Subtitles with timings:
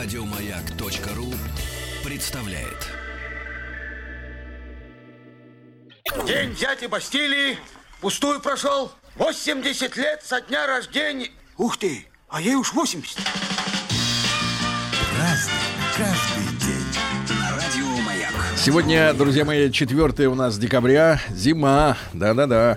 [0.00, 1.34] Радиомаяк.ру
[2.04, 2.86] представляет.
[6.24, 7.58] День дяди Бастилии
[8.00, 8.92] пустую прошел.
[9.16, 11.30] 80 лет со дня рождения.
[11.56, 13.18] Ух ты, а ей уж 80.
[15.18, 15.52] Разный,
[15.96, 16.78] каждый день.
[18.56, 22.76] Сегодня, друзья мои, 4 у нас декабря, зима, да-да-да.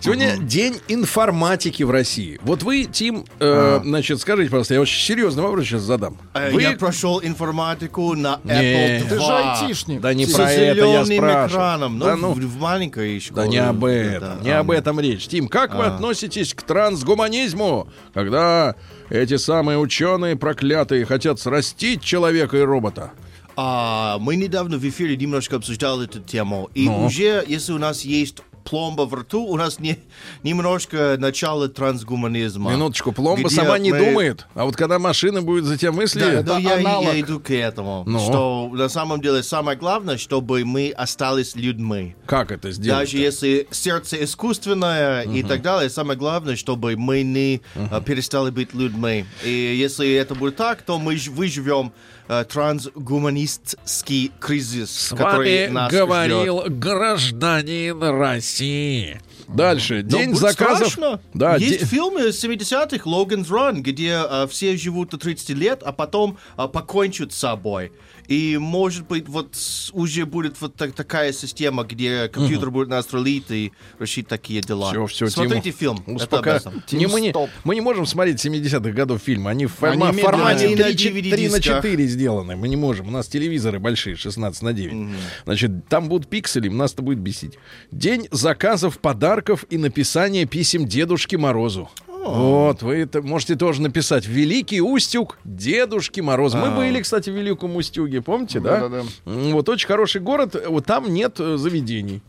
[0.00, 2.38] Сегодня день информатики в России.
[2.42, 6.16] Вот вы, Тим, э, значит, скажите, пожалуйста, я очень серьезный вопрос сейчас задам.
[6.34, 6.62] Э, Вы...
[6.62, 9.26] Я прошел информатику на Apple ты 2.
[9.26, 10.00] же айтишник.
[10.00, 11.48] Да не С про это я спрашиваю.
[11.48, 11.98] экраном.
[11.98, 13.42] Ну, Да ну, в, в маленькой школе.
[13.42, 15.26] да не об этом, Да, не а, об этом речь.
[15.26, 15.94] Тим, как вы А.
[15.96, 18.76] относитесь к трансгуманизму, когда
[19.10, 23.10] эти самые ученые проклятые хотят срастить человека и робота?
[23.56, 26.70] А, мы недавно в эфире немножко обсуждали эту тему.
[26.74, 27.06] И Ну?
[27.06, 28.36] уже, если у нас есть
[28.68, 29.98] пломба в рту, у нас не,
[30.42, 32.70] немножко начало трансгуманизма.
[32.72, 36.20] Минуточку, пломба сама не мы- думает, а вот когда машина будет за тебя мысли...
[36.20, 37.04] Да, Это да, я, аналог.
[37.14, 38.04] я иду к этому.
[38.06, 38.18] Ну?
[38.18, 42.14] Что на самом деле самое главное, чтобы мы остались людьми.
[42.26, 43.00] Как это сделать?
[43.06, 48.74] Даже если сердце искусственное и так далее, самое главное, чтобы мы не э, перестали быть
[48.74, 49.24] людьми.
[49.44, 51.92] И если это будет так, то мы ж- выживем
[52.28, 56.78] э, трансгуманистский кризис, С который вами нас говорил ждет.
[56.78, 59.20] гражданин России.
[59.48, 60.02] Дальше.
[60.04, 60.88] Но День заказов.
[60.88, 61.20] страшно.
[61.32, 65.92] Да, Есть де- фильмы 70-х, Logan's Run, где э, все живут до 30 лет, а
[65.92, 67.90] потом э, покончат с собой.
[68.28, 69.56] И, может быть, вот
[69.92, 74.90] уже будет вот так- такая система, где компьютер будет нас рулить и решить такие дела.
[74.90, 75.96] Все, все, Смотрите фильм.
[76.06, 76.50] Это Успока...
[76.50, 76.82] этом.
[76.92, 77.34] Не, мы, не,
[77.64, 79.50] мы не можем смотреть 70-х годов фильмы.
[79.50, 80.94] Они в форма- Они формате медленные.
[80.94, 81.82] 3, Они на 3 на DVD-дисках.
[81.82, 82.56] 4 сделаны.
[82.56, 83.08] Мы не можем.
[83.08, 85.08] У нас телевизоры большие, 16 на 9.
[85.44, 87.58] Значит, там будут пиксели, нас это будет бесить.
[87.90, 91.88] День заказов, подарков и написания писем Дедушке Морозу.
[92.30, 94.26] Вот, вы это можете тоже написать.
[94.26, 96.58] Великий Устюг Дедушки Морозу.
[96.58, 98.80] Мы были, кстати, в Великом Устюге, помните, да?
[98.80, 99.04] Да-да-да.
[99.24, 100.56] Вот очень хороший город.
[100.68, 102.22] Вот там нет э, заведений.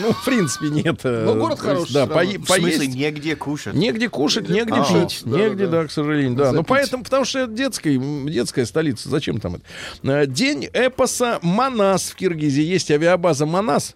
[0.00, 1.00] Ну, в принципе, нет.
[1.04, 2.20] э, Ну, город хороший Да, по-.
[2.20, 2.94] В смысле, поесть.
[2.94, 3.74] негде кушать.
[3.74, 5.22] Негде кушать, негде А, пить.
[5.24, 5.82] да, негде, да.
[5.82, 6.46] да, к сожалению, да.
[6.46, 6.66] Ну, Запить.
[6.68, 9.08] поэтому, потому что это детская, детская столица.
[9.08, 9.64] Зачем там это?
[10.04, 12.62] Э, День эпоса Манас в Киргизии.
[12.62, 13.94] Есть авиабаза Манас.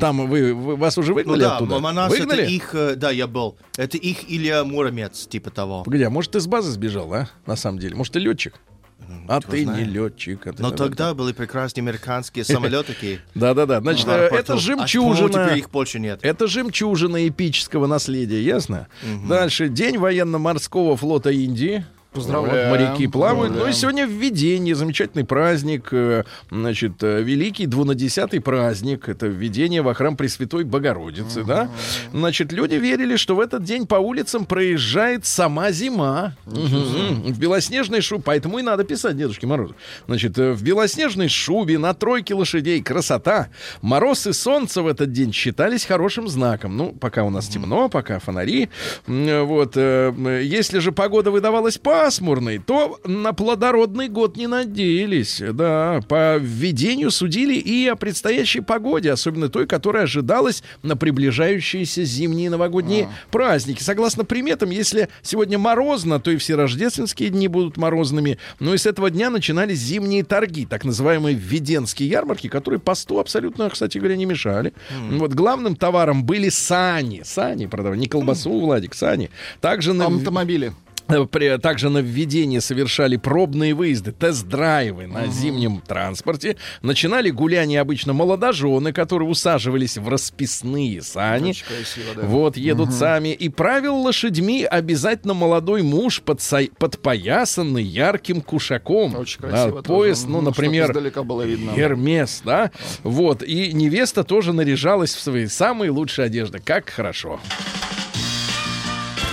[0.00, 1.78] Там вы, вы- вас уже Ну выгнали да, оттуда?
[1.80, 2.50] Манас это выгнали?
[2.50, 3.56] их, э, да, я был.
[3.76, 5.82] Это их Илья Муромец, типа того.
[5.82, 7.28] Погоди, а может, ты с базы сбежал, а?
[7.46, 7.96] На самом деле.
[7.96, 8.54] Может, ты летчик?
[9.28, 10.46] А кто ты не летчик.
[10.46, 13.20] а ты- Но тогда были прекрасные американские самолетики.
[13.34, 13.80] Да-да-да.
[13.80, 15.28] Значит, это А жемчужина.
[15.46, 16.20] теперь их больше нет.
[16.22, 18.88] Это жемчужина эпического наследия, ясно?
[19.28, 19.68] Дальше.
[19.68, 21.84] День военно-морского флота Индии.
[22.14, 23.56] Поздравляем, моряки плавают.
[23.56, 29.08] Ну и сегодня введение, замечательный праздник, э, значит, э, великий двунадесятый праздник.
[29.08, 31.68] Это введение во храм Пресвятой Богородицы, да?
[32.12, 36.36] Значит, люди верили, что в этот день по улицам проезжает сама зима.
[36.46, 37.32] Мгм.
[37.32, 39.74] В белоснежной шубе, поэтому и надо писать Дедушке Морозу.
[40.06, 43.48] Значит, э, в белоснежной шубе на тройке лошадей красота.
[43.82, 46.76] Мороз и солнце в этот день считались хорошим знаком.
[46.76, 48.68] Ну, пока у нас темно, пока фонари.
[49.06, 49.76] Вот.
[49.76, 55.42] Если же погода выдавалась пасмурной, то на плодородный год не надеялись.
[55.54, 62.50] Да, по введению судили и о предстоящей погоде, особенно той, которая ожидалась на приближающиеся зимние
[62.50, 63.82] новогодние праздники.
[63.82, 68.36] Согласно приметам, если сегодня морозно, то и все рождественские дни будут морозными.
[68.60, 73.70] Ну и с этого дня начинались зимние торги, так называемые введенские ярмарки, которые посту абсолютно,
[73.70, 74.74] кстати говоря, не мешали.
[75.12, 77.22] Вот главным товаром были сани.
[77.24, 79.30] Сани продавали, не колбасу, Владик, сани.
[79.62, 80.74] Также на, Автомобили.
[81.62, 86.56] Также на введение совершали пробные выезды, тест-драйвы на зимнем транспорте.
[86.82, 91.54] Начинали гуляние обычно молодожены, которые усаживались в расписные сани.
[92.16, 92.22] Да.
[92.22, 93.28] Вот, едут сами.
[93.28, 99.14] И правил лошадьми обязательно молодой муж, подса- подпоясанный ярким кушаком.
[99.16, 99.82] Очень Да, красиво.
[99.82, 99.98] тоже.
[99.98, 101.72] пояс, ну, например, Издалека было видно.
[101.76, 102.70] Гермес, да?
[103.02, 103.42] Вот.
[103.42, 106.58] И невеста тоже наряжалась в свои самые лучшие одежды.
[106.58, 107.40] Как хорошо.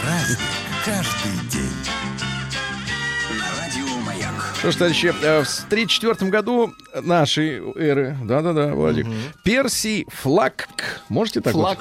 [0.02, 0.40] Праздник
[0.86, 1.72] каждый день.
[3.38, 4.34] На Радио Маяк.
[4.60, 9.06] Что ж, товарищи, э, в 1934 году нашей эры, да-да-да, Владик,
[9.44, 10.68] Персий Флаг,
[11.10, 11.78] можете так вот?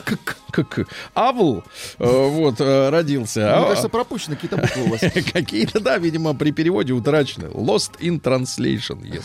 [0.53, 1.63] Как Авл,
[1.99, 3.41] э, вот, э, родился.
[3.41, 5.01] Мне А- кажется, пропущены какие-то буквы у вас.
[5.33, 7.45] Какие-то, да, видимо, при переводе утрачены.
[7.47, 9.25] Lost in translation, yes.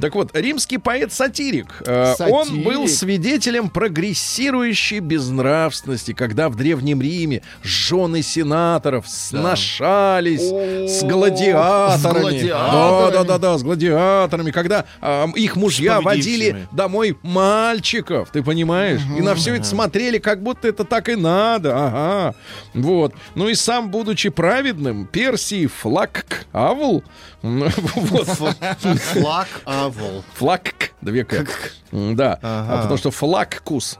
[0.00, 1.82] Так вот, римский поэт-сатирик.
[1.86, 11.98] э, Он был свидетелем прогрессирующей безнравственности, когда в Древнем Риме жены сенаторов сношались с гладиаторами.
[11.98, 13.10] с гладиаторами.
[13.10, 14.84] Да, да, да, да, с гладиаторами, когда
[15.34, 19.00] их мужья водили домой мальчиков, ты понимаешь?
[19.16, 22.34] И на все это смотрели, как будто это так и надо, ага.
[22.74, 23.14] Вот.
[23.36, 27.04] Ну и сам, будучи праведным, Персий Флак Авл,
[27.42, 30.24] вот, Флаг Авол.
[30.34, 31.46] Флак, две к.
[31.92, 33.98] Да, а потому что флаккус,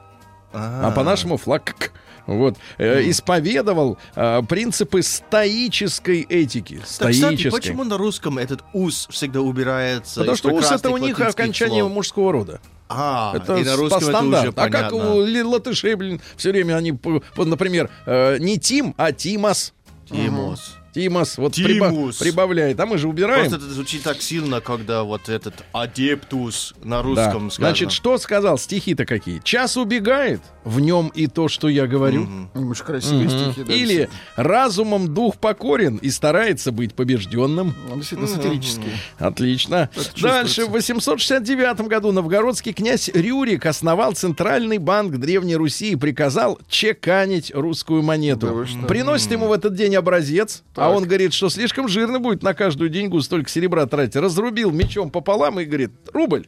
[0.53, 1.93] а по-нашему флак.
[2.27, 6.77] Вот, э, исповедовал э, принципы стоической этики.
[6.77, 7.51] Так, кстати, Стоической.
[7.51, 10.21] почему на русском этот ус всегда убирается?
[10.21, 11.93] Потому что ус это у них окончание слов?
[11.93, 12.61] мужского рода.
[12.93, 14.49] А, Это и на русском по это стандарту.
[14.49, 15.15] уже А как понятно.
[15.15, 16.99] у латышей, блин, все время они,
[17.37, 19.73] например, э, не Тим, а Тимас.
[20.11, 20.77] Тимус.
[20.95, 23.41] Тимас, вот приба- прибавляет, а мы же убираем.
[23.49, 27.03] Просто это звучит так сильно, когда вот этот адептус на Да.
[27.03, 27.69] русском сказано.
[27.71, 28.59] Значит, что сказал?
[28.59, 29.41] Стихи-то какие?
[29.45, 32.29] Час убегает, в нем и то, что я говорю.
[32.55, 33.65] Очень красивые стихи.
[33.65, 37.69] да, Или разумом дух покорен и старается быть побежденным.
[37.69, 37.91] действительно.
[37.91, 38.93] Ну, Действительно, сатирические.
[39.19, 39.89] Отлично.
[39.95, 40.23] чувствуется.
[40.23, 47.53] Дальше, в 869 году новгородский князь Рюрик основал Центральный банк Древней Руси и приказал чеканить
[47.55, 48.67] русскую монету.
[48.81, 48.87] Да?
[48.87, 52.91] Приносит ему в этот день образец, а он говорит, что слишком жирно будет на каждую
[52.91, 54.17] деньгу столько серебра тратить.
[54.17, 56.47] Разрубил мечом пополам и говорит, рубль.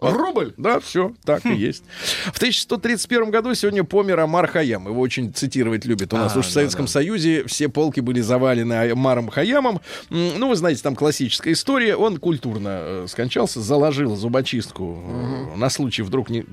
[0.00, 0.54] Рубль?
[0.56, 1.84] Да, все, так и есть.
[2.32, 4.88] В 1131 году сегодня помер Амар Хаям.
[4.88, 6.12] Его очень цитировать любят.
[6.14, 9.80] У нас А, уж в Советском Союзе все полки были завалены Амаром Хаямом.
[10.08, 11.96] Ну, вы знаете, там классическая история.
[11.96, 16.46] Он культурно э, скончался, заложил зубочистку э, на случай вдруг не,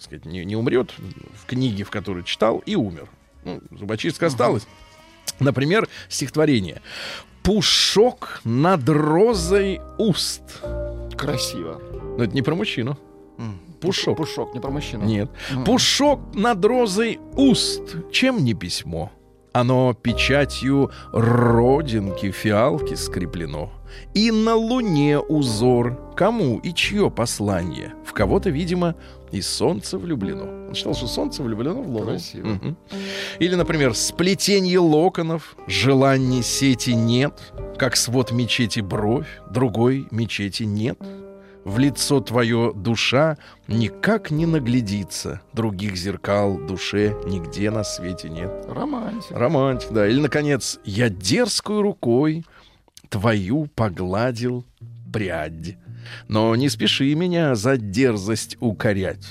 [0.00, 0.92] сказать, не, не умрет
[1.42, 3.08] в книге, в которой читал, и умер.
[3.44, 4.66] Ну, зубочистка осталась.
[5.40, 6.80] Например, стихотворение.
[7.42, 10.42] «Пушок над розой уст».
[11.16, 11.80] Красиво.
[12.16, 12.96] Но это не про мужчину.
[13.80, 14.16] Пушок.
[14.16, 15.04] Пушок, не про мужчину.
[15.04, 15.30] Нет.
[15.66, 17.82] Пушок над розой уст.
[18.10, 19.10] Чем не письмо?
[19.52, 23.70] Оно печатью родинки фиалки скреплено.
[24.14, 26.14] И на луне узор.
[26.16, 27.92] Кому и чье послание?
[28.04, 28.94] В кого-то, видимо,
[29.34, 30.44] и солнце влюблено.
[30.68, 32.06] Он считал, что солнце влюблено в луну.
[32.06, 32.46] Красиво.
[32.46, 32.76] Мгм.
[33.40, 40.98] Или, например, сплетенье локонов, желаний сети нет, как свод мечети бровь, другой мечети нет.
[41.64, 48.52] В лицо твое душа никак не наглядится, других зеркал душе нигде на свете нет.
[48.68, 49.30] Романтик.
[49.32, 50.06] Романтик, да.
[50.06, 52.44] Или, наконец, я дерзкую рукой
[53.08, 54.64] твою погладил
[55.12, 55.76] прядь.
[56.28, 59.26] Но не спеши меня за дерзость укорять.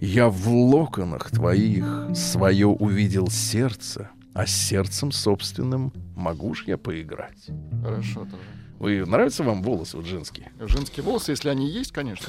[0.00, 1.84] Я в локонах твоих
[2.14, 7.46] свое увидел сердце, а с сердцем собственным могу ж я поиграть.
[7.82, 8.36] Хорошо тоже.
[8.78, 10.52] Вы нравятся вам волосы вот женские?
[10.60, 12.28] Женские волосы, если они есть, конечно.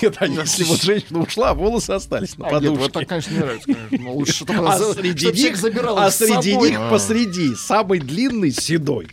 [0.00, 2.92] Нет, а если вот женщина ушла, а волосы остались на А, нет, вот подушке.
[3.00, 3.98] так, конечно, не нравится, конечно.
[4.00, 9.08] Но лучше, чтобы А среди них, забирал а среди них посреди самый длинный седой.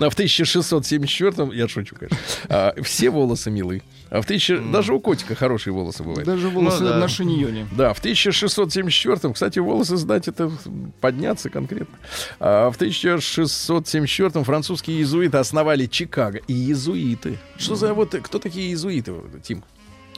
[0.00, 2.16] А в 1674 я шучу, конечно,
[2.48, 3.82] а, все волосы милы.
[4.10, 6.24] А в 1000, даже у котика хорошие волосы бывают.
[6.24, 6.96] Даже волосы Ну да.
[6.98, 7.66] на шиньоне.
[7.72, 10.50] Да, в 1674, кстати, волосы сдать это
[11.00, 11.98] подняться конкретно.
[12.40, 16.38] А в 1674 французские иезуиты основали Чикаго.
[16.46, 17.38] И иезуиты.
[17.56, 19.62] Что за вот, кто такие иезуиты, Тим?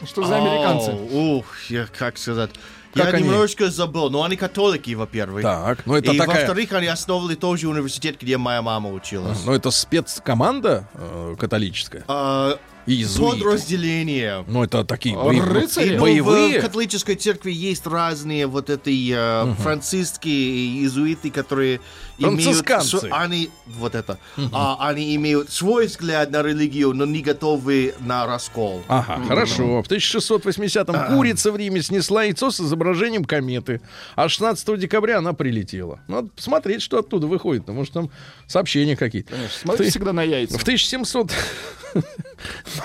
[0.05, 0.93] Что за американцы?
[0.93, 2.51] Ух, я как сказать.
[2.95, 3.23] Как я они?
[3.29, 5.43] немножко забыл, но они католики, во-первых.
[5.43, 6.39] Так, ну это и такая...
[6.39, 9.39] во-вторых, они основали тоже университет, где моя мама училась.
[9.45, 12.05] Ну это спецкоманда э, католическая.
[12.09, 12.59] А,
[12.91, 13.37] Иезуиты.
[13.45, 14.45] подразделение.
[14.49, 15.89] Ну это такие А, боев- рыцари?
[15.95, 16.59] И, ну, боевые.
[16.59, 21.81] В католической церкви есть разные вот эти э, французские иезуиты, которые
[22.19, 22.67] имеют...
[23.11, 24.19] Они, вот это,
[24.53, 28.83] а, они имеют свой взгляд на религию, но не готовы на раскол.
[28.89, 29.83] Ага, хорошо.
[29.83, 33.81] В 1680-м курица в Риме снесла яйцо с изображением кометы.
[34.17, 36.01] А 16 декабря она прилетела.
[36.09, 37.67] Надо посмотреть, что оттуда выходит.
[37.69, 38.11] Может, там
[38.47, 39.33] сообщения какие-то.
[39.33, 40.59] Конечно, смотрите Ты- всегда на яйца.
[40.59, 41.33] В 1700...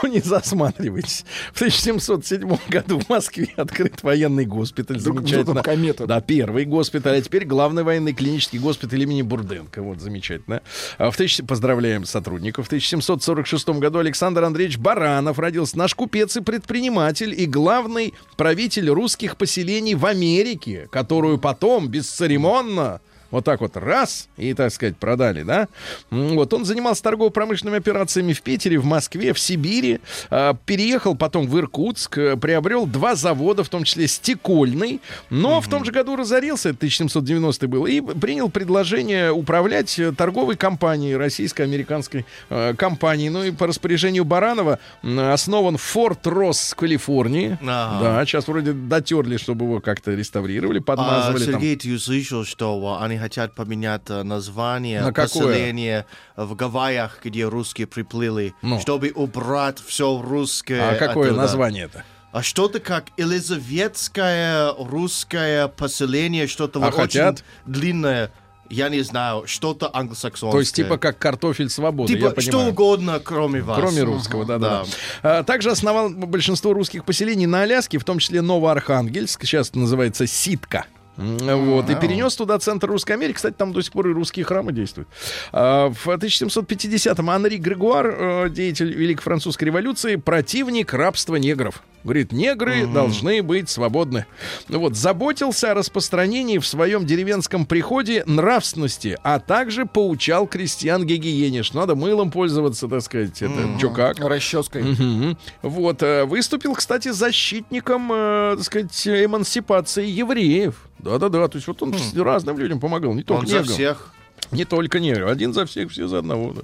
[0.02, 1.26] Ну, не засматривайтесь.
[1.54, 5.00] В 1707 году в Москве открыт военный госпиталь.
[5.00, 5.64] Замечательно.
[5.64, 6.06] комета?
[6.06, 9.82] Да, первый госпиталь, а теперь главный военный клинический госпиталь имени Бурденко.
[9.82, 10.62] Вот, замечательно.
[10.98, 11.46] А в 1000...
[11.46, 12.66] Поздравляем сотрудников.
[12.66, 15.78] В 1746 году Александр Андреевич Баранов родился.
[15.78, 23.46] Наш купец и предприниматель, и главный правитель русских поселений в Америке, которую потом бесцеремонно вот
[23.46, 25.68] так вот раз, и, так сказать, продали, да?
[26.10, 31.58] Вот он занимался торгово-промышленными операциями в Питере, в Москве, в Сибири, а, переехал потом в
[31.58, 36.70] Иркутск, э, приобрел два завода, в том числе стекольный, но в том же году разорился,
[36.70, 43.30] это 1790 был, и принял предложение управлять э, торговой компанией, российско-американской э, компанией.
[43.30, 47.58] Ну и по распоряжению Баранова основан Форт Росс в Калифорнии.
[47.62, 48.00] Ага.
[48.02, 51.54] Да, сейчас вроде дотерли, чтобы его как-то реставрировали, А, подмазывали там.
[51.56, 55.28] Сергей, ты слышал, что а, они хотят поменять а, название На какое?
[55.28, 56.06] поселения
[56.36, 58.80] в Гавайях, где русские приплыли, Ну.
[58.82, 60.92] чтобы убрать все русское.
[60.92, 61.42] А какое оттуда.
[61.42, 62.04] название это?
[62.32, 67.44] а что-то как Елизаветское русское поселение, что-то А вот хотят?
[67.66, 68.32] очень длинное.
[68.70, 70.52] Я не знаю, что-то англосаксонское.
[70.52, 72.72] То есть типа как картофель свободы, я Типа что понимаю.
[72.72, 73.80] угодно, кроме вас.
[73.80, 74.84] Кроме русского, да, да.
[75.24, 75.40] да.
[75.40, 80.88] А, Также основал большинство русских поселений на Аляске, в том числе Новоархангельск, сейчас называется Ситка.
[81.18, 83.36] Вот, и перенес туда центр Русской Америки.
[83.36, 85.08] Кстати, там до сих пор и русские храмы действуют.
[85.52, 91.82] А, В 1750-м Анри Грегуар, э, деятель Великой Французской революции, противник рабства негров.
[92.04, 94.28] Говорит, негры должны быть свободны.
[94.68, 101.64] Ну Вот, заботился о распространении в своем деревенском приходе нравственности, а также поучал крестьян гигиене,
[101.64, 103.42] что надо мылом пользоваться, так сказать.
[103.42, 104.20] Это чё как.
[104.20, 104.84] Расческой.
[104.84, 105.38] Мгм.
[105.64, 110.76] Вот, э, выступил, кстати, защитником, э, так сказать, эмансипации евреев.
[111.00, 114.12] Да-да-да, то есть вот он с- разным людям помогал, не только Он за всех.
[114.52, 115.28] Не только негры.
[115.28, 116.54] Один за всех, все за одного.
[116.54, 116.62] да.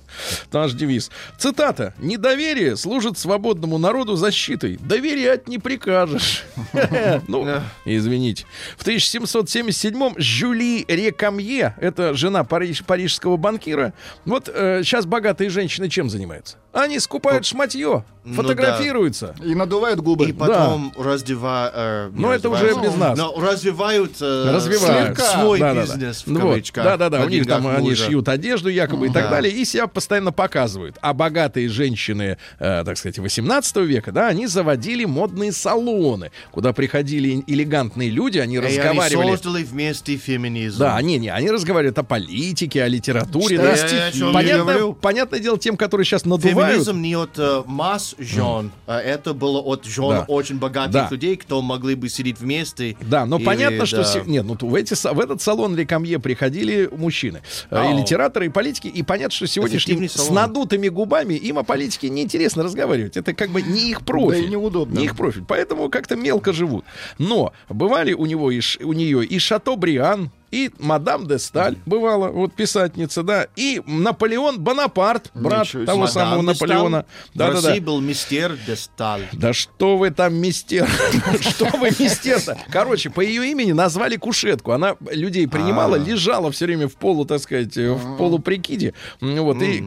[0.51, 1.09] Наш девиз.
[1.39, 1.95] Цитата.
[1.97, 4.77] «Недоверие служит свободному народу защитой.
[4.77, 6.43] Доверять не прикажешь».
[7.27, 7.47] Ну,
[7.85, 8.45] извините.
[8.77, 13.93] В 1777-м Жюли Рекамье, это жена париж- парижского банкира,
[14.25, 16.57] вот сейчас богатые женщины чем занимаются?
[16.73, 19.35] Они скупают шматье, Ну фотографируются.
[19.43, 20.29] И надувают губы.
[20.29, 22.13] И потом развивают...
[22.15, 23.17] Но это уже без нас.
[23.17, 25.81] Но развивают, э, развивают слегка свой Да-да-да.
[25.81, 26.49] бизнес, в Ну вот.
[26.49, 26.83] кавычках.
[26.83, 28.05] Да-да-да, у них там деньгах они мужа.
[28.05, 29.29] шьют одежду якобы и так Да.
[29.31, 30.97] далее, и себя постоянно показывают.
[31.01, 37.43] А богатые женщины, э, так сказать, 18 века, да, они заводили модные салоны, куда приходили
[37.47, 39.31] элегантные люди, они И они разговаривали.
[39.35, 40.79] создали вместе феминизм.
[40.79, 43.57] Да, не, не, они разговаривают о политике, о литературе.
[43.57, 43.71] Что да.
[43.73, 46.60] я- я и Понятно, понятное дело, тем, которые сейчас надувают.
[46.67, 50.25] Феминизм не от э, масс жен, а это было от жен Да.
[50.27, 51.07] очень богатых Да.
[51.11, 52.95] людей, кто могли бы сидеть вместе.
[53.01, 53.97] Да, но Или, понятно, что...
[53.97, 54.03] да.
[54.03, 57.41] се- Нет, ну в, эти, в этот салон Рекамье приходили мужчины.
[57.69, 58.87] э, И литераторы, и политики.
[58.87, 63.17] И понятно, что сегодняшним с надутыми губами им о политике неинтересно разговаривать.
[63.17, 64.41] Это как бы не их профиль.
[64.41, 64.97] Да и неудобно.
[64.99, 65.43] Не их профиль.
[65.47, 66.85] Поэтому как-то мелко живут.
[67.17, 72.29] Но бывали у него и, ш- у нее и Шато-Бриан, и мадам де Сталь бывала,
[72.29, 76.41] вот писательница, да, и Наполеон Бонапарт, брат Ничего того Мадам самого.
[76.41, 77.05] Наполеона.
[77.33, 77.67] В Да-да-да.
[77.69, 79.27] России был мистер де Сталь.
[79.33, 80.89] Да что вы там, мистер?
[81.41, 82.57] Что вы, мистер-то?
[82.69, 84.71] Короче, по ее имени назвали кушетку.
[84.71, 88.93] Она людей принимала, лежала все время в полу, так сказать, э, в полуприкиде.
[89.21, 89.85] М, Вот, и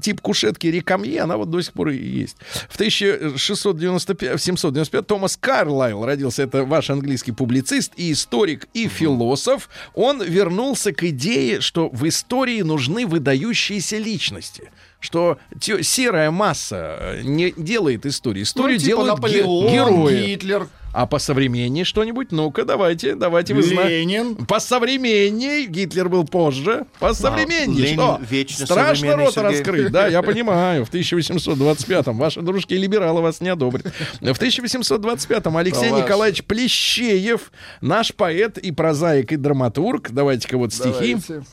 [0.00, 2.36] тип кушетки Рекамье, она вот до сих пор и есть.
[2.68, 6.42] В 1695, в 795 Томас Карлайл родился.
[6.42, 9.68] Это ваш английский публицист и историк, и философ.
[9.94, 14.70] Он вернулся к идее, что в истории нужны выдающиеся личности.
[15.00, 15.38] Что
[15.82, 18.44] серая масса э, не делает историю.
[18.44, 20.26] Историю Ну, типа делают ге- Наполеон, герои.
[20.26, 22.32] Гитлер, А по современнее что-нибудь?
[22.32, 23.98] Ну-ка, давайте, давайте вы знаете.
[23.98, 24.34] Ленин.
[24.46, 26.86] По современней, Гитлер был позже.
[27.00, 28.20] По современней, Ленин что?
[28.30, 29.58] вечно Страшно рот Сергей.
[29.58, 30.86] раскрыть, да, я понимаю.
[30.86, 33.84] В 1825-м ваши дружки-либералы вас не одобрят.
[34.22, 40.10] В 1825-м Алексей Да Николаевич Плещеев, наш поэт и прозаик, и драматург.
[40.12, 41.18] Давайте-ка вот стихи.
[41.28, 41.46] Давайте.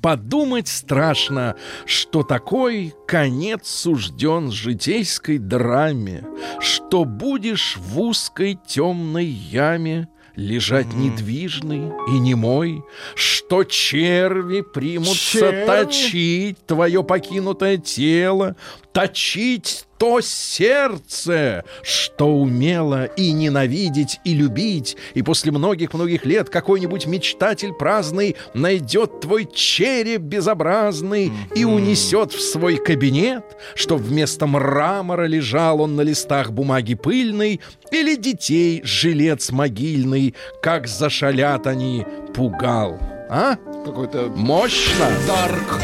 [0.00, 6.24] Подумать страшно, что такой конец сужден житейской драме,
[6.60, 12.84] что будешь в узкой темной яме лежать недвижный и немой,
[13.16, 15.66] что черви примутся Черви?
[15.66, 18.54] точить твое покинутое тело,
[18.92, 27.72] точить то сердце, что умело и ненавидеть, и любить, и после многих-многих лет какой-нибудь мечтатель
[27.72, 35.96] праздный найдет твой череп безобразный и унесет в свой кабинет, чтоб вместо мрамора лежал он
[35.96, 42.98] на листах бумаги пыльной, или детей жилец могильный, как зашалят они, пугал.
[43.30, 43.56] А?
[43.84, 45.10] Какой-то Мощно!
[45.26, 45.82] Дарк.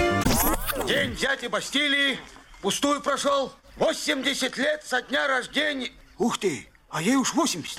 [0.87, 2.18] День дяди Бастилии
[2.62, 3.52] пустую прошел.
[3.76, 5.90] 80 лет со дня рождения.
[6.19, 7.78] Ух ты, а ей уж 80.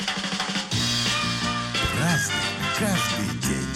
[1.99, 2.35] Разный,
[2.77, 3.67] каждый день.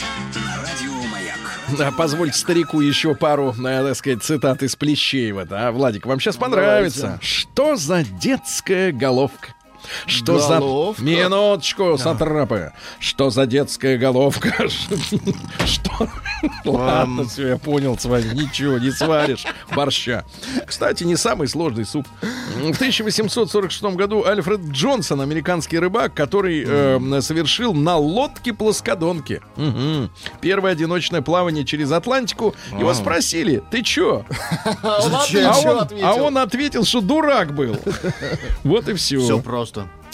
[0.57, 1.39] Радио Маяк.
[1.77, 5.45] Да, позвольте старику еще пару, э, так сказать, цитат из Плещеева.
[5.45, 7.19] Да, Владик, вам сейчас понравится.
[7.21, 9.55] Что за детская головка?
[10.05, 11.01] Что Головка?
[11.01, 11.07] за...
[11.09, 12.71] Минуточку, сатрапы.
[12.99, 14.67] Что за детская головка?
[15.65, 16.07] Что?
[16.65, 18.33] Ладно, все, я понял с вами.
[18.33, 19.45] Ничего, не сваришь
[19.75, 20.23] борща.
[20.65, 22.07] Кстати, не самый сложный суп.
[22.55, 30.09] В 1846 году Альфред Джонсон, американский рыбак, который э, совершил на лодке-плоскодонке Мгм.
[30.41, 32.55] первое одиночное плавание через Атлантику.
[32.77, 34.25] Его спросили, ты чё?
[34.83, 37.77] А он, а он ответил, что дурак был.
[38.63, 39.39] Вот и Все все.
[39.39, 39.68] просто.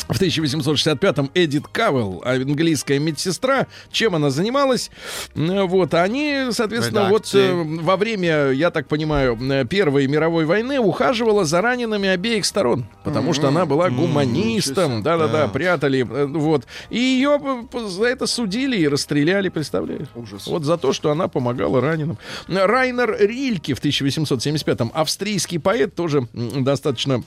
[0.08, 3.68] В 1865-м Эдит Кавелл, английская медсестра.
[3.92, 4.92] Чем она занималась?
[5.34, 7.80] Вот, они, соответственно, вот Редакции.
[7.80, 12.86] э, во время, я так понимаю, э, Первой мировой войны ухаживала за ранеными обеих сторон,
[13.04, 16.66] потому что она была гуманистом, да-да-да, прятали, э, вот.
[16.90, 17.40] И ее
[17.88, 20.08] за это судили и расстреляли, представляешь?
[20.16, 20.48] Ужас.
[20.48, 22.18] Вот за то, что она помогала раненым.
[22.48, 27.24] Райнер Рильке в 1875-м, австрийский поэт, тоже достаточно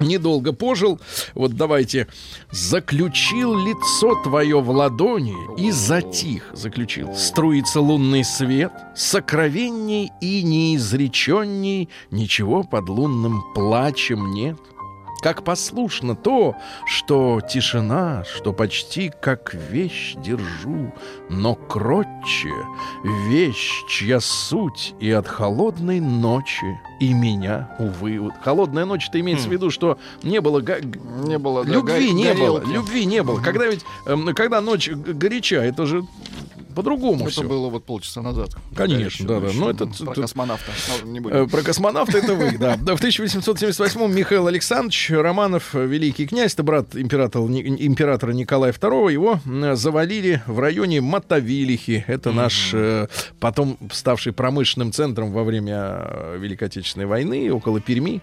[0.00, 1.00] недолго пожил.
[1.34, 2.08] Вот давайте.
[2.50, 6.50] Заключил лицо твое в ладони и затих.
[6.52, 7.14] Заключил.
[7.14, 14.58] Струится лунный свет, сокровенней и неизреченней, ничего под лунным плачем нет.
[15.24, 16.54] Как послушно то,
[16.84, 20.92] что тишина, что почти как вещь держу,
[21.30, 22.52] но кротче
[23.30, 28.20] вещь, чья суть и от холодной ночи, и меня, увы.
[28.20, 32.10] Вот холодная ночь, это имеется в виду, что не было га- Не было, да, любви,
[32.10, 32.74] го- не было, горелки.
[32.74, 33.40] любви не было.
[33.40, 36.04] Когда ведь, эм, когда ночь горяча, это же
[36.74, 37.42] по-другому Это все.
[37.44, 38.50] было вот полчаса назад.
[38.74, 39.48] Конечно, да, да.
[39.54, 40.70] Но это Про космонавта.
[41.04, 41.48] Ну, не Э, будем.
[41.48, 42.76] Про космонавта это вы, да.
[42.76, 49.12] Да, В 1878-м Михаил Александрович Романов, э, великий князь, это брат императора, императора Николая II,
[49.12, 52.04] его м, завалили в районе Мотовилихи.
[52.06, 53.08] Это наш э,
[53.40, 58.20] потом ставший промышленным центром во время э, Великой Отечественной войны, около Перми.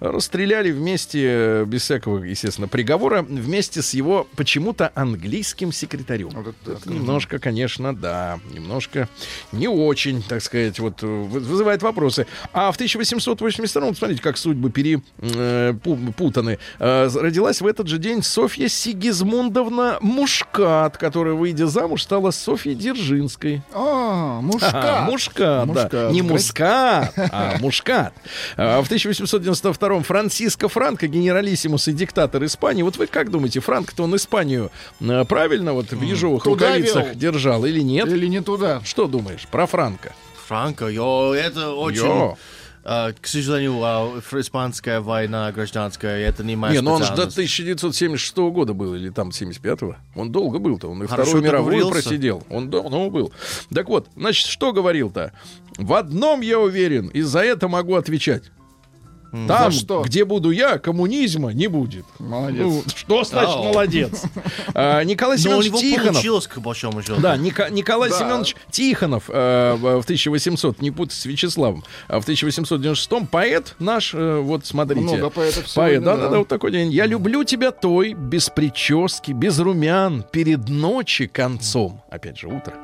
[0.00, 6.28] Расстреляли вместе, э, без всякого, естественно, приговора, вместе с его почему-то английским секретарем.
[6.28, 9.08] Это Это немножко, конечно, да, немножко
[9.52, 12.26] не очень, так сказать, вот э, вы- вызывает вопросы.
[12.52, 16.58] А в 1882, смотрите, как судьбы перепутаны.
[16.78, 23.62] Родилась в этот же день Софья Сигизмундовна Мушкат, которая, выйдя замуж, стала Софьей Дзержинской.
[23.72, 25.04] А, Ага, мушка.
[25.06, 25.64] мушкат, да.
[25.66, 26.12] Мушкат.
[26.12, 28.12] Не мускат, а мушкат.
[28.56, 32.82] А, В 1892-м Франциско Франко, генералиссимус и диктатор Испании.
[32.82, 37.14] Вот вы как думаете, Франко-то он Испанию э, правильно вот в ежовых Туда рукавицах вел.
[37.14, 38.08] держал или нет?
[38.08, 38.80] Или не туда.
[38.84, 40.12] Что думаешь про Франко?
[40.46, 42.04] Франко, йо, это очень...
[42.06, 42.36] Йо.
[42.84, 47.28] а, к сожалению, фр- испанская война гражданская, это не моя Не, ну он же до
[47.28, 47.58] специальность.
[47.60, 49.96] 1976 года был, или там 75-го.
[50.14, 52.44] Он долго был-то, он и Хорошо Вторую мировую просидел.
[52.48, 53.32] Он давно был.
[53.74, 55.32] Так вот, значит, что говорил-то?
[55.78, 58.44] В одном я уверен, и за это могу отвечать.
[59.48, 60.02] Там, За что?
[60.02, 62.04] где буду я, коммунизма не будет.
[62.18, 62.62] Молодец.
[62.64, 63.64] Ну, что значит Ау.
[63.64, 64.22] молодец?
[64.74, 66.12] А, Николай Но у Семенович него Тихонов.
[66.14, 67.20] получилось, к большому счету.
[67.20, 68.18] Да, Ника- Николай Да.
[68.18, 74.14] Семенович Тихонов э, в в 1800, не путать с Вячеславом, а в 1896 поэт наш,
[74.14, 75.00] э, вот смотрите.
[75.02, 76.28] Много поэтов Поэт, сегодня, да, да, да.
[76.30, 76.90] да, вот такой день.
[76.92, 82.02] Я люблю тебя той, без прически, без румян, перед ночи концом.
[82.10, 82.74] Опять же, утро.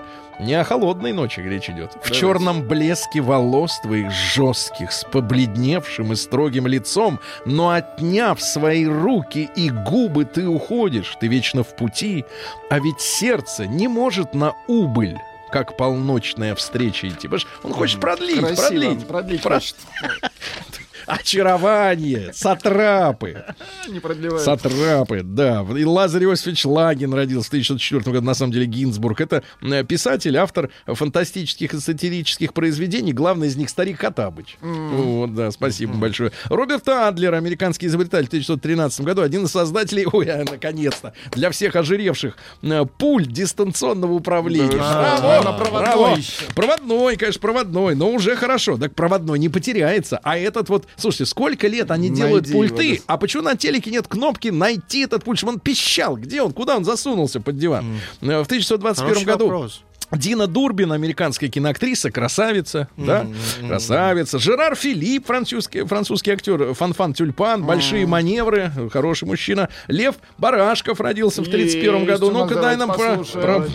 [0.42, 1.92] Не о холодной ночи речь идет.
[2.02, 9.48] В черном блеске волос твоих жестких, с побледневшим и строгим лицом, но отняв свои руки
[9.54, 12.24] и губы, ты уходишь, ты вечно в пути,
[12.70, 15.16] а ведь сердце не может на убыль
[15.52, 17.28] как полночная встреча идти.
[17.28, 18.56] Понимаешь, он хочет продлить, Красиво.
[18.68, 19.06] продлить.
[19.06, 19.76] Продлить Про- хочет.
[21.06, 23.44] Очарование, сатрапы.
[23.88, 24.42] Не продлевает.
[24.42, 25.66] Сатрапы, да.
[25.76, 29.20] И Лазарь Иосифович Лагин родился в 1904 году, на самом деле Гинзбург.
[29.20, 33.12] Это э, писатель, автор фантастических и сатирических произведений.
[33.12, 34.56] Главный из них «Старик Хатабыч».
[34.60, 36.32] Вот, да, спасибо большое.
[36.48, 41.76] Роберт Адлер, американский изобретатель в 1913 году, один из создателей, ой, а, наконец-то, для всех
[41.76, 44.78] ожиревших, э, пульт дистанционного управления.
[44.78, 46.18] Да, Браво, проводной браво.
[46.54, 48.76] Проводной, конечно, проводной, но уже хорошо.
[48.76, 50.20] Так проводной не потеряется.
[50.22, 53.02] А этот вот, слушайте, сколько лет они делают Найди его, пульты, да.
[53.06, 56.16] а почему на телеке нет кнопки найти этот пульт, чтобы он пищал?
[56.16, 56.52] Где он?
[56.52, 57.84] Куда он засунулся под диван?
[58.20, 59.82] Э, В 1921 Хороший году вопрос.
[60.12, 63.26] Дина Дурбин, американская киноактриса, красавица, да,
[63.66, 64.38] красавица.
[64.38, 69.68] Жерар Филипп, французский, французский актер, Фанфан Тюльпан, большие маневры, хороший мужчина.
[69.88, 72.30] Лев Барашков родился в 31 Есть году.
[72.30, 73.42] Ну-ка, дай нам про, послушаем.
[73.42, 73.66] про-.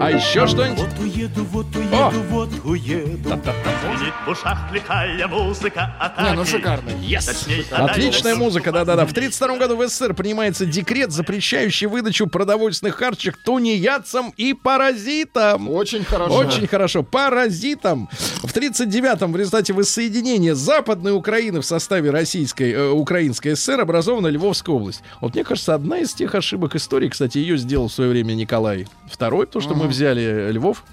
[0.00, 0.78] А еще что-нибудь?
[0.78, 2.08] Вот уеду, вот О!
[2.08, 3.28] уеду, вот уеду.
[3.28, 6.30] Будет в ушах лихая музыка атаки.
[6.30, 6.90] Не, ну шикарно.
[6.90, 9.06] Точнее, Отличная музыка, да-да-да.
[9.06, 15.70] В 32 году в СССР принимается декрет, запрещающий выдачу продовольственных карточек тунеядцам и паразитам.
[15.70, 16.34] Очень хорошо.
[16.34, 17.02] Очень хорошо.
[17.02, 18.10] Паразитам.
[18.42, 24.76] В 39-м в результате воссоединения Западной Украины в составе Российской, э, Украинской ССР образована Львовская
[24.76, 25.02] область.
[25.22, 28.86] Вот мне кажется, одна из тех ошибок истории, кстати, ее сделал в свое время Николай
[29.18, 30.84] II, то, что мы взяли Львов.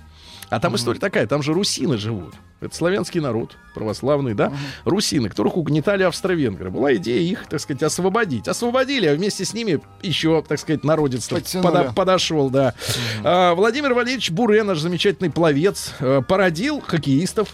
[0.50, 2.36] А там история такая, там же русины живут.
[2.66, 4.52] Это славянский народ, православный, да,
[4.86, 6.70] русины, которых угнетали австро-венгры.
[6.70, 8.48] Была идея их, так сказать, освободить.
[8.48, 11.92] Освободили, а вместе с ними еще, так сказать, народец Подтянули.
[11.96, 12.74] подошел, да.
[13.24, 17.54] А, Владимир Валерьевич Буре, наш замечательный пловец, э, породил хоккеистов.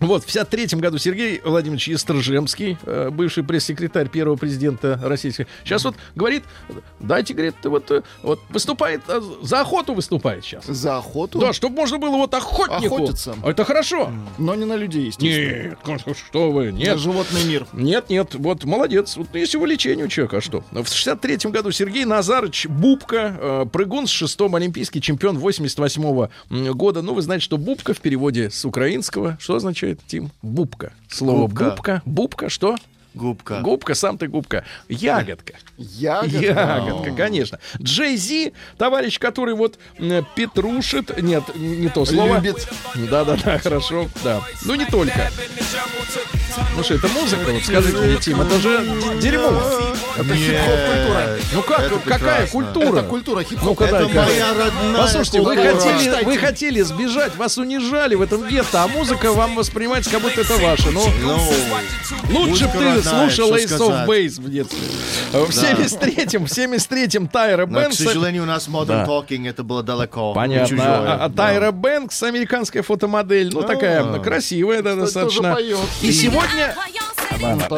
[0.00, 5.96] Вот, в 53 году Сергей Владимирович Естржемский, э, бывший пресс-секретарь первого президента российской, сейчас вот
[6.14, 6.44] говорит,
[7.00, 9.02] дайте, говорит, вот, э, вот выступает,
[9.42, 10.66] за охоту выступает сейчас.
[10.66, 11.38] За охоту?
[11.38, 12.96] Да, чтобы можно было вот охотнику.
[12.96, 13.34] Охотиться.
[13.44, 14.10] Это хорошо.
[14.38, 15.68] Но не на людей, естественно.
[15.70, 16.98] Нет, ну, что вы, На нет.
[16.98, 17.66] животный мир.
[17.72, 19.16] Нет, нет, вот молодец.
[19.16, 20.64] Вот есть увлечение у человека, а что?
[20.70, 26.28] В 63 году Сергей Назарович Бубка, э, прыгун с шестом, олимпийский чемпион 88
[26.72, 27.02] года.
[27.02, 30.30] Ну, вы знаете, что Бубка в переводе с украинского, что означает, Тим?
[30.42, 30.92] Бубка.
[31.08, 31.70] Слово Губка.
[31.70, 32.02] бубка.
[32.04, 32.76] Бубка, что?
[33.16, 33.60] Губка.
[33.60, 34.64] Губка, сам ты губка.
[34.88, 35.54] Ягодка.
[35.78, 36.38] Ягодка.
[36.38, 37.58] Ягодка, конечно.
[37.82, 39.78] Джей Зи, товарищ, который вот
[40.34, 42.36] петрушит, нет, не то слово.
[42.36, 42.68] Любит.
[42.94, 44.42] Да-да-да, хорошо, да.
[44.66, 45.30] Ну, не только.
[46.76, 48.86] Ну что, это музыка, вот скажите мне, Тим, это же
[49.20, 49.62] дерьмо.
[50.16, 51.38] Это хип-хоп-культура.
[51.52, 52.46] Ну как, Это какая прекрасно.
[52.48, 52.98] культура?
[52.98, 53.78] Это культура Ну, хип-хоп.
[53.78, 58.82] когда Это моя родная Послушайте, вы хотели, вы хотели сбежать, вас унижали в этом гетто,
[58.84, 60.90] а музыка вам воспринимается, как будто это ваше.
[60.90, 61.04] Ну,
[62.30, 64.06] Ну, Лучше бы ты слушал Ace of.
[64.06, 64.78] Base в детстве.
[65.32, 67.96] В 73-м, в 73-м Тайра но, к Бэнкс...
[67.98, 69.04] сожалению, у нас Modern Да.
[69.04, 70.32] Talking это было далеко.
[70.34, 70.76] Понятно.
[70.80, 71.44] А, а Да.
[71.44, 74.18] Тайра Бэнкс, американская фотомодель, ну такая А.
[74.18, 75.54] красивая, да, достаточно.
[75.54, 75.78] поет.
[76.02, 76.74] И сегодня...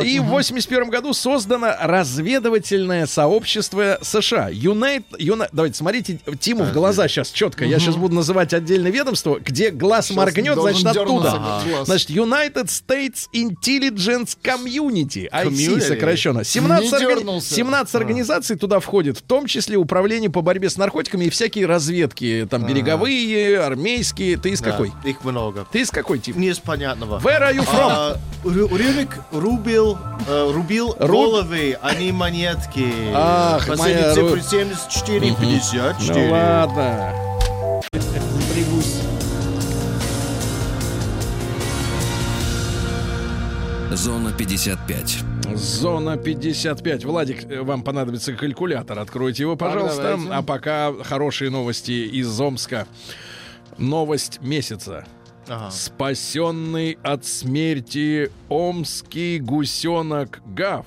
[0.04, 4.48] И в 81 году создано разведывательное сообщество США.
[4.50, 5.04] Юнайт...
[5.18, 7.64] Юна- Давайте, смотрите Тиму в глаза сейчас четко.
[7.64, 11.62] Я сейчас буду называть отдельное ведомство, где глаз Сейчас моргнет, значит, оттуда.
[11.84, 16.44] Значит, United States Intelligence Community, IC сокращенно.
[16.44, 17.54] 17, Не органи- дернулся.
[17.54, 22.46] 17 организаций туда входит, в том числе управление по борьбе с наркотиками и всякие разведки,
[22.50, 24.36] там береговые, армейские.
[24.36, 24.92] Ты из какой?
[25.04, 25.66] Их много.
[25.72, 26.36] Ты из какой тип?
[26.36, 27.18] Не из понятного.
[27.20, 27.88] Where are you from?
[27.90, 32.86] А, Рю- Рюрик рубил, э, рубил Ру- головы, а не монетки.
[33.14, 36.26] Ах, Последние моя цифры 74, 54.
[36.26, 37.14] Ну ладно.
[43.92, 45.24] Зона 55.
[45.54, 47.04] Зона 55.
[47.04, 48.98] Владик, э, вам понадобится калькулятор.
[48.98, 50.02] Откройте его, пожалуйста.
[50.02, 50.32] давайте.
[50.32, 52.86] А пока хорошие новости из Омска.
[53.78, 55.06] Новость месяца.
[55.48, 55.70] Ага.
[55.70, 60.84] Спасенный от смерти омский гусенок Гав,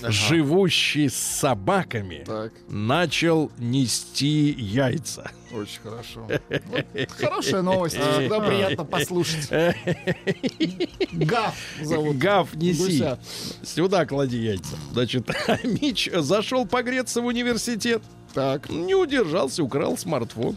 [0.00, 5.30] живущий с собаками, Так, начал нести яйца.
[5.52, 6.26] очень хорошо.
[6.66, 7.96] Вот Хорошая новость.
[7.96, 9.48] Всегда приятно послушать.
[11.12, 12.16] Гав зовут.
[12.16, 12.82] Гав, неси.
[12.82, 13.18] Гуся.
[13.62, 14.76] Сюда клади яйца.
[14.92, 15.28] Значит,
[15.64, 18.02] Мич зашел погреться в университет.
[18.34, 18.70] Так.
[18.70, 20.56] Не удержался, украл смартфон.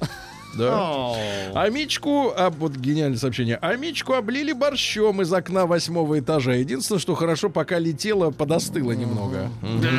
[0.58, 0.74] Да.
[0.80, 1.18] О,
[1.54, 6.54] А Мичку, а вот гениальное сообщение, а Мичку облили борщом из окна восьмого этажа.
[6.54, 9.50] Единственное, что хорошо, пока летело, подостыло немного.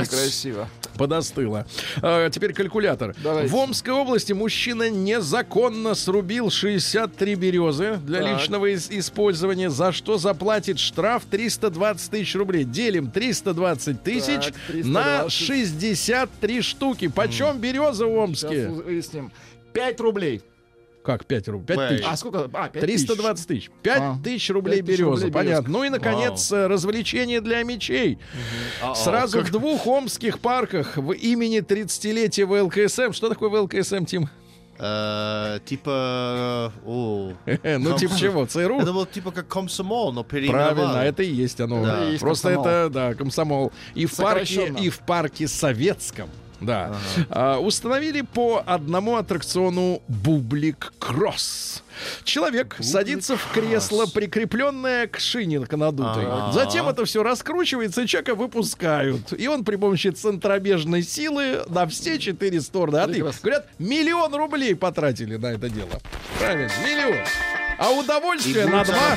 [0.09, 0.69] Красиво.
[0.97, 1.67] Подостыло.
[2.01, 3.15] А, теперь калькулятор.
[3.23, 3.49] Давайте.
[3.53, 8.39] В Омской области мужчина незаконно срубил 63 березы для Так.
[8.41, 12.65] личного ис- использования, за что заплатит штраф 320 тысяч рублей.
[12.65, 15.33] Делим 320 тысяч Так, на 320.
[15.33, 17.09] 63 штуки.
[17.09, 18.69] Почем береза в Сейчас Омске?
[18.69, 19.33] выясним.
[19.77, 20.43] 5 рублей.
[21.05, 21.77] Как 5 рублей?
[21.77, 21.97] 5 Эй.
[21.99, 22.09] тысяч.
[22.11, 22.51] А сколько?
[22.53, 23.71] А, 5 320 тысяч.
[23.83, 25.11] 5 А, тысяч рублей 5 тысяч береза.
[25.13, 25.55] рублей Понятно.
[25.69, 25.71] березка.
[25.71, 28.19] Ну и, наконец, э, развлечение для мечей.
[28.83, 33.13] а, Сразу в двух омских парках в имени 30-летия ВЛКСМ.
[33.13, 34.29] Что такое ВЛКСМ, Тим?
[34.79, 36.73] э, Типа...
[36.85, 37.33] э, о.
[37.79, 38.45] Ну, типа чего?
[38.47, 38.81] ЦРУ?
[38.81, 40.75] Это было типа как комсомол, но переименовали.
[40.75, 41.85] Правильно, это и есть оно.
[41.85, 42.05] Да.
[42.19, 43.73] Просто это, да, комсомол.
[43.95, 44.79] И в парке, Сокращенно.
[44.79, 46.29] и в парке советском.
[46.61, 46.95] Да.
[47.31, 51.83] А, установили по одному аттракциону Бублик Кросс.
[52.25, 56.25] Человек садится в кресло, прикрепленное к шине надутой.
[56.27, 56.53] Ага.
[56.53, 59.33] Затем это все раскручивается, и человека выпускают.
[59.39, 62.97] И он при помощи центробежной силы на все четыре стороны.
[62.99, 66.01] А ты, говорят, миллион рублей потратили на это дело.
[66.39, 67.27] Правильно, миллион.
[67.79, 69.17] А удовольствие на два.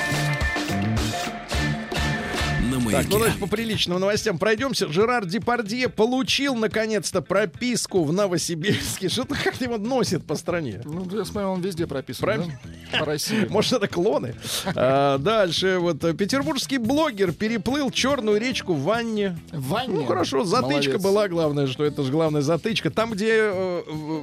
[2.91, 4.91] Так, ну давайте по приличным новостям пройдемся.
[4.91, 9.07] Жерар Депардье получил наконец-то прописку в Новосибирске.
[9.09, 10.81] Что-то как его носит по стране.
[10.83, 12.21] Ну, я смотрю, он везде прописан.
[12.21, 12.59] Правильно.
[12.91, 12.99] да?
[12.99, 13.45] По России.
[13.49, 14.35] Может, это клоны?
[14.75, 15.77] А, дальше.
[15.79, 19.37] Вот э, петербургский блогер переплыл черную речку в ванне.
[19.51, 19.95] В ванне.
[19.95, 21.01] Ну хорошо, затычка Молодец.
[21.01, 22.89] была, главное, что это же главная затычка.
[22.89, 23.81] Там, где э,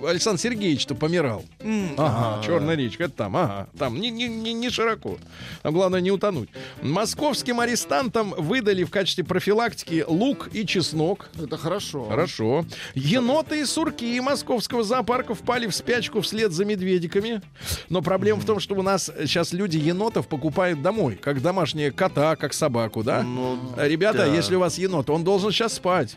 [0.08, 1.44] Александр Сергеевич-то помирал.
[1.96, 3.68] Ага, черная речка, это там, ага.
[3.78, 5.18] Там не, не, не, не широко.
[5.62, 6.50] Там главное не утонуть.
[6.82, 11.30] Московским арестантам выдали в качестве профилактики лук и чеснок.
[11.40, 12.04] Это хорошо.
[12.04, 12.64] Хорошо.
[12.94, 17.40] Еноты и сурки московского зоопарка впали в спячку вслед за медведиками.
[17.88, 22.36] Но проблема в том, что у нас сейчас люди енотов покупают домой, как домашние кота,
[22.36, 23.22] как собаку, да?
[23.22, 24.26] Ну, Ребята, да.
[24.26, 26.16] если у вас енот, он должен сейчас спать.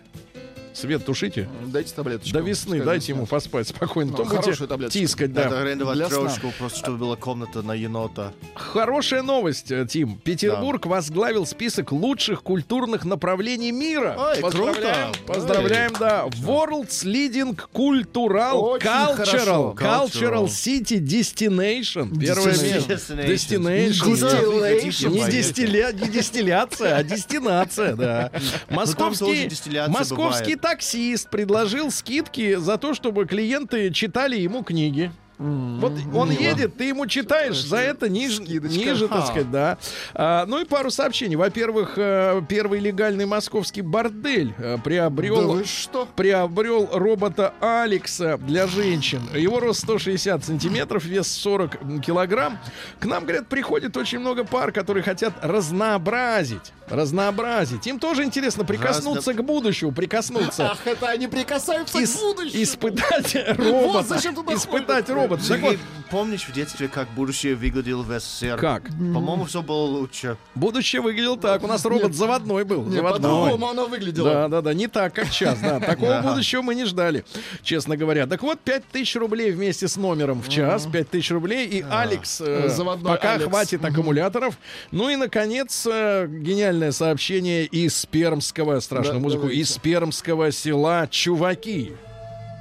[0.73, 1.49] Свет тушите.
[1.67, 2.34] Дайте таблеточку.
[2.34, 4.12] До весны Пускай дайте ему поспать спокойно.
[4.12, 4.99] Ну, То будете хорошую таблеточку.
[4.99, 5.62] тискать, Надо да.
[5.62, 6.19] арендовать Для сна.
[6.29, 8.34] трешку, просто чтобы была комната на енота.
[8.55, 10.17] Хорошая новость, э, Тим.
[10.17, 14.15] Петербург возглавил список лучших культурных направлений мира.
[14.17, 15.34] Ой, Поздравляем, круто.
[15.34, 16.25] поздравляем, да.
[16.45, 19.75] World's Leading Cultural Очень Cultural.
[19.75, 20.45] Cultural Cultural.
[20.45, 22.17] City Destination.
[22.19, 22.93] Первое место.
[22.93, 23.27] Destination.
[23.27, 24.19] Destination.
[24.21, 25.10] Да.
[25.10, 28.29] Не, дистилля- не дистилляция, а дестинация, да.
[28.29, 30.55] тоже Московский, дистилляция московский.
[30.62, 35.12] Таксист предложил скидки за то, чтобы клиенты читали ему книги.
[35.41, 38.77] Вот он едет, ты ему читаешь, за это ниже, Скидочка.
[38.77, 39.77] ниже так сказать, да.
[40.13, 41.36] А, ну и пару сообщений.
[41.36, 46.08] Во-первых, э, первый легальный московский бордель э, Да приобрел вы что?
[46.15, 49.21] приобрел робота Алекса для женщин.
[49.36, 52.60] Его рост 160 сантиметров, вес 40 килограмм.
[52.99, 56.71] К нам, говорят, приходит очень много пар, которые хотят разнообразить.
[56.88, 57.88] Разнообразить.
[57.88, 60.71] Им тоже интересно прикоснуться к будущему, прикоснуться.
[60.71, 62.63] Ах, это они прикасаются Ис- к будущему.
[62.63, 64.04] испытать робота.
[64.08, 65.10] зачем туда испытать ходят.
[65.31, 65.47] Робота.
[65.47, 65.77] Так вот,
[66.09, 68.57] помнишь в детстве, как будущее выглядело в СССР?
[68.57, 68.83] как?
[68.89, 70.37] По-моему, все было лучше.
[70.55, 71.63] Будущее выглядело так.
[71.63, 72.83] У нас робот заводной был.
[72.83, 73.19] Не, заводной.
[73.21, 74.29] по-другому оно выглядело.
[74.29, 75.79] Да, да, да, не так, как сейчас, да.
[75.91, 77.25] Такого будущего мы не ждали,
[77.63, 78.27] честно говоря.
[78.27, 83.11] Так вот, 5000 рублей вместе с номером в час, 5000 рублей, и Алекс, э, Заводной
[83.11, 83.49] пока Алекс.
[83.49, 84.57] хватит аккумуляторов.
[84.91, 89.61] Ну и, наконец, э, гениальное сообщение из Пермского, страшную Да, музыку, давайте.
[89.61, 91.93] из Пермского села Чуваки.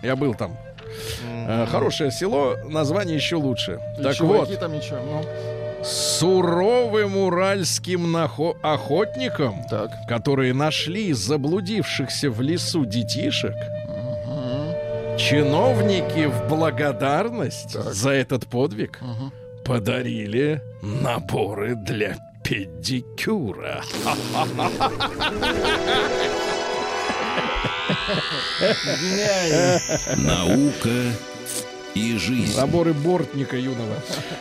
[0.03, 0.57] Я был там.
[1.47, 3.81] Э, Хорошее село, название еще лучше.
[3.99, 4.99] И так вот, там ничего.
[5.05, 5.25] Ну,
[5.85, 9.91] суровым уральским нахо- охотникам так.
[10.09, 13.55] которые нашли заблудившихся в лесу детишек,
[15.19, 19.01] чиновники в благодарность за этот подвиг
[19.65, 23.83] подарили наборы для педикюра.
[30.17, 31.13] Наука
[31.95, 32.57] и жизнь.
[32.57, 33.97] Наборы бортника юного.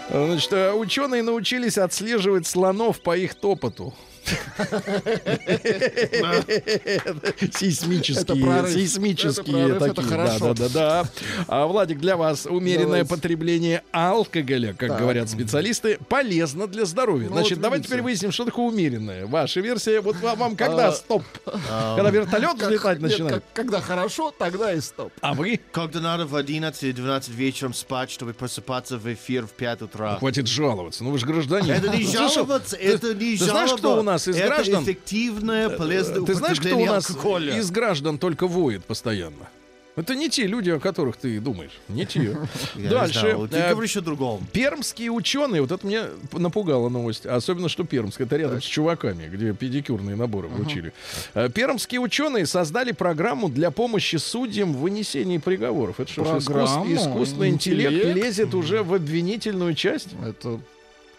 [0.10, 3.94] Значит, э, ученые научились отслеживать слонов по их топоту.
[7.52, 10.08] Сейсмические, сейсмические такие.
[10.08, 10.54] хорошо.
[10.54, 11.10] Да, да, да, да.
[11.48, 17.28] А, Владик, для вас умеренное потребление алкоголя, как говорят специалисты, полезно для здоровья.
[17.30, 19.26] Ну, Значит, давайте теперь выясним, что такое умеренное.
[19.26, 21.24] Ваша версия, вот вам, вам когда А, стоп?
[21.46, 23.44] Когда вертолет взлетать начинает?
[23.54, 25.12] когда хорошо, тогда и стоп.
[25.22, 25.60] А вы?
[25.72, 30.18] Когда надо в 11-12 вечером спать, чтобы просыпаться в эфир в 5 утра.
[30.18, 31.04] Хватит жаловаться.
[31.04, 31.72] Ну вы же гражданин.
[31.72, 32.46] Это не слышал?
[32.46, 34.84] жаловаться, это не ты знаешь, кто у нас из это граждан?
[34.84, 37.58] эффективное, полезное Ты знаешь, кто у нас алкоголя.
[37.58, 39.48] из граждан только воет постоянно?
[39.96, 41.72] Это не те люди, о которых ты думаешь.
[41.90, 42.22] Не те.
[42.76, 43.20] Я не Дальше.
[43.20, 44.48] знаю, Ты Э, говоришь о другом.
[44.54, 49.52] Пермские ученые, вот это меня напугала новость, особенно что Пермск, это рядом с чуваками, где
[49.54, 50.94] педикюрные наборы вручили.
[51.34, 56.00] Э, Пермские ученые создали программу для помощи судьям в вынесении приговоров.
[56.00, 58.16] Это что, ж, искусственный интеллект Интеллект?
[58.16, 60.10] лезет уже в обвинительную часть?
[60.26, 60.62] Это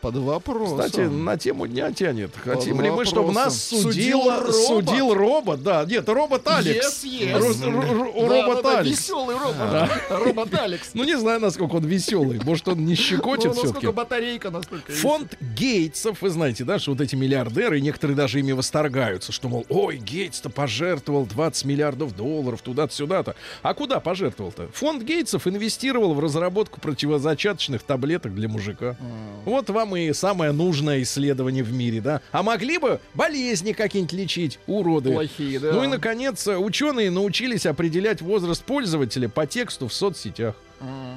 [0.01, 0.79] под вопросом.
[0.79, 2.31] Кстати, на тему дня тянет.
[2.45, 4.55] Хотим Под ли мы, чтобы нас судил, Судил робот?
[4.55, 5.63] судил робот?
[5.63, 7.05] Да, нет, робот Алекс.
[7.05, 7.61] Yes, yes.
[7.61, 8.99] Да, робот да, да, Алекс.
[8.99, 9.91] Веселый робот.
[10.11, 10.91] Робот Алекс.
[10.95, 12.41] Ну, не знаю, насколько он веселый.
[12.45, 13.67] Может, он не Ну, щекочет все-таки.
[13.67, 14.93] насколько батарейка настолько.
[14.93, 19.49] Фонд Гейтсов, вы знаете, да, что вот эти миллиардеры, и некоторые даже ими восторгаются, что,
[19.49, 23.35] мол, ой, Гейтс-то пожертвовал 20 миллиардов долларов туда-то, сюда-то.
[23.63, 24.69] А куда пожертвовал-то?
[24.75, 28.97] Фонд Гейтсов инвестировал в разработку противозачаточных таблеток для мужика.
[29.45, 32.21] Вот вам и самое нужное исследование в мире, да.
[32.33, 35.13] А могли бы болезни какие-нибудь лечить, уроды.
[35.13, 35.73] Плохие, да.
[35.73, 40.55] Ну и, наконец, ученые научились определять возраст пользователя по тексту в соцсетях.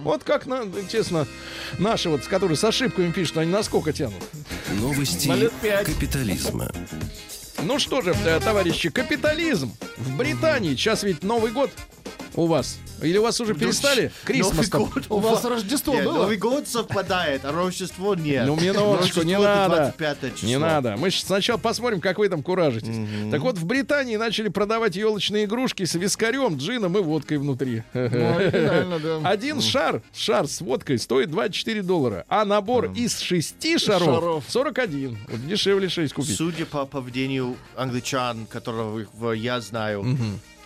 [0.03, 1.25] Вот как, на, честно,
[1.79, 4.21] наши вот, которые с ошибками пишут, они насколько тянут.
[4.79, 6.69] Новости На капитализма.
[7.61, 10.75] Ну что же, э, товарищи, капитализм в Британии.
[10.75, 11.71] Сейчас ведь Новый год
[12.35, 12.77] у вас.
[13.03, 14.11] Или у вас уже перестали?
[14.23, 14.69] Крисмас
[15.09, 16.19] У вас Рождество было?
[16.23, 18.47] Новый год совпадает, а Рождество нет.
[18.47, 19.93] Ну, минуточку, не надо.
[19.97, 20.47] 25 число.
[20.47, 20.95] Не надо.
[20.97, 22.95] Мы сначала посмотрим, как вы там куражитесь.
[23.31, 27.83] Так вот, в Британии начали продавать елочные игрушки с вискарем, джином и водкой внутри.
[27.93, 29.21] Ну.
[29.23, 34.43] Один шар, шар с водкой стоит 24 доллара, а набор из шести шаров, Шаров.
[34.47, 35.17] 41.
[35.27, 36.37] Вот дешевле 6 купить.
[36.37, 40.05] Судя по поведению англичан, которого я знаю,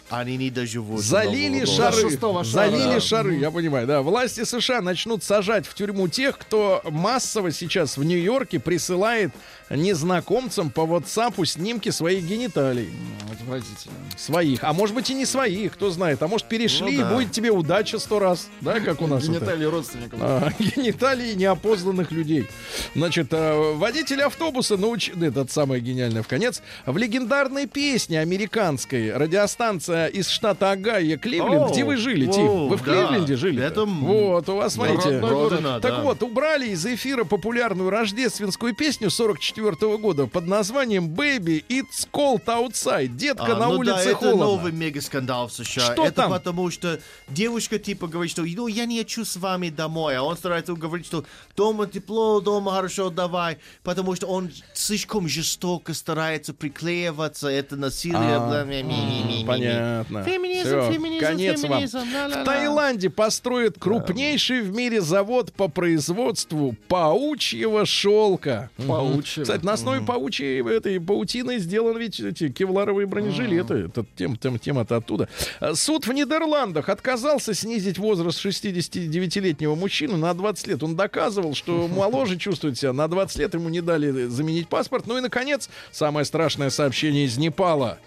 [0.10, 0.98] они не доживут.
[0.98, 2.10] до Залили шары.
[2.10, 4.02] Шара, Залили шары, я понимаю, да.
[4.02, 9.32] Власти США начнут сажать в тюрьму тех, кто массово сейчас в Нью-Йорке присылает
[9.70, 12.89] незнакомцам по WhatsApp снимки своих гениталий.
[13.32, 13.96] Отвратительно.
[14.15, 14.63] Своих.
[14.63, 16.24] А может быть и не своих, кто знает.
[16.24, 17.12] А может перешли, Ну да.
[17.12, 18.48] и будет тебе удача сто раз.
[18.62, 19.34] Да, как у нас это?
[19.34, 20.20] Гениталии родственников.
[20.22, 22.48] А, гениталии неопознанных людей.
[22.96, 25.10] Значит, э, водитель автобуса науч...
[25.10, 26.62] Этот самый гениальный в конец.
[26.86, 32.67] В легендарной песне американской радиостанция из штата Огайо, Кливленд, О, где вы жили, о, Тим?
[32.67, 32.91] Вы в да.
[33.07, 33.63] Кливленде жили?
[33.63, 35.19] Это Вот, у вас, смотрите.
[35.19, 36.01] Родина, Так да.
[36.03, 43.07] вот, убрали из эфира популярную рождественскую песню 44 года под названием «Baby, it's cold outside».
[43.07, 44.45] Детка, А, на ну улице да, это холодно.
[44.45, 45.93] новый мега скандал в США.
[45.93, 46.31] Что это там?
[46.31, 50.38] потому что девушка типа говорит, что ну я не хочу с вами домой, а он
[50.38, 51.23] старается говорить, что
[51.55, 58.17] дома тепло, дома хорошо, давай, потому что он слишком жестоко старается приклеиваться, это насилие.
[58.17, 59.45] А, бла- ми- ми- ми- ми- ми.
[59.88, 60.23] Понятно.
[60.23, 61.71] Феминизм, Всё, феминизм, конец вам.
[61.71, 62.41] феминизм, ла-ла-ла.
[62.41, 68.69] В Таиланде построят крупнейший в мире завод по производству паучьего шелка.
[68.88, 69.43] Паучьего.
[69.43, 73.73] Кстати, на основе паучьей этой паутины сделаны ведь эти кевларовые бронежилеты.
[73.76, 75.30] Это тем, тем, тема-то оттуда.
[75.60, 80.84] А, Суд в Нидерландах отказался снизить возраст 69-летнего мужчины на 20 лет.
[80.84, 82.93] Он доказывал, что моложе чувствует себя.
[82.93, 85.08] На 20 лет ему не дали заменить паспорт.
[85.08, 88.00] Ну и, наконец, самое страшное сообщение из Непала.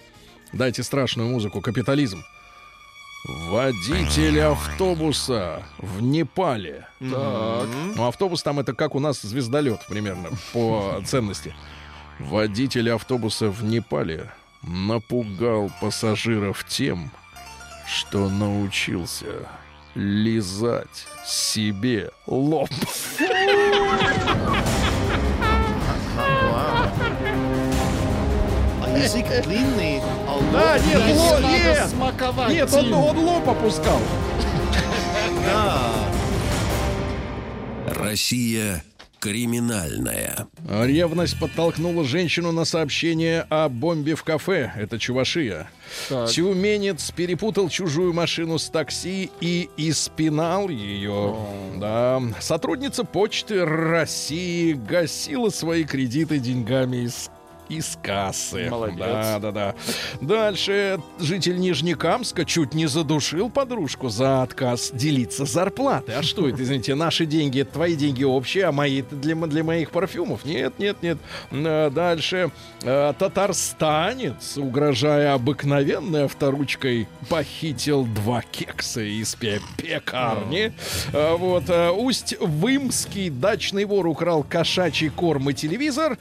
[0.53, 1.61] Дайте страшную музыку.
[1.61, 2.25] Капитализм.
[3.51, 6.87] Водитель автобуса в Непале.
[6.99, 7.69] Так.
[7.95, 11.55] Ну, автобус там это как у нас звездолет примерно по ценности.
[12.19, 14.31] Водитель автобуса в Непале
[14.63, 17.11] напугал пассажиров тем,
[17.87, 19.49] что научился
[19.95, 22.71] лизать себе лоб.
[28.83, 30.01] А язык длинный,
[30.53, 32.53] Да, нет, лоб, Надо нет, смаковать.
[32.53, 34.01] нет, он, он лоб опускал.
[37.87, 38.83] Россия
[39.21, 40.49] криминальная.
[40.69, 44.73] Ревность подтолкнула женщину на сообщение о бомбе в кафе.
[44.77, 45.71] Это Чувашия.
[46.09, 46.31] Так.
[46.31, 51.37] Тюменец перепутал чужую машину с такси и испинал ее.
[51.77, 52.23] Да.
[52.41, 57.31] Сотрудница почты России гасила свои кредиты деньгами из
[57.71, 58.69] из кассы.
[58.69, 58.99] Молодец.
[58.99, 59.75] Да, да, да.
[60.21, 66.17] Дальше житель Нижнекамска чуть не задушил подружку за отказ делиться зарплатой.
[66.17, 69.91] А что это, извините, наши деньги, это твои деньги общие, а мои для, для моих
[69.93, 70.45] парфюмов?
[70.45, 71.19] Нет, нет, нет.
[71.53, 72.51] Э, Дальше
[72.83, 80.73] э, татарстанец, угрожая обыкновенной авторучкой, похитил два кекса из пе- пекарни.
[81.13, 81.65] Э, Вот.
[81.71, 86.19] Усть-Вымский дачный вор украл кошачий корм и телевизор.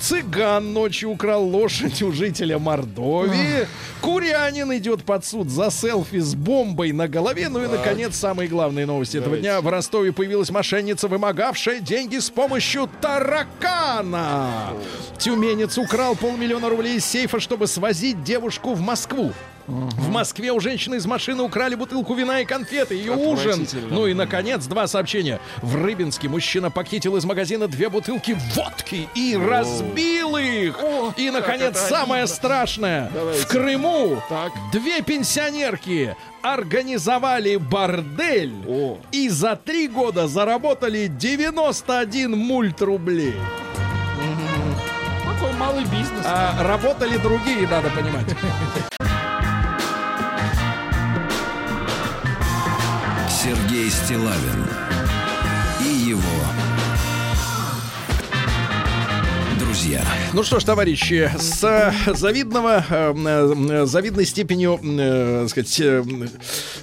[0.00, 3.68] Цыган ночью украл лошадь у жителя Мордовии.
[4.00, 7.50] Курянин идет под суд за селфи с бомбой на голове.
[7.50, 9.60] Ну и, наконец, самые главные новости этого дня.
[9.60, 14.72] В Ростове появилась мошенница, вымогавшая деньги с помощью таракана.
[15.18, 19.34] Тюменец украл полмиллиона рублей из сейфа, чтобы свозить девушку в Москву.
[19.68, 22.94] В Москве у женщины из машины украли бутылку вина и конфеты.
[22.94, 23.66] Ее ужин.
[23.90, 25.40] Ну и, наконец, два сообщения.
[25.60, 30.78] В Рыбинске мужчина похитил из магазина две бутылки водки и разбил их.
[31.18, 32.36] и, наконец, самое обидно.
[32.36, 33.10] страшное.
[33.12, 33.42] Давайте.
[33.42, 34.52] В Крыму Так.
[34.72, 38.96] две пенсионерки организовали бордель О.
[39.12, 43.34] и за три года заработали 91 мульт рублей.
[45.58, 46.24] Малый бизнес.
[46.24, 48.26] А работали другие, надо понимать.
[53.48, 54.66] Сергей Стилавин
[55.80, 56.20] и его
[59.58, 60.04] друзья.
[60.34, 66.04] Ну что ж, товарищи, с э, завидного, э, э, завидной степенью, э, сказать, э,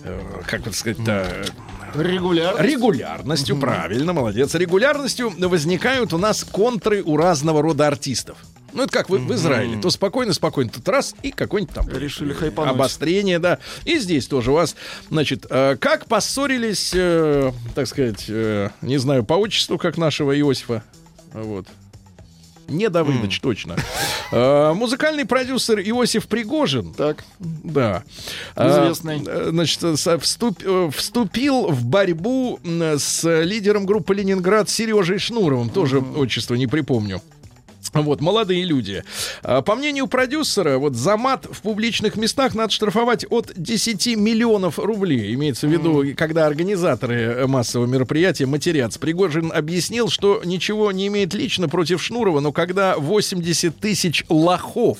[0.06, 1.46] э, как это сказать-то,
[1.94, 2.60] Регулярно.
[2.60, 8.40] регулярностью, правильно, молодец, регулярностью возникают у нас контры у разного рода артистов.
[8.76, 9.80] Ну, это как в, в Израиле.
[9.82, 11.90] То спокойно-спокойно, тут раз, и какой-нибудь там...
[11.90, 12.74] Решили хайпануть.
[12.76, 13.60] Обострение, да.
[13.86, 14.76] И здесь тоже у вас,
[15.10, 20.84] значит, э, как поссорились, э, так сказать, э, не знаю, по отчеству, как нашего Иосифа.
[21.34, 21.68] Вот.
[22.68, 23.76] Не Давыдович, точно.
[24.32, 27.24] Э, музыкальный продюсер Иосиф Пригожин Так.
[27.40, 28.04] да.
[28.58, 29.22] Известный.
[29.28, 35.70] А, Значит, вступ- э, вступил в борьбу с лидером группы Ленинград Сережей Шнуровым.
[35.70, 37.22] Тоже отчество не припомню.
[37.96, 39.04] Вот, молодые люди.
[39.42, 44.78] А, По мнению продюсера, вот за мат в публичных местах надо штрафовать от 10 миллионов
[44.80, 45.34] рублей.
[45.34, 49.00] Имеется в виду, когда организаторы э, массового мероприятия матерятся.
[49.00, 54.98] Пригожин объяснил, что ничего не имеет лично против Шнурова, но когда 80 тысяч лохов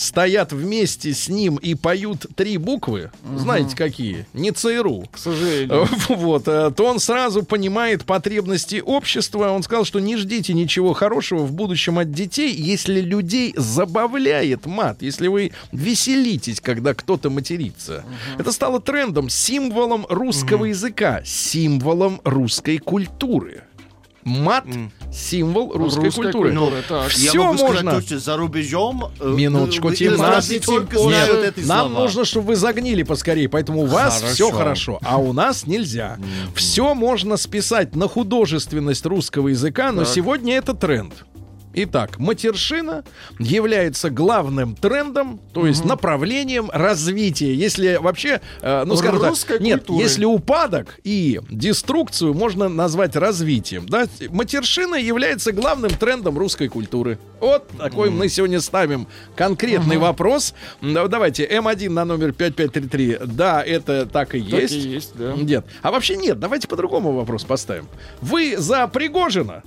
[0.00, 4.26] стоят вместе с ним и поют три буквы, знаете какие?
[4.32, 5.04] Не ЦРУ.
[5.12, 5.88] К сожалению.
[6.08, 9.50] Вот, э, то он сразу понимает потребности общества.
[9.50, 15.02] Он сказал, что не ждите ничего хорошего в будущем от детей, если людей забавляет мат,
[15.02, 18.04] если вы веселитесь, когда кто-то матерится.
[18.38, 23.64] Это стало трендом, символом русского языка, символом русской культуры.
[24.24, 24.66] Мат
[25.12, 26.50] символ русской, Русской культуры.
[26.56, 27.08] культуры, так.
[27.08, 28.00] Все Я могу сказать можно.
[28.02, 29.10] что за рубежом...
[29.20, 32.02] э, Минуточку, Тим, нас- Нет, Нам слова.
[32.02, 34.34] нужно, чтобы вы загнили поскорее, поэтому у вас Хорошо.
[34.34, 36.16] все хорошо, а у нас нельзя.
[36.54, 41.12] Все можно списать на художественность русского языка, но сегодня это тренд.
[41.72, 43.04] Итак, матершина
[43.38, 47.54] является главным трендом, то есть направлением развития.
[47.54, 50.02] Если вообще, э, ну скажем так, Русской нет, культуры.
[50.02, 57.18] если упадок и деструкцию можно назвать развитием, да, матершина является главным трендом русской культуры.
[57.40, 59.06] Вот такой мы сегодня ставим
[59.36, 60.54] конкретный вопрос.
[60.82, 63.18] Да, Давайте М1 на номер 5533.
[63.26, 64.74] Да, это так и Так есть.
[64.74, 65.34] и есть, да.
[65.34, 65.64] Нет.
[65.82, 67.86] А вообще нет, давайте по-другому вопрос поставим.
[68.20, 69.62] Вы за Пригожина?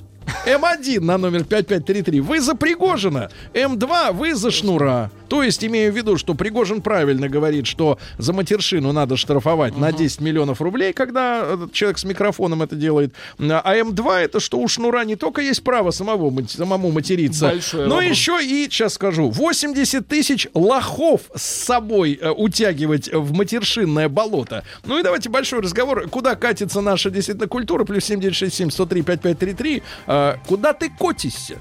[0.45, 2.21] М1 на номер 5533.
[2.21, 3.29] Вы за Пригожина.
[3.53, 5.09] М2 вы за Шнура.
[5.33, 9.91] То есть, имею в виду, что Пригожин правильно говорит, что за матершину надо штрафовать на
[9.91, 13.15] 10 миллионов рублей, когда человек с микрофоом это делает.
[13.39, 17.95] А М2 это что у Шнура не только есть право самого, самому материться, Большой но
[17.95, 18.11] вопрос.
[18.11, 24.63] еще и, сейчас скажу, 80 тысяч лохов с собой э, утягивать в матершинное болото.
[24.85, 26.07] Ну и давайте большой разговор.
[26.09, 27.85] Куда катится наша действительно культура?
[27.85, 29.83] Плюс 7967 103 5533.
[30.05, 31.57] Э, куда ты котишься?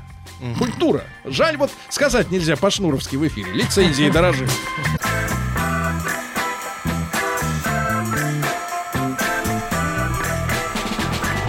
[0.59, 1.05] Культура.
[1.25, 3.53] Жаль, вот сказать нельзя по-шнуровски в эфире.
[3.53, 4.47] Лицензии дорожи.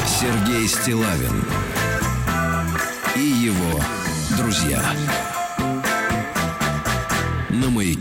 [0.06, 1.44] Сергей Стилавин
[3.16, 3.82] и его
[4.38, 4.82] друзья.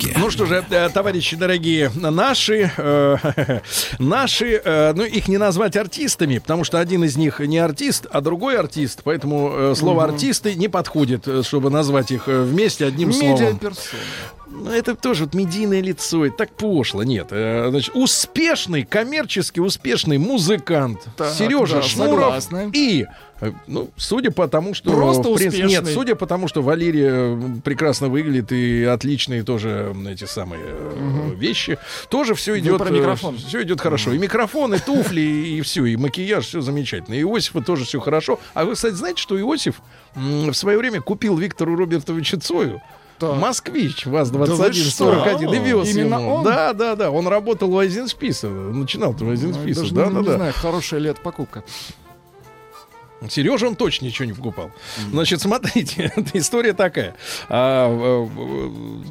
[0.03, 0.19] Маяке.
[0.19, 3.61] Ну что же, э, товарищи дорогие, наши, э,
[3.99, 8.21] наши, э, ну их не назвать артистами, потому что один из них не артист, а
[8.21, 13.13] другой артист, поэтому э, слово артисты не подходит, э, чтобы назвать их э, вместе одним
[13.13, 13.35] словом.
[13.35, 14.01] Медиаперсона.
[14.55, 17.03] Ну, это тоже вот медийное лицо, это так пошло.
[17.03, 22.71] Нет, э, значит, успешный, коммерчески успешный музыкант Так, Сережа да, Шнуров согласна.
[22.75, 23.07] и
[23.67, 25.95] ну, судя по тому, что Просто в принципе, нет, успешный.
[25.95, 31.79] судя по тому, что Валерия э, прекрасно выглядит и отличные тоже эти самые э, вещи,
[32.09, 33.37] тоже все идет, про микрофон.
[33.39, 34.13] все идет хорошо.
[34.13, 37.15] И микрофон, и туфли, и все, и макияж, все замечательно.
[37.15, 38.39] И Иосифа тоже все хорошо.
[38.55, 39.81] А вы, кстати, знаете, что Иосиф
[40.15, 42.81] в свое время купил Виктору Робертовичу Цою
[43.19, 43.37] Так.
[43.39, 46.35] Москвич Да вы ВАЗ-2141 и вез Именно ему.
[46.35, 46.45] он?
[46.45, 47.11] Да, да, да.
[47.11, 48.49] Он работал у Айзеншписа.
[48.49, 49.81] Начинал-то у Ну, Айзеншписа.
[49.81, 50.37] даже Да, да, не да.
[50.37, 51.65] знаю, хорошая это покупка.
[53.31, 54.71] Сережа он точно ничего не покупал.
[55.11, 57.15] Значит, смотрите, история такая.
[57.49, 58.29] А,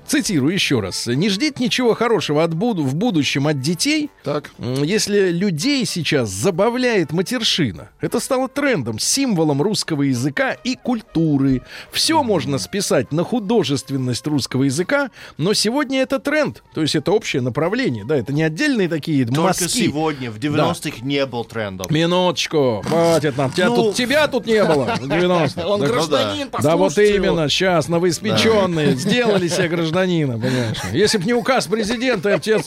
[0.08, 1.08] цитирую еще раз.
[1.08, 4.52] Не ждите ничего хорошего от буду, в будущем от детей, Так.
[4.84, 11.62] Если людей сейчас забавляет матершина, это стало трендом, символом русского языка и культуры.
[11.92, 17.42] Все можно списать на художественность русского языка, но сегодня это тренд, то есть это общее
[17.42, 19.68] направление, да, это не отдельные такие Только мазки.
[19.68, 21.88] сегодня, в 90-х, не был трендом.
[21.90, 23.52] Минуточку, хватит нам.
[23.52, 23.76] Тебя, Ну.
[23.76, 25.68] тут, тебя тут не было в 90-х.
[25.68, 30.78] Он Да- гражданин, да вот именно, сейчас новоиспеченные сделали себе гражданина, понимаешь.
[30.94, 32.60] Если бы не указ президента, тебе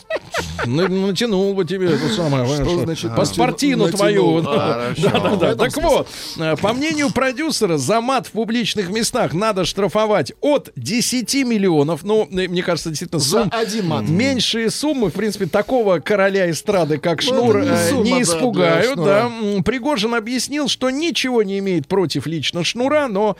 [0.67, 4.43] на- натянул бы тебе это самое, понимаешь, значит паспортину твою.
[4.43, 5.03] Хорошо.
[5.03, 5.47] Да, да, В да.
[5.53, 6.09] этом Так вот,
[6.39, 12.05] э, по мнению продюсера, за мат в публичных местах надо штрафовать от 10 миллионов.
[12.05, 14.09] Ну, э, мне кажется, действительно, сумм один мат.
[14.09, 18.97] Меньшие суммы, в принципе, такого короля эстрады, как Ну, Шнур, не э, не испугают.
[18.97, 19.31] Да,
[19.65, 23.37] Пригожин объяснил, что ничего не имеет против лично Шнура, но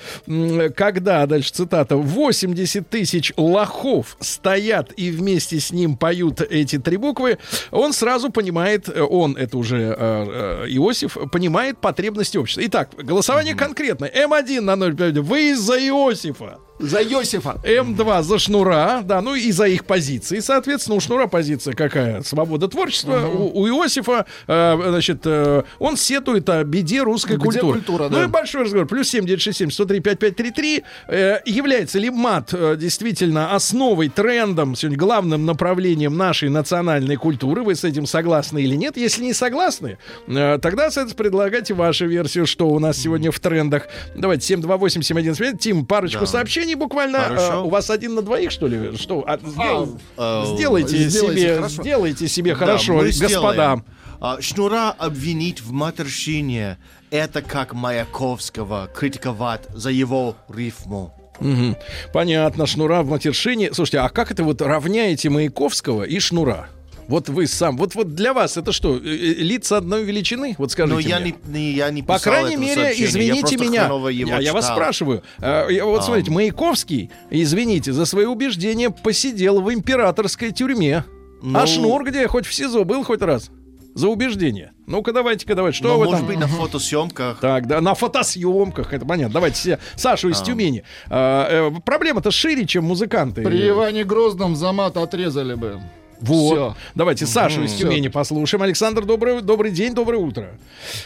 [0.77, 7.39] когда, дальше цитата, 80 тысяч лохов стоят и вместе с ним поют эти три буквы,
[7.71, 12.63] он сразу понимает, э, он, это уже э, э, Иосиф, понимает потребности общества.
[12.67, 14.11] Итак, голосование конкретное.
[14.11, 15.21] М1 на 0,5.
[15.21, 16.59] Вы за Иосифа.
[16.81, 17.61] За Йосифа.
[17.63, 22.23] М2 за Шнура, да, ну и за их позиции, соответственно, у Шнура позиция какая?
[22.23, 23.29] Свобода творчества.
[23.29, 27.73] У, у Иосифа, э, значит, э, он сетует о беде русской Где культуры.
[27.75, 28.25] культура, ну да.
[28.25, 28.89] и большой разговор.
[28.89, 30.85] Плюс 7967 103 5533.
[31.09, 37.63] Э, является ли мат э, действительно основой, трендом, сегодня главным направлением нашей национальной культуры?
[37.63, 38.97] Вы с этим согласны или нет?
[38.97, 39.97] Если не согласны,
[40.27, 43.87] э, тогда, соответственно, предлагайте вашу версию, что у нас сегодня в трендах.
[44.17, 45.59] Давайте 728-7175.
[45.59, 46.27] Тим, парочку Да.
[46.27, 47.19] сообщений буквально.
[47.21, 47.53] Хорошо.
[47.53, 48.97] Э, у вас один на двоих, что ли?
[48.97, 49.23] Что?
[49.27, 51.83] А, сдел- Э, сделайте, сделайте себе, хорошо.
[51.83, 53.83] сделайте себе Да, хорошо, мы господа.
[54.21, 56.79] А, Шнура обвинить в матерщине
[57.11, 61.13] это как Маяковского критиковать за его рифму.
[61.41, 61.77] Мгм.
[62.13, 63.75] Понятно, шнура в матершине.
[63.75, 66.69] Слушайте, а как это вот равняете Маяковского и шнура?
[67.09, 70.55] Вот вы сам, вот вот для вас это что, э, э, лица одной величины?
[70.59, 71.35] Вот скажите Но я мне.
[71.47, 73.85] не, не- я не По крайней этого мере, сообщения, я извините просто меня.
[73.85, 74.77] его Я, я вас читал.
[74.77, 75.23] спрашиваю.
[75.41, 81.05] Я- вот смотрите, Маяковский, извините, за свои убеждения посидел в императорской тюрьме.
[81.43, 82.27] Ну- А Шнур где?
[82.27, 83.51] Хоть в СИЗО был хоть раз?
[83.95, 84.73] За убеждение.
[84.89, 85.79] Ну-ка, давайте-ка, давайте.
[85.79, 86.27] Что Но, вы может там?
[86.27, 87.39] быть, на фотосъемках.
[87.39, 89.35] Так, да, на фотосъемках, это понятно.
[89.35, 90.83] Давайте се- Сашу из Тюмени.
[91.11, 93.43] А, э, проблема-то шире, чем музыканты.
[93.43, 95.81] При Иване Грозном за мат отрезали бы.
[96.25, 96.53] Вот.
[96.55, 96.75] Всё.
[96.95, 97.75] Давайте Сашу из.
[97.75, 98.63] Тюмени послушаем.
[98.63, 100.51] Александр, добрый, добрый день, доброе утро.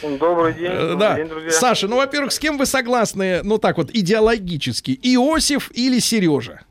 [0.01, 1.15] Добрый день, Э, добрый да.
[1.15, 1.51] день, друзья.
[1.51, 4.97] Саша, ну, во-первых, с кем вы согласны, ну, так вот, идеологически?
[5.03, 6.61] Иосиф или Сережа?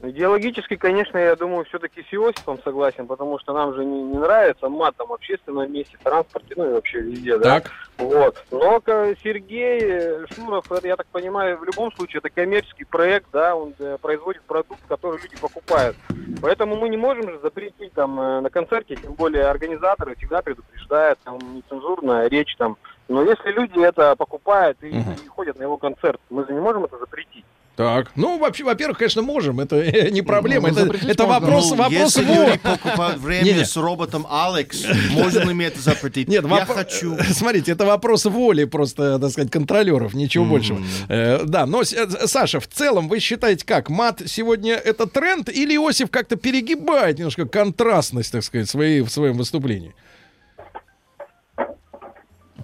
[0.00, 4.68] Идеологически, конечно, я думаю, все-таки с Иосифом согласен, потому что нам же не, не нравится
[4.68, 7.62] мат там в общественном месте, в транспорте, ну и вообще везде, да.
[7.98, 8.44] Вот.
[8.52, 8.80] Но
[9.22, 13.74] Сергей э, Шнуров, это, я так понимаю, в любом случае это коммерческий проект, да, он
[13.78, 15.96] э, производит продукт, который люди покупают.
[16.40, 21.18] Поэтому мы не можем же запретить там э, на концерте, тем более организаторы всегда предупреждают,
[21.24, 22.76] там нецензурная речь там.
[23.08, 26.84] Но если люди это покупают и, и ходят на его концерт, мы же не можем
[26.84, 27.44] это запретить.
[27.78, 28.10] Так.
[28.16, 29.60] Ну, вообще, во-первых, конечно, можем.
[29.60, 30.68] Это э, не проблема.
[30.72, 31.40] Ну, это это можно.
[31.40, 32.46] вопрос, Ну, вопрос если воли.
[32.46, 33.64] люди покупают время Не-не.
[33.64, 36.26] с роботом Алекс, можно ли мне это запретить?
[36.26, 37.16] Нет, я воп- хочу.
[37.32, 40.80] Смотрите, это вопрос воли просто, так сказать, контролеров, ничего большего.
[41.08, 43.90] Э, да, но, э, Саша, в целом вы считаете как?
[43.90, 49.36] Мат сегодня это тренд или Иосиф как-то перегибает немножко контрастность, так сказать, своей, в своем
[49.36, 49.94] выступлении?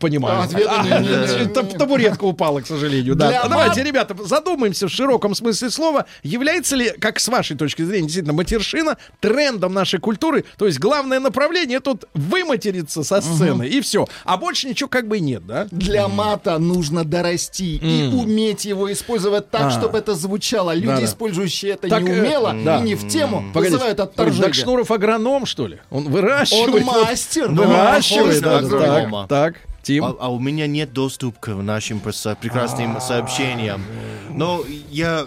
[0.00, 0.42] Понимаю.
[0.42, 3.14] Ответа не- не- не- не- Таб- Табуретка упала, к сожалению.
[3.14, 3.28] Да.
[3.28, 6.06] Для Давайте, ребята, задумаемся в широком смысле слова.
[6.22, 10.44] Является ли, как с вашей точки зрения, действительно, матершина трендом нашей культуры?
[10.58, 14.06] То есть главное направление тут выматериться со сцены, и все.
[14.24, 15.68] А больше ничего как бы нет, да?
[15.70, 19.70] Для мата нужно дорасти и уметь его использовать так, А.
[19.70, 20.74] чтобы это звучало.
[20.74, 21.04] Люди, Да-да.
[21.04, 22.78] использующие это Так, э, неумело да.
[22.78, 24.52] и не в тему, Погодите, вызывают Так отторжение.
[24.52, 25.78] Шнуров агроном, что ли?
[25.90, 26.74] Он выращивает.
[26.74, 28.42] Он мастер, да, Выращивает.
[28.42, 28.60] да.
[28.62, 29.54] Так, так,
[29.84, 30.04] Тим.
[30.04, 33.82] А, а у меня нет доступа к нашим прекрасным сообщениям.
[34.30, 35.26] Но я...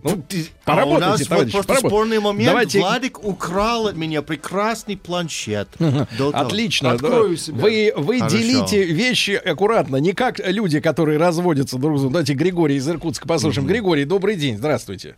[0.00, 0.22] Ну,
[0.64, 2.50] поработайте, а у нас вот товарищи, просто спорный момент.
[2.50, 5.68] Давайте- Владик украл от меня прекрасный планшет.
[6.32, 6.92] Отлично.
[6.92, 7.58] Открою себя.
[7.60, 8.36] Вы, вы Хорошо.
[8.36, 12.12] делите вещи аккуратно, не как люди, которые разводятся друг с другом.
[12.12, 13.66] Давайте Григорий из Иркутска послушаем.
[13.66, 15.16] Григорий, добрый день, здравствуйте.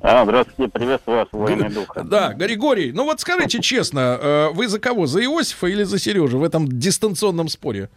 [0.00, 1.88] А, здравствуйте, приветствую вас, военный дух.
[2.04, 5.06] Да, Григорий, ну вот скажите честно, э, вы за кого?
[5.06, 7.88] За Иосифа или за Сережу в этом дистанционном споре?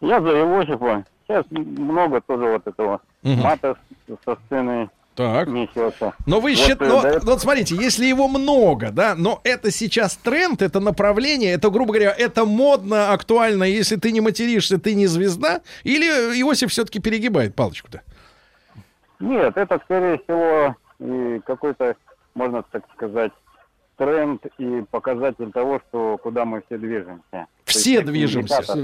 [0.00, 1.04] Я за Иосифа.
[1.26, 3.76] Сейчас много тоже вот этого мата
[4.08, 5.48] с- со сцены Так.
[5.48, 6.14] несется.
[6.26, 9.70] Но вы Вот, считаете, э, но, этого- вот смотрите, если его много, да, но это
[9.72, 14.94] сейчас тренд, это направление, это, грубо говоря, это модно, актуально, если ты не материшься, ты
[14.94, 16.06] не звезда, или
[16.40, 18.02] Иосиф все-таки перегибает палочку-то?
[19.20, 21.96] Нет, это, скорее всего, и какой-то,
[22.34, 23.32] можно так сказать,
[23.96, 27.46] тренд и показатель того, что куда мы все движемся.
[27.70, 28.62] Все движемся.
[28.62, 28.76] Все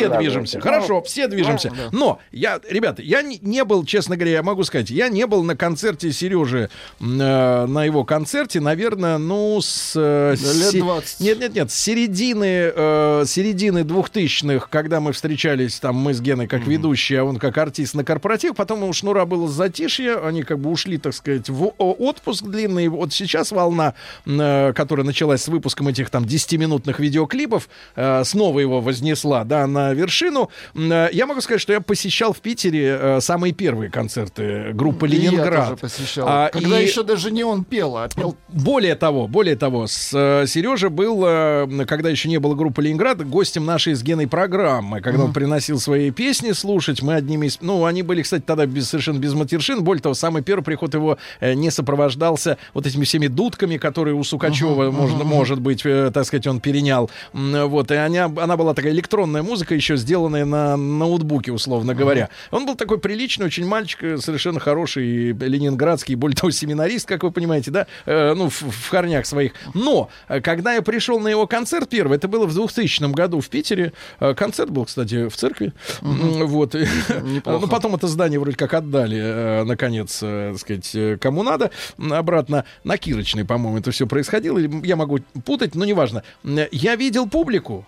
[0.00, 0.18] показывают.
[0.20, 0.60] движемся.
[0.60, 1.72] Хорошо, все движемся.
[1.92, 5.42] Но я, ребята, я не, не был, честно говоря, я могу сказать, я не был
[5.42, 6.68] на концерте Сережи,
[7.00, 9.92] э, на его концерте, наверное, ну, с...
[9.96, 11.20] э, лет се- 20.
[11.20, 16.46] Нет, нет, нет, с середины, э, середины двухтысячных, когда мы встречались, там, мы с Геной
[16.46, 20.58] как ведущие, а он как артист на корпоратив, потом у Шнура было затишье, они как
[20.58, 22.88] бы ушли, так сказать, в отпуск длинный.
[22.88, 23.94] Вот сейчас волна,
[24.26, 29.92] э, которая началась с выпуском этих там 10-минутных видеоклипов, э, снова его вознесла, да, на
[29.92, 30.50] вершину.
[30.74, 35.10] Э, Я могу сказать, что я посещал в Питере э, самые первые концерты группы И
[35.16, 35.64] Я «Ленинград».
[35.68, 36.26] тоже посещал.
[36.28, 40.10] А, Когда и- еще даже не он пел, а пел более того, более того, с
[40.14, 45.00] э, Сережа был, э, когда еще не было группы Ленинград, гостем нашей с Геной программы,
[45.02, 48.88] когда он приносил свои песни слушать, мы одними из, ну, они были, кстати, тогда без,
[48.88, 53.26] совершенно без матершин, более того, самый первый приход его э, не сопровождался вот этими всеми
[53.26, 57.94] дудками, которые у Сукачева, можно, может быть, э, так сказать, он перенял, вот, и
[58.24, 62.28] она, она была такая электронная музыка, еще сделанная на ноутбуке, условно говоря.
[62.50, 67.22] Он был такой приличный, очень мальчик, э, совершенно хороший, и ленинградский, более того, семинарист, как
[67.22, 69.52] вы понимаете, да, Э, ну, в, в корнях своих.
[69.74, 73.48] Но, э, когда я пришел на его концерт первый, это было в 2000 году в
[73.48, 76.74] Питере, Э, концерт был, кстати, в церкви, М, вот,
[77.44, 81.70] ну, потом это здание вроде как отдали, э, наконец, э, так сказать, э, кому надо,
[81.98, 86.22] обратно на Кирочной, по-моему, это все происходило, я могу путать, но неважно.
[86.70, 87.86] Я видел публику,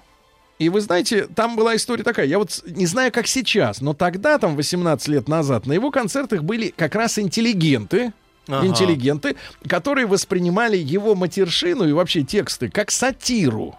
[0.59, 4.39] и вы знаете, там была история такая, я вот не знаю, как сейчас, но тогда,
[4.39, 8.13] там, 18 лет назад, на его концертах были как раз интеллигенты,
[8.47, 8.67] Ага.
[8.67, 9.37] интеллигенты,
[9.67, 13.75] которые воспринимали его матершину и вообще тексты как сатиру.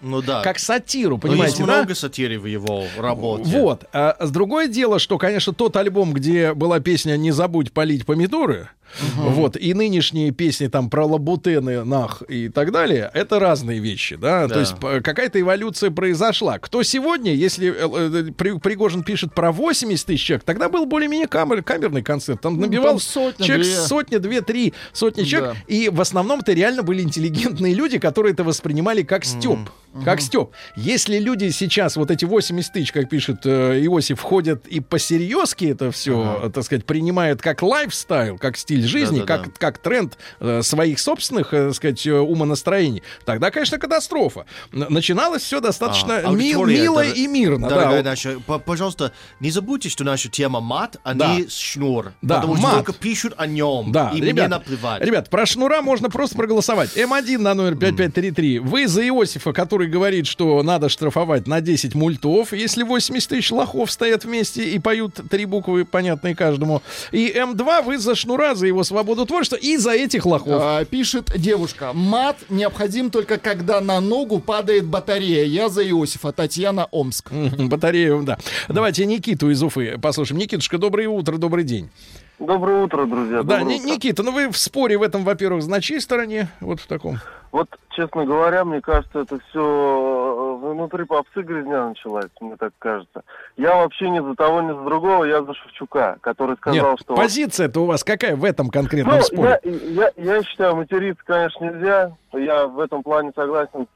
[0.00, 0.42] Ну да.
[0.42, 1.78] как сатиру, Но есть понимаете, да?
[1.78, 3.50] много сатиры в его работе.
[3.50, 3.84] Вот.
[3.92, 8.68] А с другое дело, что, конечно, тот альбом, где была песня «Не забудь полить помидоры»,
[9.16, 14.46] вот, и нынешние песни там про лабутены, нах и так далее, это разные вещи, да,
[14.46, 14.54] Да.
[14.54, 14.74] то есть
[15.04, 16.58] какая-то эволюция произошла.
[16.58, 21.28] Кто сегодня, если э, э, При- Пригожин пишет про 80 тысяч человек, тогда был более-менее
[21.28, 23.76] камер- камерный концерт, там набивал там сотня, человек две.
[23.76, 25.74] сотня, две, три сотни человек, Да.
[25.74, 29.58] и в основном это реально были интеллигентные люди, которые это воспринимали как степ.
[30.04, 30.50] Как степ.
[30.76, 35.90] Если люди сейчас, вот эти 80 тысяч, как пишет э, Иосиф, входят и посерьезки это
[35.90, 39.44] все, так сказать, принимают как лайфстайл, как стиль жизни, Да-да-да.
[39.44, 44.46] как, как тренд э, своих собственных, э, сказать, э, умонастроений, тогда, конечно, катастрофа.
[44.72, 47.68] Начиналось все достаточно А, ми- аудитория, мило дор- и мирно.
[47.68, 48.10] Дорогая да.
[48.10, 51.34] наша, по- пожалуйста, не забудьте, что наша тема мат, а Да.
[51.34, 52.12] не шнур.
[52.22, 52.74] Да, потому что мат.
[52.74, 53.92] только пишут о нем.
[53.92, 55.02] Да, и мне ребята, наплевать.
[55.02, 56.96] ребят, про шнура можно просто проголосовать.
[56.96, 58.58] М1 на номер 5533.
[58.58, 63.90] Вы за Иосифа, который говорит, что надо штрафовать на 10 мультов, если 80 тысяч лохов
[63.90, 66.82] стоят вместе и поют три буквы, понятные каждому.
[67.12, 70.60] И М2 вы за шнура, за его свободу творчества и за этих лохов.
[70.62, 71.90] А, пишет девушка.
[71.92, 75.44] Мат необходим только когда на ногу падает батарея.
[75.44, 76.32] Я за Иосифа.
[76.32, 77.30] Татьяна Омск.
[77.58, 78.38] Батарею, да.
[78.68, 80.40] Давайте Никиту из Уфы послушаем.
[80.40, 81.90] Никитушка, доброе утро, добрый день.
[82.38, 83.42] Доброе утро, друзья.
[83.42, 83.86] да, доброе утро.
[83.86, 86.48] Никита, ну вы в споре в этом, во-первых, на чьей стороне?
[86.60, 87.18] Вот в таком.
[87.50, 93.22] Вот, честно говоря, мне кажется, это все внутри попсы грязня началась, мне так кажется.
[93.56, 97.14] Я вообще ни за того, ни за другого, я за Шевчука, который сказал, Нет, что...
[97.14, 99.60] позиция-то у вас какая в этом конкретном Ну, споре?
[99.64, 102.12] я, я, я считаю, материться, конечно, нельзя.
[102.32, 103.86] Я в этом плане согласен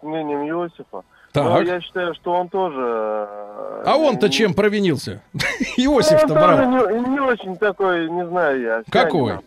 [0.00, 1.02] с мнением Иосифа.
[1.34, 1.66] Но Так.
[1.66, 2.80] я считаю, что он тоже...
[2.80, 5.22] э, А он-то не- чем провинился?
[5.78, 6.66] Ну, Иосиф-то, брат.
[6.66, 8.82] не, не очень такой, не знаю я.
[8.90, 9.38] Какой?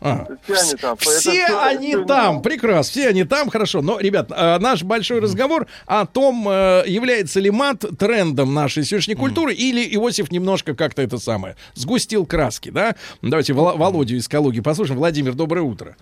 [0.00, 0.94] Там, Все они там.
[0.94, 3.82] Это Все всё- они всё там, прекрасно, все они там, хорошо.
[3.82, 9.14] Но, ребят, э, наш большой разговор о том, э, является ли мат трендом нашей сегодняшней
[9.14, 12.94] культуры, или Иосиф немножко как-то это самое, сгустил краски, да?
[13.22, 14.98] Давайте Вол- Володю из Калуги послушаем.
[14.98, 15.96] Владимир, доброе утро.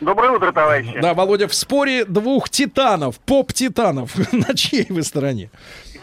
[0.00, 0.98] Доброе утро, товарищи.
[1.00, 4.12] Да, Володя, в споре двух титанов, поп-титанов.
[4.32, 5.50] На чьей вы стороне?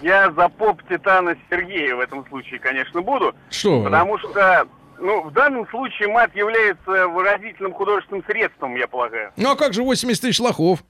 [0.01, 3.33] Я за поп Титана Сергея в этом случае, конечно, буду.
[3.49, 3.81] Что?
[3.83, 4.67] Потому что,
[4.99, 9.31] ну, в данном случае мат является выразительным художественным средством, я полагаю.
[9.37, 10.83] Ну, а как же 80 тысяч лохов?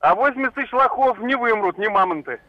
[0.00, 2.40] А 80 тысяч лохов не вымрут, не мамонты.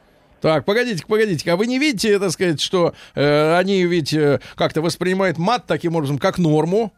[0.41, 4.81] Так, погодите, погодите, а вы не видите, так сказать, что э, они ведь э, как-то
[4.81, 6.91] воспринимают мат таким образом, как норму?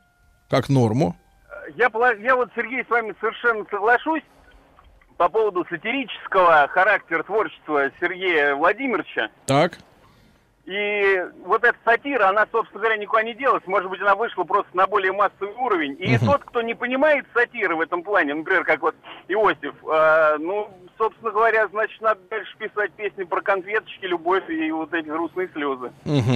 [0.50, 1.18] Как норму?
[1.76, 1.90] Я,
[2.22, 4.24] я вот, Сергей, с вами совершенно соглашусь
[5.18, 9.30] по поводу сатирического характера творчества Сергея Владимировича.
[9.46, 9.78] Так.
[10.66, 13.64] И вот эта сатира, она, собственно говоря, никуда не делась.
[13.66, 15.98] Может быть, она вышла просто на более массовый уровень.
[16.00, 18.96] И тот, кто не понимает сатиры в этом плане, например, как вот
[19.28, 24.94] Иосиф, э, ну, собственно говоря, значит, надо дальше писать песни про конфеточки, любовь и вот
[24.94, 25.92] эти грустные слезы.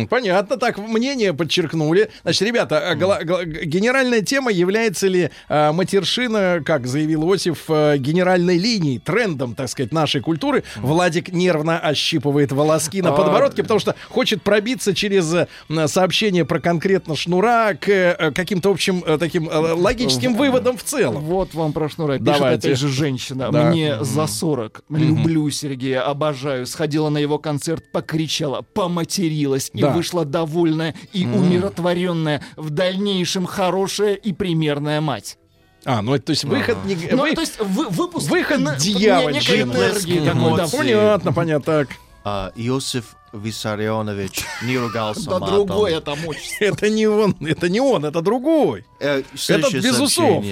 [0.09, 2.09] Понятно, так мнение подчеркнули.
[2.23, 7.65] Значит, ребята, а гла- гла- г- генеральная тема является ли а, матершина, как заявил Иосиф,
[7.69, 10.65] а, генеральной линией, трендом, так сказать, нашей культуры.
[10.75, 15.47] Владик нервно ощипывает волоски на подбородке, потому что хочет пробиться через э,
[15.85, 21.23] сообщение про конкретно шнура к э, каким-то общим э, таким э, логическим выводам в целом.
[21.23, 22.13] Вот вам про шнура.
[22.13, 22.67] Пишет Давайте.
[22.69, 23.51] опять же женщина.
[23.51, 23.69] Да.
[23.69, 24.85] Мне за 40.
[24.89, 26.65] Люблю Сергея, обожаю.
[26.65, 29.91] Сходила на его концерт, покричала, поматерилась и Да.
[29.91, 32.41] вышла довольная и умиротворенная.
[32.55, 35.37] В дальнейшем хорошая и примерная мать.
[35.85, 36.97] А, ну это то есть выход не...
[37.11, 39.71] Ну, вы- то есть вы, выпуск Выход на- дьявольщины.
[40.71, 41.89] Понятно, понятно, так.
[42.29, 45.55] А, Иосиф Виссарионович не ругался Да матом.
[45.65, 46.65] другое там отчество.
[46.65, 48.83] Это не он, это не он, это другой.
[48.99, 50.43] Э, следующее без усов.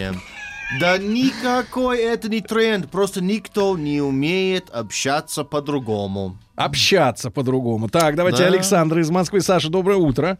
[0.79, 6.37] Да никакой это не тренд, просто никто не умеет общаться по-другому.
[6.55, 7.89] общаться по-другому.
[7.89, 8.47] Так, давайте Да.
[8.47, 9.41] Александр из Москвы.
[9.41, 10.37] Саша, доброе утро.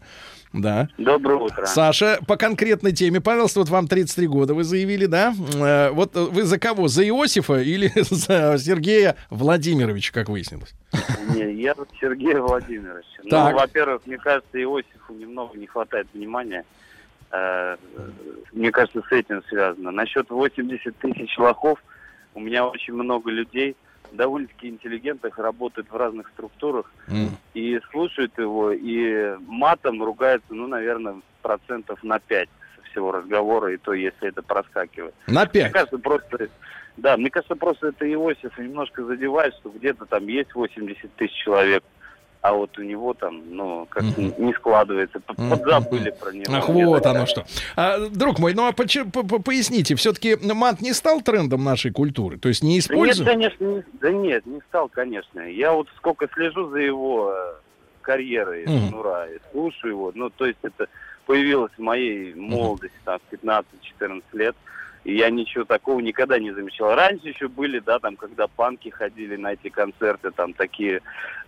[0.56, 0.88] Да.
[0.98, 1.66] Доброе утро.
[1.66, 5.34] Саша, по конкретной теме, пожалуйста, вот вам 33 года, вы заявили, да?
[5.54, 6.88] Э, Вот вы за кого?
[6.88, 10.74] За Иосифа или за Сергея Владимировича, как выяснилось?
[11.34, 13.22] Не, я за Сергея Владимировича.
[13.30, 13.52] Так.
[13.52, 16.64] Ну, во-первых, мне кажется, Иосифу немного не хватает внимания.
[17.32, 17.76] Э,
[18.52, 19.90] Мне кажется, с этим связано.
[19.90, 21.78] Насчет 80 тысяч лохов,
[22.34, 23.76] у меня очень много людей,
[24.12, 26.90] довольно-таки интеллигентных, работают в разных структурах
[27.54, 33.76] и слушают его, и матом ругаются, ну, наверное, процентов на 5 со всего разговора, и
[33.76, 35.14] то, если это проскакивает.
[35.26, 35.72] На Мне 5.
[35.72, 36.48] кажется, просто...
[36.96, 41.84] Да, мне кажется, просто это Иосиф немножко задевает, что где-то там есть 80 тысяч человек,
[42.48, 46.54] а вот у него там, ну, как не складывается, подзабыли про него.
[46.54, 47.44] Ах, вот оно что.
[47.74, 51.90] А, друг мой, ну а почи- по- по- поясните, все-таки мат не стал трендом нашей
[51.90, 52.38] культуры?
[52.38, 55.40] То есть не Да нет, конечно, не, да нет, не стал, конечно.
[55.40, 57.54] Я вот сколько слежу за его э,
[58.02, 58.64] карьерой.
[58.66, 60.86] Шнура, и слушаю его, ну, то есть это
[61.26, 64.54] появилось в моей молодости, там, в 15-14 лет,
[65.06, 66.96] и я ничего такого никогда не замечал.
[66.96, 71.00] Раньше еще были, да, там, когда панки ходили на эти концерты, там, такие,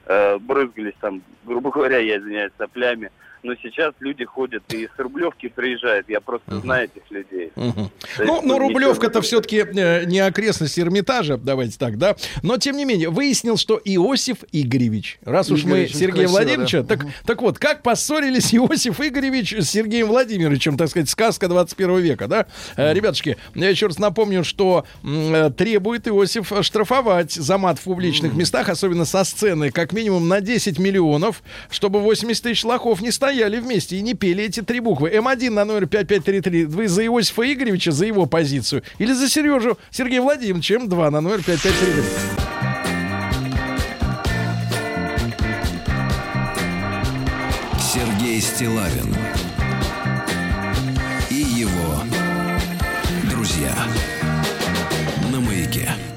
[0.06, 3.10] э, брызгались там, грубо говоря, я извиняюсь, соплями,
[3.42, 7.52] но сейчас люди ходят и с Рублевки приезжают, я просто знаю этих людей.
[7.56, 7.90] Мгм.
[8.16, 9.64] То есть, Ну, Рублевка-то все-таки
[10.06, 12.16] не окрестность Эрмитажа, давайте так, да.
[12.42, 16.82] Но, тем не менее, выяснил, что Иосиф Игоревич, раз уж мы Игоревич, Сергея красиво, Владимировича,
[16.82, 16.96] да.
[16.96, 22.28] так, так вот, как поссорились Иосиф Игоревич с Сергеем Владимировичем, так сказать, сказка 21 века,
[22.28, 22.46] да?
[22.76, 28.34] Э, Ребятушки, я еще раз напомню, что э, требует Иосиф штрафовать за мат в публичных
[28.34, 33.60] местах, особенно со сцены, как минимум на 10 миллионов, чтобы 80 тысяч лохов не стояли
[33.60, 35.10] вместе и не пели эти три буквы.
[35.10, 36.64] М1 на номер 5533.
[36.64, 41.42] Вы за Иосифа Игоревича, за его позицию, или за Сережу Сергея Владимировича М2 на номер
[41.44, 42.02] 5533.
[47.92, 49.14] Сергей Стилавин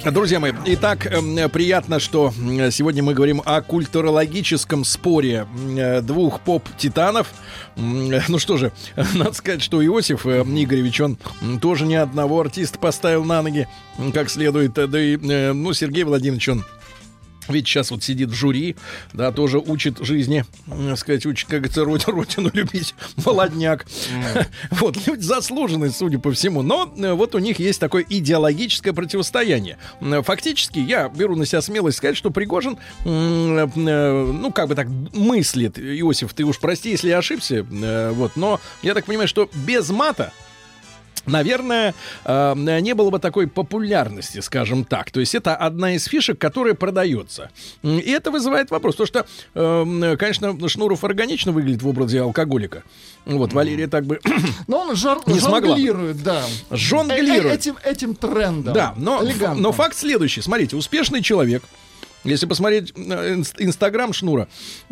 [0.04, 2.34] Друзья мои, итак, эм, приятно, что
[2.72, 5.45] сегодня мы говорим о культурологическом споре
[5.78, 7.28] э, двух поп-титанов.
[7.76, 8.72] Э, Ну что же,
[9.14, 11.18] надо сказать, что Иосиф э, Игоревич, он
[11.62, 13.68] тоже ни одного артиста поставил на ноги
[14.12, 14.74] как следует.
[14.74, 16.66] Да и, ну, Сергей Владимирович, он
[17.52, 18.76] ведь сейчас вот сидит в жюри,
[19.14, 22.95] да, тоже учит жизни, м, сказать, учит, как говорится, род- родину любить,
[23.26, 23.86] молодняк.
[24.72, 26.62] Вот, люди заслуженные, судя по всему.
[26.62, 29.78] Но э, вот у них есть такое идеологическое противостояние.
[30.24, 35.78] Фактически, я беру на себя смелость сказать, что Пригожин, э, ну, как бы так мыслит,
[35.80, 39.89] Иосиф, ты уж прости, если я ошибся, э, вот, но я так понимаю, что без
[39.89, 40.32] мата,
[41.26, 41.93] Наверное,
[42.26, 45.11] э, не было бы такой популярности, скажем так.
[45.11, 47.49] То есть это одна из фишек, которая продается.
[47.84, 48.95] И это вызывает вопрос.
[48.95, 52.84] Потому что, э, конечно, Шнуров органично выглядит в образе алкоголика.
[53.26, 54.19] Вот, Валерия так бы
[54.67, 55.76] Но он жар- Не смогла.
[55.76, 56.43] жонглирует, да.
[56.72, 57.45] Жонглирует.
[57.45, 58.74] Э- э- Этим, этим трендом.
[58.74, 59.61] Да, но, Элегантно.
[59.61, 60.41] но факт следующий.
[60.41, 61.63] Смотрите, успешный человек,
[62.24, 64.47] если посмотреть э, инст- Инстаграм Шнура,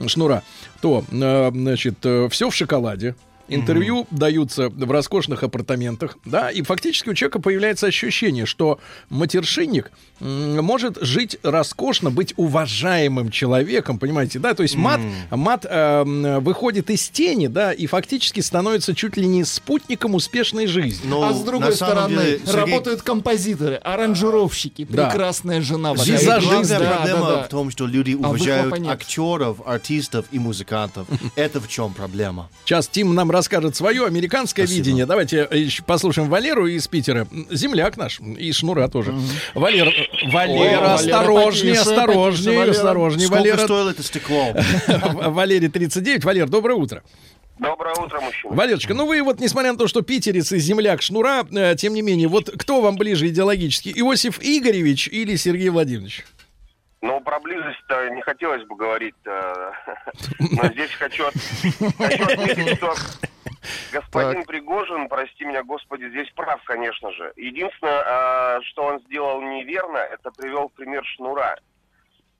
[0.07, 0.43] Шнура,
[0.82, 1.97] то, значит,
[2.32, 3.15] все в шоколаде.
[3.49, 8.79] Интервью даются в роскошных апартаментах, да, и фактически у человека появляется ощущение, что
[9.09, 14.99] матершинник может жить роскошно, быть уважаемым человеком, понимаете, да, то есть мат,
[15.31, 16.03] мат э,
[16.41, 21.07] выходит из тени, да, и фактически становится чуть ли не спутником успешной жизни.
[21.07, 25.05] Но а с другой стороны, деле, Сергей, работают композиторы, аранжировщики, Да.
[25.09, 25.93] прекрасная жена.
[25.93, 26.49] Визажист.
[26.49, 27.43] Главная Да, проблема да, да.
[27.43, 28.91] в том, что люди А уважают выхлопа нет.
[28.93, 31.07] актеров, артистов и музыкантов.
[31.35, 32.49] Это в чем проблема?
[32.65, 34.85] Сейчас Тим нам расскажет свое американское Спасибо.
[34.85, 35.05] видение.
[35.05, 37.25] Давайте э, еще послушаем Валеру из Питера.
[37.49, 39.15] Земляк наш, и Шнура тоже.
[39.55, 43.57] Валер, э, Валера, осторожнее, потише, осторожнее, потише, осторожнее, Сколько Валера.
[43.63, 44.53] стоило это стекло?
[44.87, 46.25] Валерий 39.
[46.25, 47.01] Валер, доброе утро.
[47.59, 48.53] Доброе утро, мужчина.
[48.53, 52.01] Валерочка, ну вы вот, несмотря на то, что питерец и земляк Шнура, э, тем не
[52.01, 53.93] менее, вот кто вам ближе идеологически?
[53.95, 56.25] Иосиф Игоревич или Сергей Владимирович?
[57.01, 59.71] Ну, про близость-то не хотелось бы говорить, э,
[60.39, 61.33] но здесь хочу, от-
[61.97, 62.93] хочу отметить, что
[63.93, 67.31] господин Пригожин, прости меня, Господи, здесь прав, конечно же.
[67.37, 71.57] Единственное, э, что он сделал неверно, это привел в пример Шнура.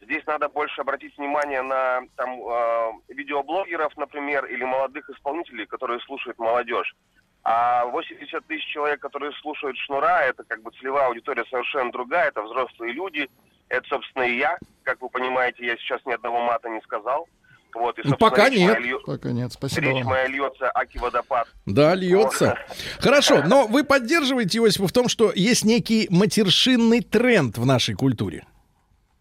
[0.02, 6.38] Здесь надо больше обратить внимание на там, э, видеоблогеров, например, или молодых исполнителей, которые слушают
[6.38, 6.96] молодежь.
[7.44, 12.42] А 80 тысяч человек, которые слушают Шнура, это как бы целевая аудитория совершенно другая, это
[12.42, 13.30] взрослые люди.
[13.70, 14.58] Это, собственно, и я.
[14.84, 17.28] Как вы понимаете, я сейчас ни одного мата не сказал.
[17.76, 18.80] Вот, и, Ну, пока речь моя нет.
[18.80, 20.06] льё- Пока нет, спасибо Речь вам.
[20.08, 21.48] моя льется, аки водопад.
[21.68, 22.58] Да, льется.
[23.00, 28.44] Хорошо, но вы поддерживаете Иосифа в том, что есть некий матершинный тренд в нашей культуре.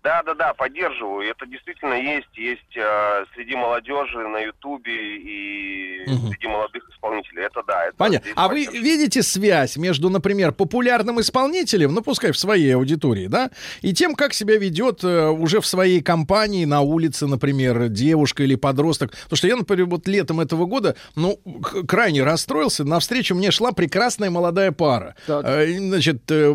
[0.05, 1.29] Да, да, да, поддерживаю.
[1.29, 2.29] Это действительно есть.
[2.37, 6.31] Есть э, среди молодежи на Ютубе и Мгм.
[6.31, 7.43] среди молодых исполнителей.
[7.45, 7.87] Это да.
[7.87, 8.31] Это Понятно.
[8.37, 13.51] А вы видите связь между, например, популярным исполнителем, ну пускай в своей аудитории, да,
[13.83, 18.55] и тем, как себя ведет э, уже в своей компании на улице, например, девушка или
[18.55, 19.11] подросток.
[19.25, 21.39] Потому что я, например, вот летом этого года, ну,
[21.89, 22.85] крайне расстроился.
[22.85, 25.17] Навстречу мне шла прекрасная молодая пара.
[25.27, 25.45] Так.
[25.45, 26.53] Э, Значит, э,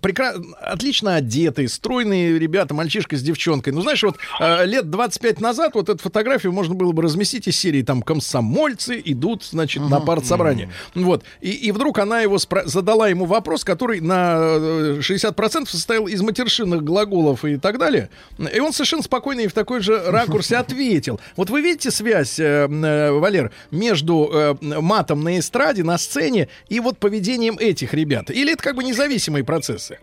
[0.00, 3.72] прекра- отлично одетые, стройные ребята, мальчишка с девчонкой.
[3.72, 7.56] Ну, знаешь, вот э, лет 25 назад вот эту фотографию можно было бы разместить из
[7.56, 10.68] серии там комсомольцы идут, значит, на партсобрании.
[10.94, 11.24] Вот.
[11.40, 16.20] И, и вдруг она его спро- задала ему вопрос, который на э, 60% состоял из
[16.22, 18.10] матершинных глаголов и так далее.
[18.54, 21.20] И он совершенно спокойно и в такой же ракурсе ответил.
[21.36, 26.80] Вот вы видите связь, э, э, Валер, между э, матом на эстраде, на сцене и
[26.80, 28.30] вот поведением этих ребят?
[28.30, 29.98] Или это как бы независимые процессы?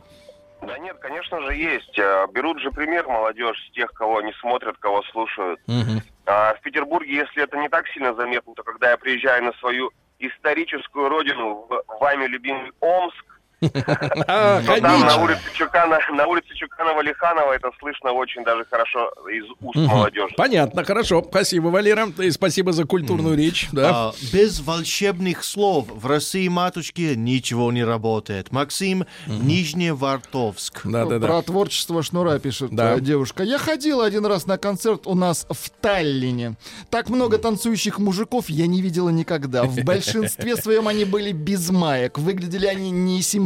[0.61, 1.97] Да нет, конечно же, есть.
[1.99, 5.59] А, Берут же пример молодежь с тех, кого они смотрят, кого слушают.
[6.25, 9.91] А в Петербурге, если это не так сильно заметно, то когда я приезжаю на свою
[10.19, 13.25] историческую родину, в вами любимый Омск,
[14.27, 19.75] А, там на улице Чукана, на улице Чуканова-Лиханова это слышно очень даже хорошо из уст
[19.75, 20.33] молодежи.
[20.35, 21.23] Понятно, хорошо.
[21.27, 22.07] Спасибо, Валера.
[22.19, 23.69] И спасибо за культурную речь.
[23.71, 23.89] Да.
[24.09, 28.51] А, без волшебных слов в России, матушки, ничего не работает.
[28.51, 30.81] Максим, Нижневартовск.
[30.85, 31.41] Да, да, Про да.
[31.43, 32.99] творчество Шнура пишет Да.
[32.99, 33.43] девушка.
[33.43, 36.55] Я ходила один раз на концерт у нас в Таллине.
[36.89, 39.63] Так много танцующих мужиков я не видела никогда.
[39.63, 42.17] В большинстве своем они были без маек.
[42.17, 42.89] Выглядели они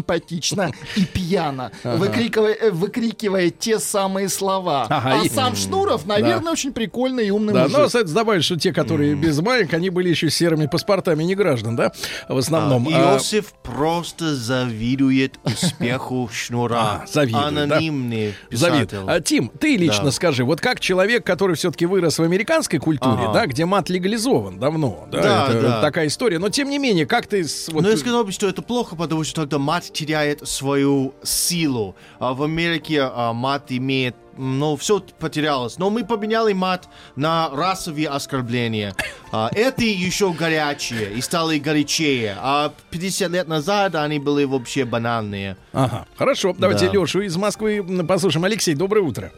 [0.10, 1.98] несимпатично и пьяно, Ага.
[1.98, 4.84] выкрикивая, э, выкрикивая те самые слова.
[4.90, 6.52] Ага, а и- сам Шнуров, наверное, Да.
[6.52, 7.78] очень прикольный и умный Да, мужик.
[7.78, 11.76] но кстати, добавить, что те, которые без маек, они были еще серыми паспортами не граждан,
[11.76, 11.92] да,
[12.30, 12.88] в основном.
[12.88, 16.76] А, Иосиф просто завидует успеху Шнура.
[17.04, 17.64] А, завидует, да.
[17.64, 18.90] Анонимный Завид.
[18.90, 19.06] писатель.
[19.08, 20.12] А, Тим, ты лично Да.
[20.12, 23.34] скажи, вот как человек, который все-таки вырос в американской культуре, Ага.
[23.34, 25.82] да, где мат легализован давно, да, Да, это да.
[25.82, 27.46] такая история, но тем не менее, как ты...
[27.70, 31.96] вот- Но я сказал бы, что это плохо, потому что тогда мат теряет свою силу.
[32.20, 35.78] А в Америке а, мат имеет ну, все потерялось.
[35.78, 38.94] Но мы поменяли мат на расовые оскорбления.
[39.32, 42.38] А, эти еще горячие и стали горячее.
[42.40, 45.58] А 50 лет назад они были вообще банальные.
[45.74, 46.94] Ага, хорошо, давайте Да.
[46.94, 48.46] Лешу из Москвы послушаем.
[48.46, 49.32] Алексей, доброе утро.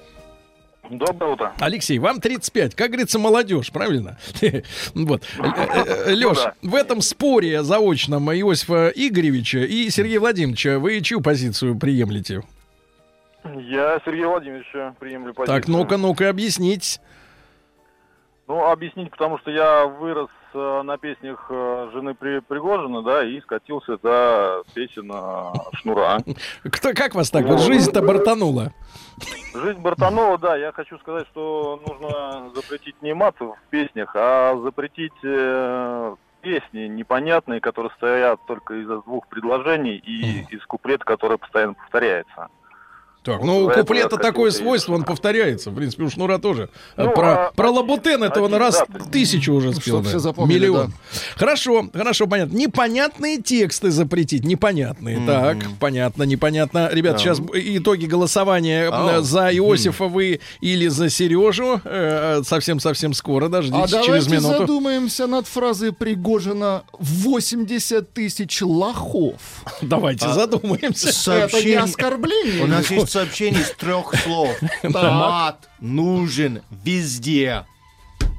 [0.89, 1.53] Доброе утро.
[1.59, 4.17] Алексей, вам 35, как говорится, молодежь, правильно?
[4.95, 5.23] Вот.
[6.07, 12.43] Леш, в этом споре заочном Иосифа Игоревича и Сергея Владимировича вы чью позицию приемлете?
[13.43, 15.61] Я Сергея Владимировича приемлю позицию.
[15.61, 16.99] Так, ну-ка, ну-ка, объяснить.
[18.47, 23.39] Ну, объяснить, потому что я вырос э, на песнях э, жены При- Пригожина, да, и
[23.41, 26.20] скатился до песен э, Шнура.
[26.64, 27.45] Кто, как вас так?
[27.45, 28.74] Вот жизнь-то бортанула.
[29.54, 35.14] Жизнь Бартанова, да, я хочу сказать, что нужно запретить не мат в песнях, а запретить
[35.24, 42.50] э, песни непонятные, которые стоят только из двух предложений и из куплета, который постоянно повторяется.
[43.34, 45.69] Так, ну, у это куплета такое свойство, он повторяется.
[45.69, 46.69] В принципе, у Шнура тоже.
[46.95, 48.99] Ну, про, а- про Лабутен это он раз да.
[49.11, 50.01] тысячу уже спел.
[50.03, 50.19] Все да.
[50.19, 50.93] запомнили, Миллион.
[51.36, 52.55] Хорошо, хорошо, понятно.
[52.55, 54.45] Непонятные тексты запретить.
[54.45, 55.19] Непонятные.
[55.25, 56.89] Так, понятно, непонятно.
[56.91, 57.19] Ребят, Да.
[57.19, 61.82] сейчас итоги голосования э, за Иосифа вы или за Сережу.
[61.84, 63.47] э, Совсем-совсем скоро.
[63.47, 64.57] А Дождитесь давайте через минуту.
[64.59, 69.36] задумаемся над фразой Пригожина «80 тысяч лохов».
[69.82, 71.09] Давайте А, задумаемся.
[71.09, 72.63] Это не Сообщение- оскорбление?
[72.63, 74.55] У нас есть сообщение из трех слов.
[74.84, 77.65] Мат нужен везде.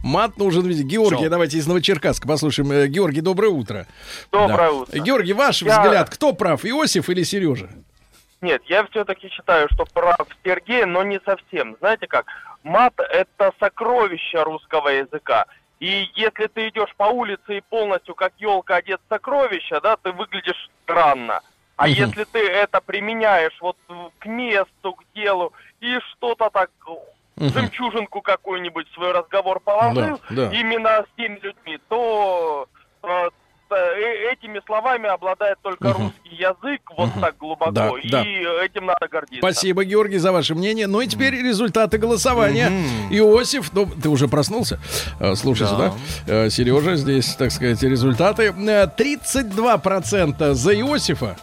[0.04, 0.84] Мат нужен везде.
[0.84, 1.28] Георгий, Всё.
[1.30, 2.70] давайте из Новочеркасска послушаем.
[2.70, 3.86] Э, Георгий, доброе утро.
[4.30, 4.72] Доброе Да.
[4.72, 4.98] утро.
[5.00, 7.68] Георгий, ваш Я- взгляд, кто прав, Иосиф или Сережа?
[8.40, 11.76] Нет, я все-таки считаю, что прав Сергей, но не совсем.
[11.80, 12.26] Знаете как?
[12.62, 15.46] Мат— это сокровище русского языка.
[15.80, 20.12] И если ты идешь по улице и полностью как елка одет в сокровище, да, ты
[20.12, 21.40] выглядишь странно.
[21.78, 21.94] А Мгм.
[21.94, 23.76] если ты это применяешь вот
[24.18, 26.70] к месту, к делу, и что-то так,
[27.36, 27.50] Мгм.
[27.50, 30.52] жемчужинку какую-нибудь в свой разговор положил, Да, да.
[30.52, 32.66] именно с теми людьми, то
[33.04, 33.30] э,
[33.74, 36.02] этими словами обладает только Мгм.
[36.04, 38.22] русский язык вот так глубоко, Да, и да.
[38.64, 39.38] этим надо гордиться.
[39.40, 40.86] Спасибо, Георгий, за ваше мнение.
[40.86, 42.70] Ну и теперь результаты голосования.
[43.10, 44.78] Иосиф, ну, ты уже проснулся?
[45.20, 45.68] Э, Слушай Да.
[45.68, 45.92] сюда.
[46.26, 48.54] Э, Сережа, здесь, так сказать, результаты.
[48.56, 51.36] Э, 32% за Иосифа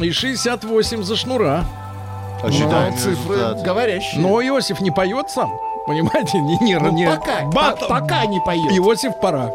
[0.00, 1.64] и 68% за Шнура.
[2.42, 3.62] Ожидаемый Ну, цифры результат.
[3.62, 4.20] говорящие.
[4.20, 5.50] Но Иосиф не поет сам.
[5.86, 6.38] Понимаете?
[6.40, 8.72] Не, не, Ну, не- пока, Бат- по- пока не поет.
[8.76, 9.50] Иосиф пора.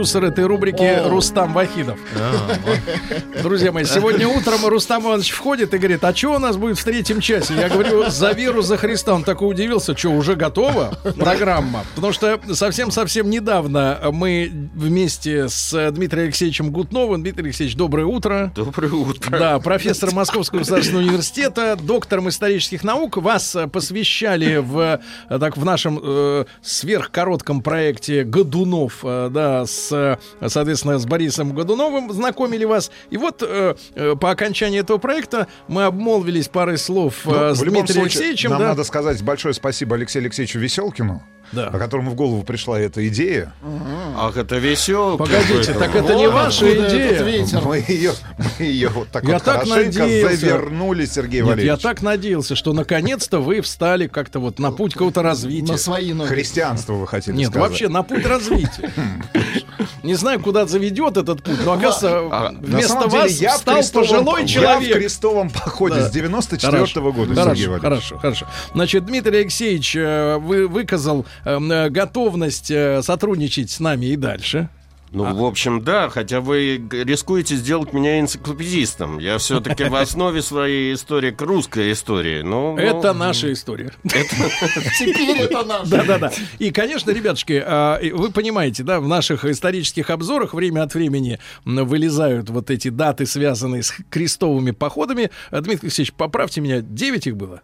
[0.00, 1.98] Продюсер этой рубрики Рустам Вахидов.
[3.42, 6.84] Друзья мои, сегодня утром Рустам Иванович входит и говорит, а что у нас будет в
[6.84, 7.52] третьем часе?
[7.52, 9.12] Я говорю, за веру, за Христа.
[9.12, 11.84] Он такой удивился, что уже готова программа?
[11.96, 17.20] Потому что совсем-совсем недавно мы вместе с Дмитрием Алексеевичем Гутновым.
[17.20, 18.50] Дмитрий Алексеевич, доброе утро.
[18.56, 19.38] Доброе утро.
[19.38, 23.18] Да, профессор Московского государственного университета, доктором исторических наук.
[23.18, 24.98] Вас посвящали в,
[25.28, 30.16] так, в нашем э, сверхкоротком проекте Годунов, э, да, с, э,
[30.46, 32.90] соответственно, с Борисом Годуновым знакомили вас.
[33.10, 37.86] И вот э, э, по окончании этого проекта мы обмолвились парой слов Ну, с Дмитрием
[37.86, 38.50] случае, Алексеевичем.
[38.50, 38.68] нам да.
[38.68, 41.22] надо сказать большое спасибо Алексею Алексеевичу Веселкину,
[41.52, 41.70] Да.
[41.70, 43.52] по которому в голову пришла эта идея.
[44.16, 45.16] Ах, это весело.
[45.16, 47.60] Погодите, так это не ваша идея.
[47.64, 48.12] Мы ее,
[48.58, 50.36] мы ее вот так Я вот так хорошенько надеялся.
[50.36, 51.82] завернули, Сергей Нет, я Валерьевич.
[51.82, 55.72] так надеялся, что наконец-то вы встали как-то вот на путь какого-то развития.
[55.72, 56.28] На свои ноги.
[56.28, 57.68] Христианство вы хотели Нет, сказать.
[57.70, 58.92] вообще на путь развития.
[60.02, 64.40] Не знаю, куда заведет этот путь, но оказывается, А, на вместо вас я крестовом- пожилой
[64.42, 64.96] Я в человек.
[64.96, 66.08] крестовом походе Да.
[66.08, 67.82] с 94 -го года, хорошо, Сергей Валерьевич.
[67.82, 68.46] хорошо, хорошо.
[68.74, 74.68] Значит, Дмитрий Алексеевич э, вы, выказал э, готовность э, сотрудничать с нами и дальше.
[75.12, 79.18] Ну, в общем, да, хотя вы рискуете сделать меня энциклопедистом.
[79.18, 82.42] Я все-таки в основе своей историк русской истории.
[82.42, 83.90] Ну, ну, Это наша история.
[84.04, 85.88] Теперь это наш.
[85.88, 86.30] Да-да-да.
[86.60, 92.48] И, конечно, ребятушки, а, вы понимаете, да, в наших исторических обзорах время от времени вылезают
[92.50, 95.30] вот эти даты, связанные с крестовыми походами.
[95.50, 97.62] А, Дмитрий Алексеевич, поправьте меня, 9 их было?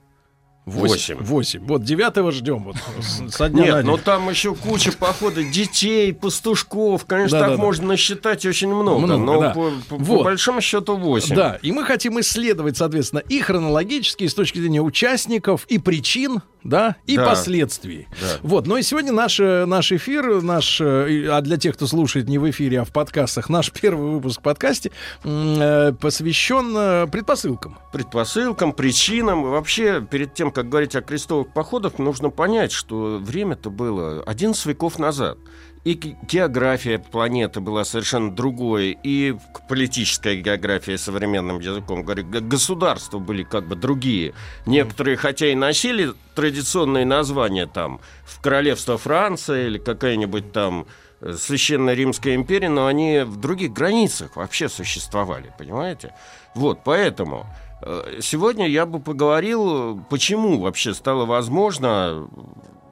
[0.66, 1.16] Восемь.
[1.20, 1.64] Восемь.
[1.64, 2.64] Вот девятого ждем.
[2.64, 2.76] Вот,
[3.32, 3.86] со дня Нет, день.
[3.86, 7.04] ну там еще куча походов детей, пастушков.
[7.06, 7.52] Конечно, Да-да-да.
[7.56, 8.98] так можно насчитать очень много.
[9.06, 9.50] Много, но да.
[9.50, 10.24] по, по- по Вот.
[10.24, 11.36] большому счету 8.
[11.36, 16.42] Да, и мы хотим исследовать, соответственно, и хронологически, и с точки зрения участников, и причин,
[16.68, 17.26] да, и Да.
[17.26, 18.08] последствий.
[18.20, 18.26] Да.
[18.42, 22.28] Вот, но и сегодня наш, э, наш эфир, наш, э, а для тех, кто слушает
[22.28, 24.90] не в эфире, а в подкастах, наш первый выпуск подкасте
[25.24, 27.78] э, посвящен предпосылкам.
[27.92, 29.46] предпосылкам, причинам.
[29.46, 34.66] И вообще, перед тем, как говорить о крестовых походах, нужно понять, что время-то было 11
[34.66, 35.38] веков назад.
[35.86, 39.36] И ге- география планеты была совершенно другой, и
[39.68, 44.34] политическая география современным языком, говорю, г- государства были как бы другие.
[44.66, 50.86] Некоторые, хотя и носили традиционные названия там, в королевство Франция или какая-нибудь там
[51.20, 56.14] э, Священная Римская империя, но они в других границах вообще существовали, понимаете?
[56.56, 57.46] Вот, поэтому
[57.82, 62.28] э, сегодня я бы поговорил, почему вообще стало возможно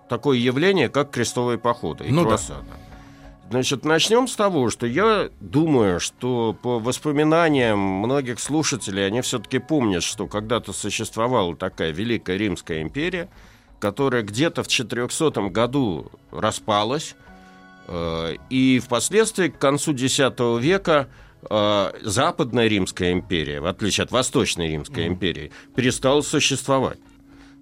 [0.09, 2.39] такое явление, как крестовые походы и Ну да.
[3.55, 10.03] Значит, начнем с того, что я думаю, что по воспоминаниям многих слушателей, они все-таки помнят,
[10.03, 13.29] что когда-то существовала такая Великая Римская империя,
[13.79, 17.15] которая где-то в 400 году распалась,
[17.87, 20.19] э, и впоследствии к концу X
[20.59, 21.09] века
[21.49, 26.99] э, Западная Римская империя, в отличие от Восточной Римской империи, перестала существовать.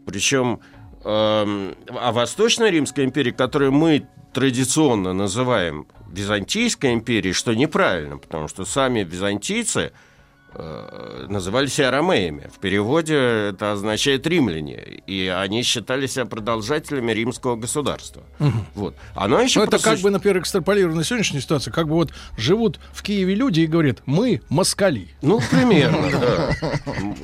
[0.07, 0.61] Причем,
[1.05, 8.65] эм, а Восточная Римская империя, которую мы традиционно называем Византийской империей, что неправильно, потому что
[8.65, 9.93] сами византийцы
[10.55, 12.51] называли себя ромеями.
[12.55, 13.15] В переводе
[13.51, 15.03] это означает римляне.
[15.07, 18.23] И они считали себя продолжателями римского государства.
[18.75, 18.95] Вот.
[19.15, 22.13] Оно еще Ну, это просущ- как бы, например, экстраполировано на сегодняшнюю ситуацию, как бы вот
[22.37, 25.09] живут в Киеве люди и говорят, мы москали.
[25.23, 26.51] Ну, примерно, да.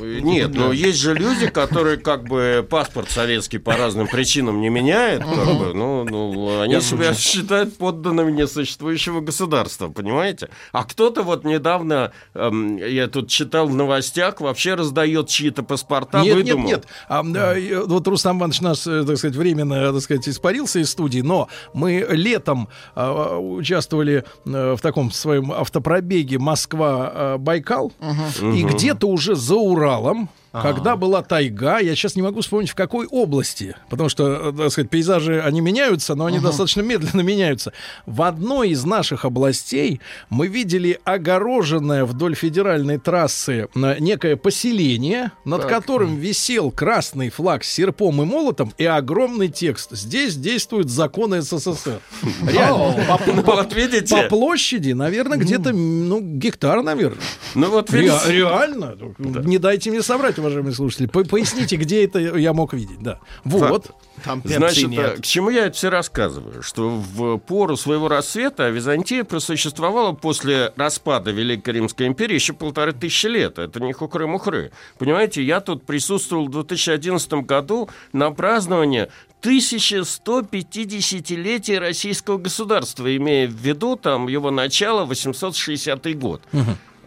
[0.00, 5.22] Нет, но есть же люди, которые как бы паспорт советский по разным причинам не меняют,
[5.24, 10.48] как бы, ну, ну, они себя считают подданными несуществующего государства, понимаете?
[10.72, 16.36] А кто-то вот недавно, эм, я тут читал в новостях, вообще раздает чьи-то паспорта, нет,
[16.36, 16.66] выдумал.
[16.68, 16.86] нет, нет.
[17.08, 21.20] А, э, вот Рустам Иванович нас, э, так сказать, временно, так сказать, испарился из студии,
[21.20, 27.92] но мы летом а, участвовали э, в таком своем автопробеге Москва-Байкал,
[28.40, 28.68] и Мгм.
[28.68, 33.76] где-то уже за Уралом, когда была тайга, я сейчас не могу вспомнить в какой области,
[33.90, 37.72] потому что, э, так сказать, пейзажи, они меняются, но они достаточно медленно меняются.
[38.06, 45.66] В одной из наших областей мы видели огороженное вдоль федеральной трассы э, некое поселение, над
[45.66, 49.90] которым висел красный флаг с серпом и молотом и огромный текст.
[49.92, 52.00] Здесь действуют законы СССР.
[52.46, 53.06] Реально.
[53.58, 54.14] Вот видите?
[54.14, 57.18] По площади, наверное, где-то, ну, гектар, наверное.
[57.54, 58.96] Ну вот видите, реально.
[59.18, 60.37] Не дайте мне соврать.
[60.38, 63.18] Давайте, уважаемые слушатели, по- поясните, где это я мог видеть, да.
[63.44, 63.90] Вот.
[64.24, 66.62] Там Значит, э, к чему я это все рассказываю?
[66.62, 73.26] Что в пору своего рассвета Византия просуществовала после распада Великой Римской империи еще полторы тысячи
[73.26, 73.58] лет.
[73.58, 74.70] Это не хухры-мухры.
[74.98, 79.08] Понимаете, я тут присутствовал в 2011 году на праздновании
[79.42, 86.42] 1150-летия российского государства, имея в виду там его начало 860 год.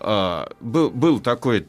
[0.04, 1.62] А, был, был такой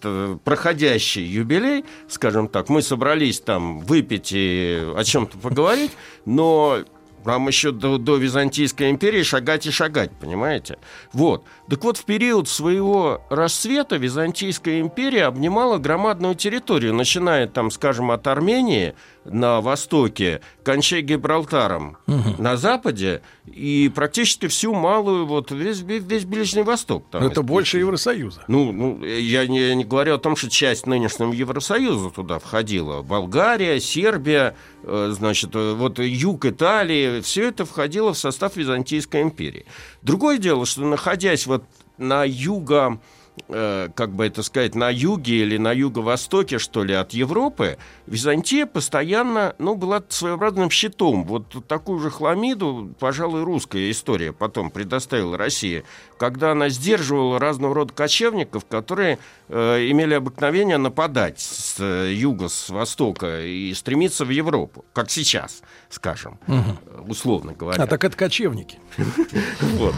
[0.44, 2.68] проходящий юбилей, скажем так.
[2.68, 5.92] Мы собрались там выпить и о чем-то поговорить,
[6.24, 6.78] но
[7.24, 10.78] нам еще до, до Византийской империи шагать и шагать, понимаете?
[11.12, 11.44] Вот.
[11.68, 18.26] Так вот, в период своего расцвета Византийская империя обнимала громадную территорию, начиная там, скажем, от
[18.26, 18.94] Армении
[19.24, 21.96] на востоке, кончая Гибралтаром
[22.38, 27.04] на западе, и практически всю малую, вот весь, весь, Ближний Восток.
[27.10, 28.44] Там Это больше Евросоюза.
[28.48, 33.02] Ну, ну я не, не говорю о том, что часть нынешнего Евросоюза туда входила.
[33.02, 39.66] Болгария, Сербия, э, значит, э, вот юг Италии, все это входило в состав Византийской империи.
[40.02, 41.64] Другое дело, что находясь вот
[41.98, 43.00] на юго
[43.48, 48.66] э, как бы это сказать, на юге или на юго-востоке, что ли, от Европы, Византия
[48.66, 51.24] постоянно, ну, была своеобразным щитом.
[51.24, 55.84] Вот такую же хламиду, пожалуй, русская история потом предоставила России,
[56.18, 59.18] когда она сдерживала разного рода кочевников, которые
[59.48, 65.62] э, имели обыкновение нападать с э, юга, с востока и стремиться в Европу, как сейчас,
[65.92, 66.78] скажем, Мгм.
[67.06, 67.82] условно говоря.
[67.82, 68.78] А так это кочевники.
[69.76, 69.94] Вот.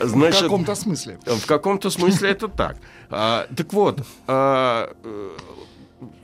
[0.00, 1.18] Значит, В каком-то смысле.
[1.24, 2.76] в каком-то смысле это так.
[3.08, 5.30] А, так вот, а, э,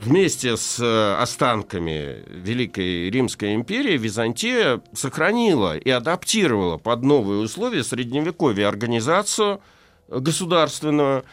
[0.01, 8.67] вместе с э, останками Великой Римской империи Византия сохранила и адаптировала под новые условия средневековья
[8.67, 9.59] организацию
[10.09, 11.23] государственную,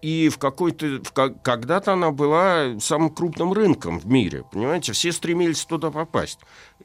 [0.00, 5.64] и в какой-то в когда-то она была самым крупным рынком в мире, понимаете, все стремились
[5.64, 6.38] туда попасть.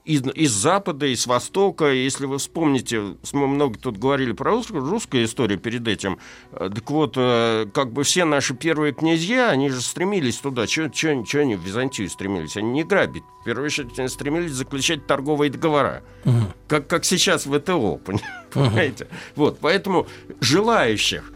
[0.06, 4.88] Из, из Запада, из Востока, если вы вспомните, с- мы много тут говорили про русскую,
[4.88, 6.20] русскую историю перед этим,
[6.51, 10.84] э, так вот, э, как бы все наши первые князья, они же стремились туда, что
[11.39, 12.56] они в Византию стремились?
[12.56, 16.03] Они не грабить, в первую очередь они стремились заключать торговые договора,
[16.68, 18.22] как, как сейчас в ВТО, пони-
[18.53, 19.08] понимаете?
[19.36, 20.06] Вот, поэтому
[20.39, 21.34] желающих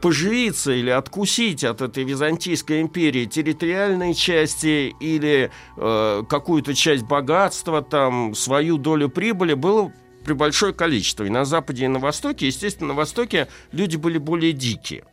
[0.00, 8.34] поживиться или откусить от этой Византийской империи территориальной части или э, какую-то часть богатства, там,
[8.34, 9.92] свою долю прибыли было
[10.24, 11.24] при большое количество.
[11.24, 15.04] И на Западе, и на Востоке, естественно, на Востоке люди были более дикие.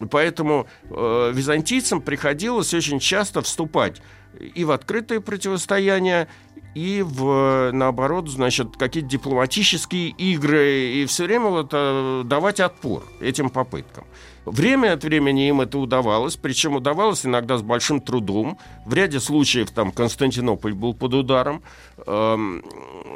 [0.00, 4.00] И Поэтому э, византийцам приходилось очень часто вступать
[4.54, 6.28] и в открытые противостояния,
[6.74, 13.50] и в, наоборот, значит, какие-то дипломатические игры, и все время вот, э, давать отпор этим
[13.50, 14.04] попыткам.
[14.44, 18.58] Время от времени им это удавалось, причем удавалось иногда с большим трудом.
[18.84, 21.62] В ряде случаев там Константинополь был под ударом.
[22.06, 22.64] Эм,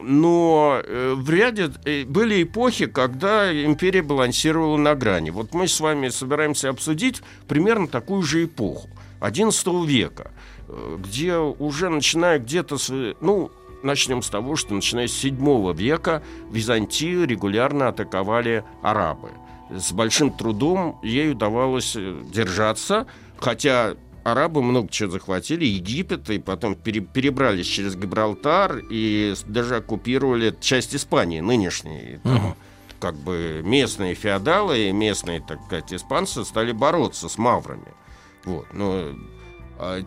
[0.05, 5.31] но э, в ряде э, были эпохи, когда империя балансировала на грани.
[5.31, 8.89] Вот мы с вами собираемся обсудить примерно такую же эпоху,
[9.21, 10.31] XI века,
[10.69, 13.51] где уже начиная где-то, с, ну,
[13.83, 19.31] начнем с того, что начиная с 7 века Византию регулярно атаковали арабы.
[19.71, 23.07] С большим трудом ей удавалось э, держаться,
[23.39, 30.55] хотя арабы много чего захватили, Египет, и потом пере- перебрались через Гибралтар и даже оккупировали
[30.61, 32.21] часть Испании нынешней.
[32.23, 32.57] Там,
[32.99, 37.93] Как бы местные феодалы и местные, так сказать, испанцы стали бороться с маврами.
[38.45, 39.11] Вот, но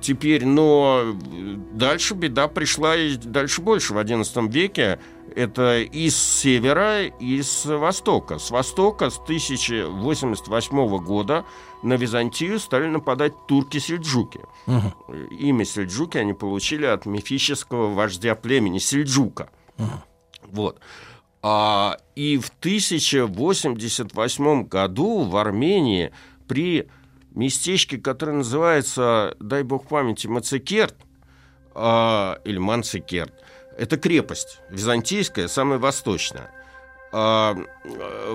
[0.02, 1.14] теперь, но э,
[1.74, 3.94] дальше беда пришла и дальше больше.
[3.94, 5.00] В XI веке
[5.36, 8.40] это из севера, и с востока.
[8.40, 11.46] С востока с 1088 года
[11.84, 14.40] на Византию стали нападать турки-сельджуки.
[15.40, 19.50] Имя сельджуки они получили от мифического вождя племени Сельджука.
[20.52, 20.80] Вот.
[21.42, 26.12] А, и в 1088 году в Армении
[26.48, 26.90] при
[27.40, 30.96] местечке, которое называется, дай бог памяти, Мацекерт,
[31.74, 33.34] а, или Манцикерт,
[33.78, 36.52] это крепость византийская, самая восточная.
[37.12, 37.56] Э,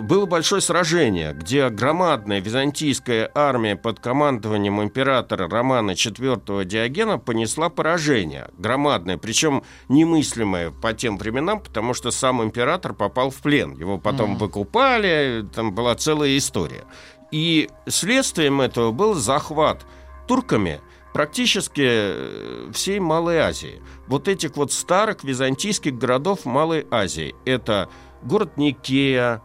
[0.00, 8.48] было большое сражение, где громадная византийская армия под командованием императора Романа IV Диогена понесла поражение.
[8.58, 13.78] Громадное, причем немыслимое по тем временам, потому что сам император попал в плен.
[13.78, 14.38] Его потом Мгм.
[14.38, 16.84] выкупали, там была целая история.
[17.30, 19.84] И следствием этого был захват
[20.26, 20.80] турками
[21.12, 23.82] практически э, всей Малой Азии.
[24.06, 27.34] Вот этих вот старых византийских городов Малой Азии.
[27.44, 27.88] Это
[28.22, 29.42] город Никея,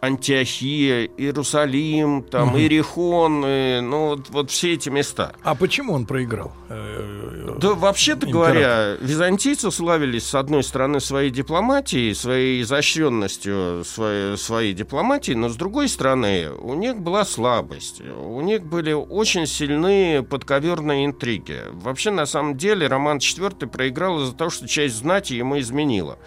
[0.00, 2.58] Антиохия, Иерусалим, там, Мгм.
[2.58, 5.32] Иерихон, э, ну, вот, вот все эти места.
[5.42, 6.52] А почему он проиграл?
[6.68, 14.72] Э, Да, вообще-то говоря, византийцы славились, с одной стороны, своей дипломатией, своей изощренностью своей, своей
[14.74, 18.00] дипломатии, но с другой стороны, у них была слабость.
[18.00, 21.60] У них были очень сильные подковерные интриги.
[21.72, 26.18] Вообще, на самом деле, Роман IV проиграл из-за того, что часть знати ему изменила.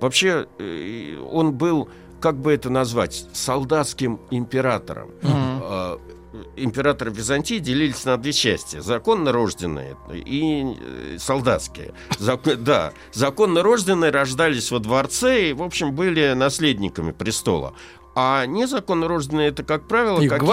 [0.00, 1.88] Вообще, э, он был,
[2.22, 5.10] как бы это назвать, солдатским императором.
[5.22, 5.98] Э,
[6.56, 8.80] Императоры Византии делились на две части.
[8.80, 11.92] Законно рожденные и э, солдатские.
[12.18, 17.74] Зак- да, законно рожденные рождались во дворце и, в общем, были наследниками престола.
[18.14, 20.48] А незаконно рожденные это, как правило, Их какие-то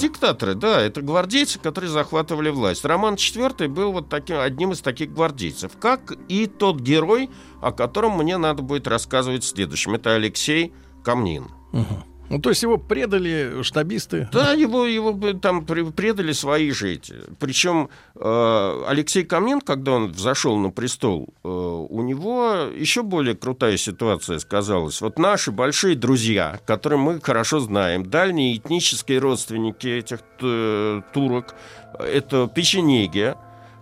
[0.00, 0.54] диктаторы.
[0.54, 2.84] Да, это гвардейцы, которые захватывали власть.
[2.84, 5.72] Роман IV был вот таким, одним из таких гвардейцев.
[5.78, 9.94] Как и тот герой, о котором мне надо будет рассказывать в следующем.
[9.94, 10.72] Это Алексей
[11.04, 11.48] Камнин.
[11.72, 12.04] Мгм.
[12.30, 14.28] Ну, то есть его предали штабисты?
[14.32, 17.14] Да, его, его там предали свои же эти.
[17.38, 23.76] Причем э, Алексей Камнин, когда он взошел на престол, э, у него еще более крутая
[23.76, 25.00] ситуация сказалась.
[25.00, 31.54] Вот наши большие друзья, которые мы хорошо знаем, дальние этнические родственники этих э, турок,
[31.98, 33.34] это печенеги,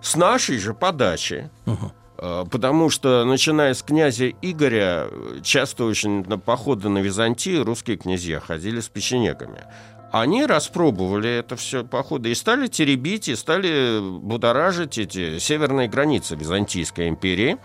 [0.03, 1.49] с нашей же подачи.
[1.67, 1.77] Э,
[2.23, 5.09] Потому что, начиная с князя Игоря,
[5.43, 9.65] часто очень на походы на Византию русские князья ходили с печенегами.
[10.13, 17.09] Они распробовали это все походы и стали теребить, и стали будоражить эти северные границы Византийской
[17.09, 17.57] империи,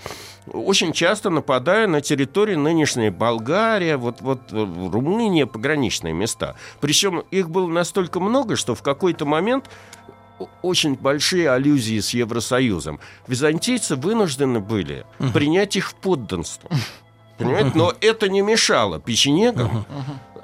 [0.51, 6.55] очень часто нападая на территории нынешней Болгария, вот, вот э, Румыния, пограничные места.
[6.79, 9.65] Причем их было настолько много, что в какой-то момент
[10.61, 12.99] очень большие аллюзии с Евросоюзом.
[13.27, 16.69] Византийцы вынуждены были принять их в подданство.
[17.37, 17.71] Понимаете?
[17.75, 19.85] Но это не мешало печенегам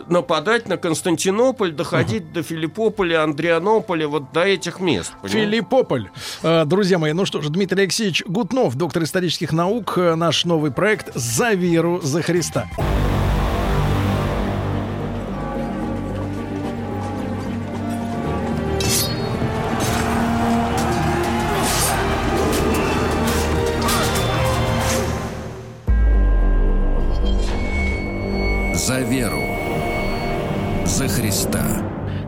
[0.07, 5.13] нападать на Константинополь, доходить до Филиппополя, Андрианополя, вот до этих мест.
[5.21, 5.45] понимаете?
[5.51, 6.09] Филиппополь.
[6.41, 10.71] Э, Друзья мои, ну что ж, Дмитрий Алексеевич Гутнов, доктор исторических наук, э, наш новый
[10.71, 12.67] проект «За веру, за Христа».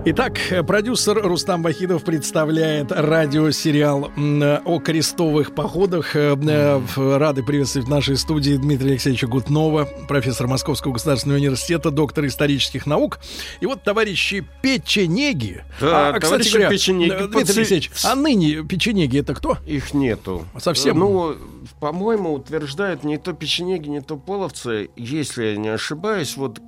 [0.07, 0.37] Итак,
[0.67, 6.15] продюсер Рустам Вахидов представляет радиосериал э, о крестовых походах.
[6.15, 12.27] Э, э, Рады приветствовать в нашей студии Дмитрия Алексеевича Гутнова, профессор Московского государственного университета, доктор
[12.27, 13.17] исторических наук.
[13.61, 15.63] И вот товарищи печенеги.
[15.81, 19.57] Да, а, кстати говоря, печенеги, Дмитрий Алексеевич, а ныне печенеги это кто?
[19.65, 20.45] Их нету.
[20.59, 20.99] Совсем?
[20.99, 21.35] Ну,
[21.79, 24.91] по-моему, утверждают не то печенеги, не то половцы.
[24.95, 26.59] Если я не ошибаюсь, вот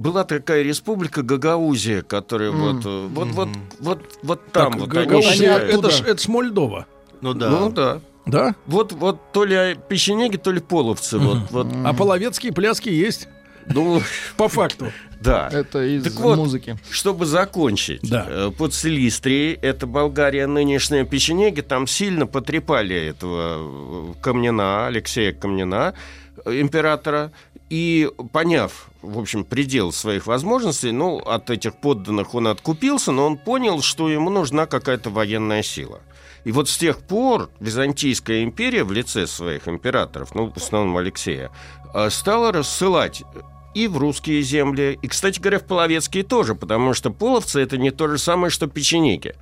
[0.00, 3.48] была такая республика Гагаузия, которая вот, э, вот, вот,
[3.80, 5.74] вот, вот там Так, вот Гагаузия, они считают.
[5.74, 6.86] это ж, это ж Мольдова.
[7.20, 7.50] Ну да.
[7.50, 8.00] Ну да.
[8.24, 8.54] Да?
[8.66, 11.18] Вот, вот то ли печенеги, то ли половцы.
[11.18, 11.66] Вот, вот.
[11.84, 13.28] А половецкие пляски есть?
[13.66, 14.00] Ну,
[14.38, 14.90] по факту.
[15.20, 15.50] Да.
[15.52, 16.78] Это из Так вот, музыки.
[16.90, 18.26] Чтобы закончить, Да.
[18.26, 25.92] э, под Силистрией, это Болгария, нынешняя печенеги, там сильно потрепали этого э, Камнина, Алексея Камнина,
[26.46, 27.32] императора,
[27.70, 33.38] и поняв, в общем, предел своих возможностей, ну, от этих подданных он откупился, но он
[33.38, 36.00] понял, что ему нужна какая-то военная сила.
[36.44, 41.50] И вот с тех пор Византийская империя в лице своих императоров, ну, в основном Алексея,
[41.94, 43.22] э, стала рассылать
[43.72, 47.92] и в русские земли, и, кстати говоря, в половецкие тоже, потому что половцы это не
[47.92, 49.36] то же самое, что печенеги.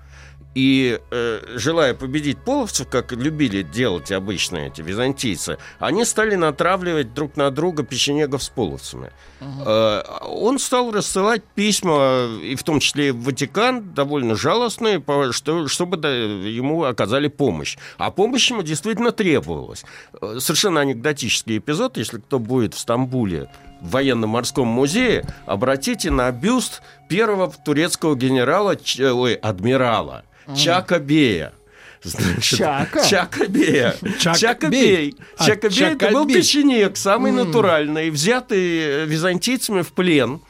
[0.59, 7.37] И э, желая победить половцев, как любили делать обычно эти византийцы, они стали натравливать друг
[7.37, 9.13] на друга печенегов с половцами.
[9.41, 15.97] Э, он стал рассылать письма, и в том числе в Ватикан, довольно жалостные, что, чтобы
[15.97, 17.79] ему оказали помощь.
[17.97, 19.85] А помощь ему действительно требовалась.
[20.21, 23.49] Э, Совершенно анекдотический эпизод, если кто будет в Стамбуле
[23.81, 30.25] в военно-морском музее, обратите на бюст первого турецкого генерала, ой, адмирала
[30.57, 31.53] Чака Бея.
[32.03, 33.05] Значит, Чака?
[33.05, 33.95] Чака Бея.
[34.21, 34.97] Чак Чака Бей.
[34.97, 35.17] Бей.
[35.37, 40.41] А, Чака Бей это был печенек, самый натуральный, взятый византийцами в плен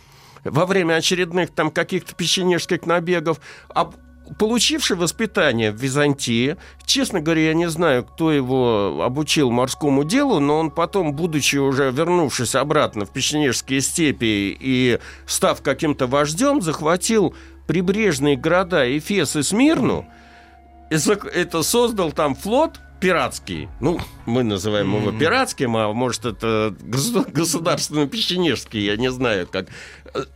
[0.45, 3.91] во время очередных там каких-то печенежских набегов, а
[4.39, 10.59] получивший воспитание в Византии, честно говоря, я не знаю, кто его обучил морскому делу, но
[10.59, 17.35] он потом, будучи уже вернувшись обратно в печенежские степи и став каким-то вождем, захватил
[17.69, 20.09] прибрежные города Эфес и Смирну,
[20.91, 23.69] это создал там флот пиратский.
[23.79, 29.69] Ну, мы называем его пиратским, а может это госу- государственно-печенежский, я не знаю как.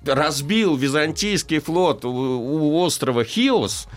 [0.04, 3.88] Разбил византийский флот у, у острова Хиос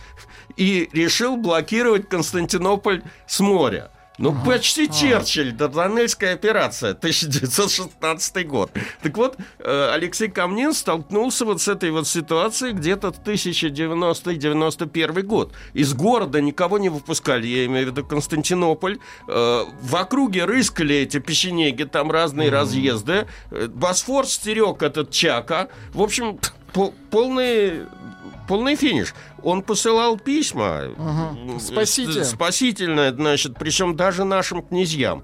[0.55, 3.91] и решил блокировать Константинополь с моря.
[4.17, 8.71] Ну, почти Черчилль, Дарданельская операция, 1916 год.
[9.03, 15.51] Так вот, э, Алексей Камнин столкнулся вот с этой вот ситуацией где-то в 1090-91 год.
[15.73, 18.99] Из города никого не выпускали, я имею в виду Константинополь.
[19.27, 23.27] Э, В округе рыскали эти печенеги, там разные разъезды.
[23.51, 25.67] Э, Босфор стерег этот Чака.
[25.93, 26.39] В общем,
[26.73, 26.93] по-
[28.47, 29.13] полный финиш.
[29.43, 30.93] Он посылал письма.
[30.97, 31.37] Ага.
[31.55, 32.23] э, Спасите.
[32.23, 35.23] Спасительное, значит, причем даже нашим князьям.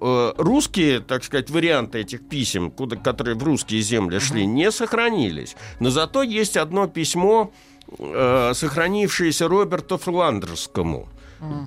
[0.00, 5.56] Э, Русские, так сказать, варианты этих писем, куда, которые в русские земли шли, не сохранились.
[5.80, 7.52] Но зато есть одно письмо,
[7.98, 11.08] э, сохранившееся Роберту Фландерскому,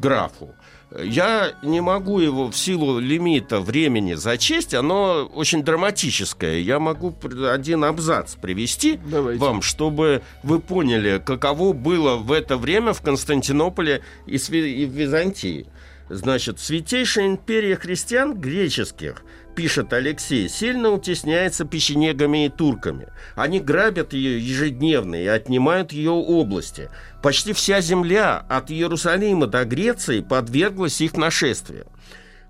[0.02, 0.56] графу.
[0.96, 6.60] Я не могу его в силу лимита времени зачесть, оно очень драматическое.
[6.60, 7.14] Я могу
[7.50, 14.38] один абзац привести вам, чтобы вы поняли, каково было в это время в Константинополе и
[14.38, 15.68] в Византии.
[16.10, 19.24] Значит, святейшая империя христиан греческих,
[19.58, 23.08] пишет Алексей, сильно утесняется печенегами и турками.
[23.36, 26.92] Они грабят ее ежедневно и отнимают ее области.
[27.24, 31.88] Почти вся земля от Иерусалима до Греции подверглась их нашествию.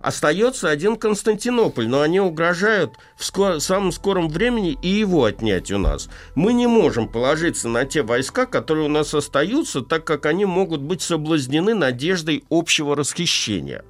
[0.01, 5.77] Остается один Константинополь, но они угрожают в ско- самом скором времени и его отнять у
[5.77, 6.09] нас.
[6.35, 10.81] Мы не можем положиться на те войска, которые у нас остаются, так как они могут
[10.81, 13.85] быть соблазнены надеждой общего расхищения.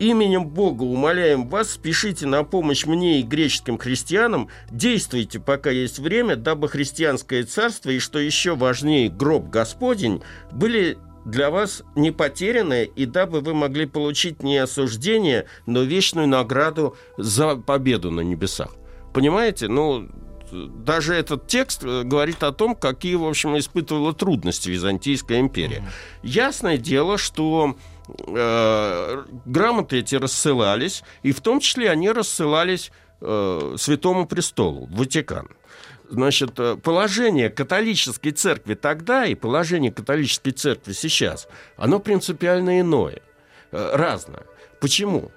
[0.00, 6.36] Именем Бога умоляем вас, спешите на помощь мне и греческим христианам, действуйте, пока есть время,
[6.36, 10.22] дабы христианское царство и, что еще важнее, гроб Господень,
[10.52, 10.96] были
[11.26, 17.56] для вас не потеряны, и дабы вы могли получить не осуждение, но вечную награду за
[17.56, 18.74] победу на небесах.
[19.12, 19.68] Понимаете?
[19.68, 20.08] Ну,
[20.50, 25.84] даже этот текст э, говорит о том, какие, в общем, испытывала трудности Византийская империя.
[26.22, 27.76] Ясное дело, что
[28.26, 32.90] э, грамоты эти рассылались, и в том числе они рассылались
[33.20, 35.48] э, Святому Престолу, Ватикан.
[36.10, 43.20] Значит, э, положение католической церкви тогда и положение католической церкви сейчас, оно принципиально иное,
[43.70, 44.44] э, разное.
[44.80, 45.30] Почему?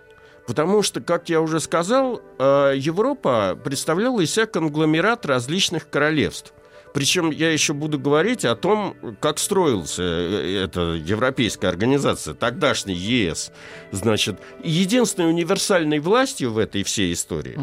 [0.48, 6.54] Потому что, как я уже сказал, э, Европа представляла из себя конгломерат различных королевств.
[6.94, 13.52] Причем я еще буду говорить о том, как строился э, эта европейская организация, тогдашний ЕС.
[13.92, 17.60] Значит, единственной универсальной властью в этой всей истории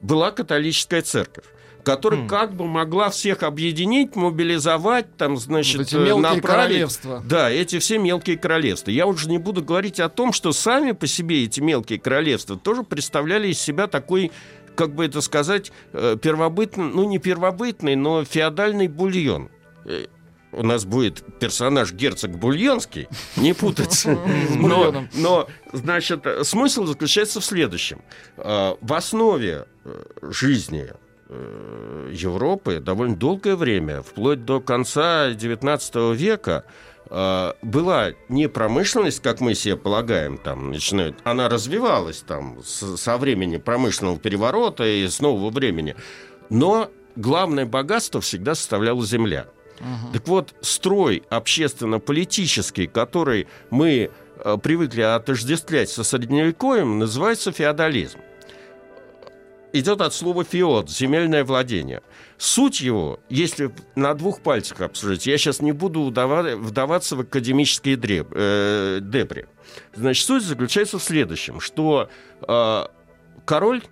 [0.00, 1.44] была католическая церковь
[1.82, 6.42] которая как бы могла всех объединить, мобилизовать, там, значит, Вот эти мелкие направить.
[6.44, 7.22] королевства.
[7.24, 8.90] Да, эти все мелкие королевства.
[8.90, 12.82] Я уже не буду говорить о том, что сами по себе эти мелкие королевства тоже
[12.82, 14.30] представляли из себя такой
[14.80, 19.50] как бы это сказать, э, первобытный, ну не первобытный, но феодальный бульон.
[19.84, 20.06] Э,
[20.52, 24.18] У нас будет персонаж герцог Бульонский, не путаться.
[24.56, 28.00] Но, но, значит, смысл заключается в следующем.
[28.38, 29.66] Э, В основе
[30.22, 30.88] жизни
[32.10, 36.64] Европы довольно долгое время, вплоть до конца XIX века,
[37.10, 43.56] была не промышленность, как мы себе полагаем, там начинают, она развивалась там с- со времени
[43.56, 45.96] промышленного переворота и с нового времени,
[46.50, 49.46] но главное богатство всегда составляла земля.
[50.12, 54.10] Так вот, строй общественно-политический, который мы
[54.42, 58.18] э, привыкли отождествлять со средневековьем, называется феодализм
[59.72, 62.02] идет от слова феод, земельное владение.
[62.38, 68.32] Суть его, если на двух пальцах обсуждать, я сейчас не буду вдаваться в академические дреб-
[68.32, 69.46] э, дебри.
[69.94, 72.08] Значит, суть заключается в следующем, что
[72.46, 72.84] э,
[73.44, 73.82] король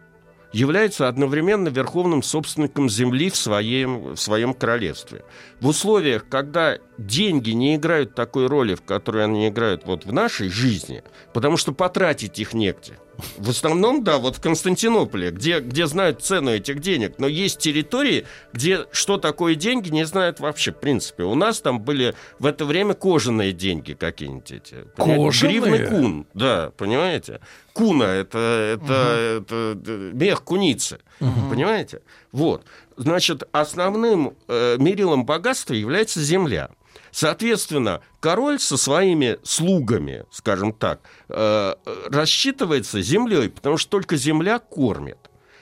[0.53, 5.25] является одновременно верховным собственником земли в своем, в своем королевстве.
[5.61, 10.49] В условиях, когда деньги не играют такой роли, в которой они играют вот в нашей
[10.49, 11.03] жизни,
[11.35, 12.95] потому что потратить их негде.
[13.37, 18.27] В основном, да, вот в Константинополе, где, где знают цену этих денег, но есть территории,
[18.53, 21.25] где что такое деньги, не знают вообще, в принципе.
[21.25, 24.77] У нас там были в это время кожаные деньги какие-нибудь эти.
[24.97, 25.61] Кожаные?
[25.61, 27.41] Гривны кун, да, понимаете?
[27.73, 32.03] Куна это, это, это, э, мех куницы, понимаете?
[32.33, 32.65] Вот.
[32.97, 36.71] Значит, основным э, мерилом богатства является земля.
[37.11, 41.75] Соответственно, король со своими слугами, скажем так, э,
[42.11, 45.19] рассчитывается землей, потому что только земля кормит.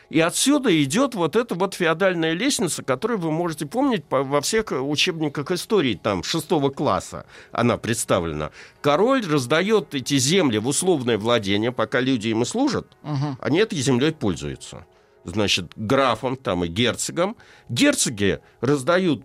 [0.09, 4.67] И отсюда идет вот эта вот феодальная лестница, которую вы можете помнить по- во всех
[4.71, 8.51] учебниках истории, там, шестого класса она представлена.
[8.81, 13.37] Король раздает эти земли в условное владение, пока люди ему служат, Мгм.
[13.41, 14.87] они этой землей пользуются.
[15.25, 17.37] Значит, графом там и герцогом.
[17.69, 19.25] Герцоги раздают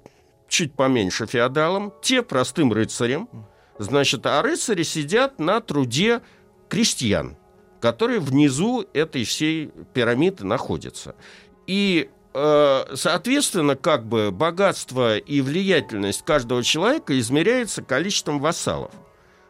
[0.52, 3.30] чуть поменьше феодалам, те простым рыцарям.
[3.80, 6.22] Значит, а рыцари сидят на труде
[6.68, 7.38] крестьян,
[7.80, 11.15] которые внизу этой всей пирамиды находятся.
[11.68, 18.91] И, э, соответственно, как бы богатство и влиятельность каждого человека измеряется количеством вассалов.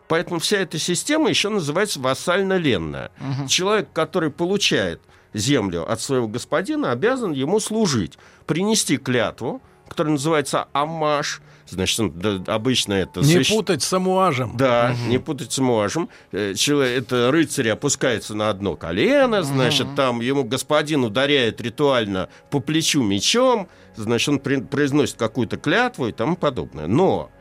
[0.07, 3.11] Поэтому вся эта система еще называется вассально-ленная.
[3.47, 5.01] Человек, который получает
[5.33, 9.61] землю от своего господина, обязан ему служить, принести клятву,
[9.91, 11.41] которая называется амаш.
[11.67, 13.21] Значит, да, обычно это...
[13.21, 14.57] Не свящ- путать с амуажем.
[14.57, 16.09] да, не путать с муажем.
[16.33, 22.59] Э, Человек, это рыцарь опускается на одно колено, значит, там ему господин ударяет ритуально по
[22.59, 26.87] плечу мечом, значит, он произносит какую-то клятву и тому подобное.
[26.87, 27.31] Но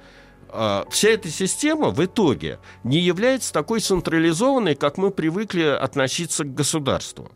[0.53, 6.55] а, вся эта система в итоге не является такой централизованной, как мы привыкли относиться к
[6.55, 7.31] государству.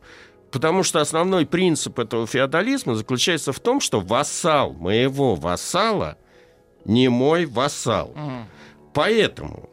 [0.54, 6.16] Потому что основной принцип этого феодализма заключается в том, что вассал моего вассала
[6.84, 8.14] не мой вассал.
[8.92, 9.68] Поэтому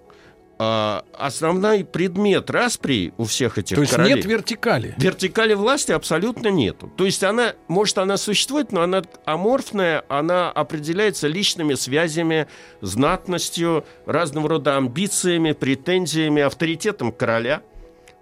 [0.57, 4.15] а, основной предмет распри у всех этих То есть королей...
[4.15, 4.95] нет вертикали.
[4.97, 6.91] Вертикали власти абсолютно нету.
[6.97, 12.47] То есть она, может, она существует, но она аморфная, она определяется личными связями,
[12.81, 17.61] знатностью, разного рода амбициями, претензиями, авторитетом короля.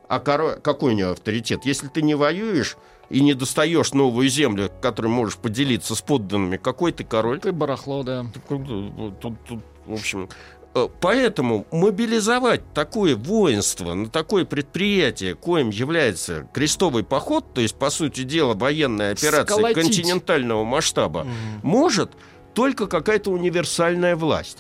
[0.10, 1.62] А коро- какой у него авторитет?
[1.66, 2.78] Если ты не воюешь
[3.10, 7.40] и не достаешь новую землю, которой можешь поделиться с подданными, какой ты король?
[7.40, 8.26] Ты барахло, да.
[8.50, 10.28] Тут, тут, тут, в общем,
[10.74, 17.92] э, поэтому мобилизовать такое воинство на такое предприятие, коим является крестовый поход, то есть, по
[17.92, 19.76] сути дела, военная операция Сколотить.
[19.76, 21.28] континентального масштаба,
[21.62, 22.12] может
[22.56, 24.60] только какая-то универсальная власть.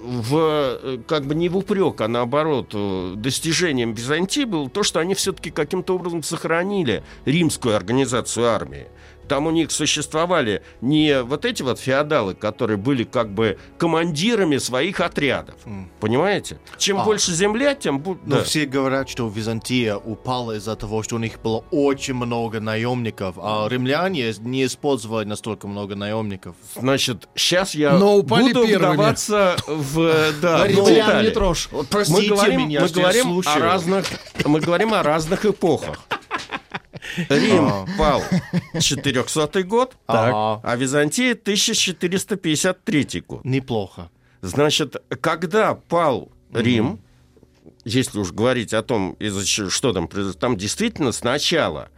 [0.00, 5.00] В, э, как бы не в упрек, а наоборот, э, достижением Византии было то, что
[5.00, 8.86] они все-таки каким-то образом сохранили римскую организацию армии.
[9.28, 15.00] Там у них существовали не вот эти вот феодалы, которые были как бы командирами своих
[15.00, 15.54] отрядов.
[16.00, 16.58] Понимаете?
[16.78, 17.04] Чем А.
[17.04, 18.26] больше земля, тем будет...
[18.26, 23.36] Но все говорят, что Византия упала из-за того, что у них было очень много наемников,
[23.38, 26.56] а римляне не использовали настолько много наемников.
[26.76, 28.94] Значит, сейчас я Но упали буду первыми.
[28.94, 30.32] вдаваться в...
[30.40, 31.68] Да, в Римлян не трожь.
[31.90, 33.62] Простите мы говорим, меня, мы что я говорим о слушаю.
[33.62, 34.06] разных,
[34.44, 36.00] мы говорим о разных эпохах.
[37.28, 37.86] Рим А.
[37.98, 38.22] пал
[38.80, 43.44] 400 год, а Византия 1453 год.
[43.44, 44.10] Неплохо.
[44.42, 47.00] Значит, когда пал Рим,
[47.84, 49.16] если уж говорить о том,
[49.68, 51.88] что там произошло, там действительно сначала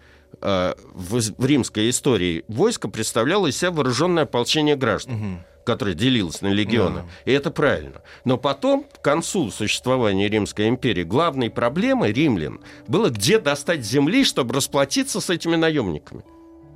[0.41, 7.05] э, в римской истории войско представляло из себя вооруженное ополчение граждан, которое делилось на легионы.
[7.25, 8.03] И это правильно.
[8.25, 14.53] Но потом, к концу существования Римской империи, главной проблемой римлян было, где достать земли, чтобы
[14.53, 16.25] расплатиться с этими наемниками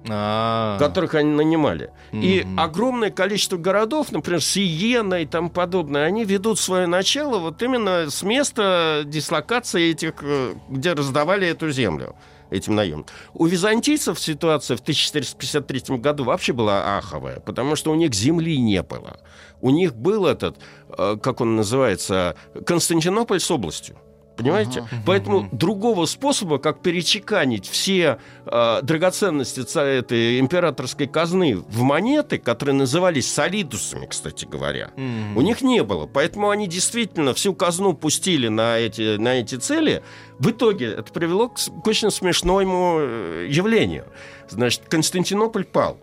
[0.08, 0.78] А.
[0.78, 1.90] которых они нанимали.
[2.12, 8.08] И огромное количество городов, например, Сиена и тому подобное, они ведут свое начало вот именно
[8.08, 12.14] с места дислокации этих, э, где раздавали эту землю
[12.50, 13.14] этим наемникам.
[13.32, 18.82] У византийцев ситуация в 1453 году вообще была аховая, потому что у них земли не
[18.82, 19.20] было.
[19.60, 20.58] У них был этот,
[20.96, 23.96] э, как он называется, Константинополь с областью.
[24.36, 24.88] Понимаете?
[25.06, 33.32] Поэтому другого способа, как перечеканить все э, драгоценности этой императорской казны в монеты, которые назывались
[33.32, 36.06] солидусами, кстати говоря, у них не было.
[36.06, 40.02] Поэтому они действительно всю казну пустили на эти, на эти цели.
[40.38, 44.06] В итоге это привело к, к очень смешному э, явлению.
[44.48, 45.98] Значит, Константинополь пал.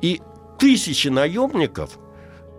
[0.00, 0.20] И
[0.58, 1.98] тысячи наемников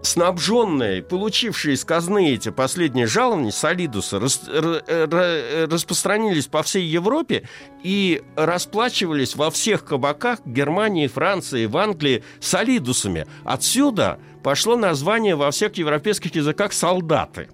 [0.02, 7.44] снабженные, получившие из казны эти последние жалования, солидусы, рас- р- р- распространились по всей Европе
[7.84, 13.28] и расплачивались во всех кабаках Германии, Франции, в Англии солидусами.
[13.44, 17.50] Отсюда пошло название во всех европейских языках «солдаты».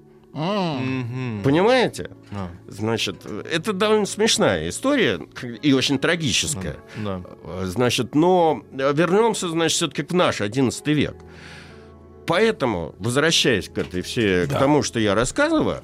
[1.43, 2.09] Понимаете?
[2.67, 5.19] Значит, это довольно смешная история
[5.61, 6.75] и очень трагическая.
[7.63, 11.15] Значит, но вернемся, значит, все-таки в наш XI век.
[12.25, 15.83] Поэтому, возвращаясь к этой все, к тому, что я рассказываю,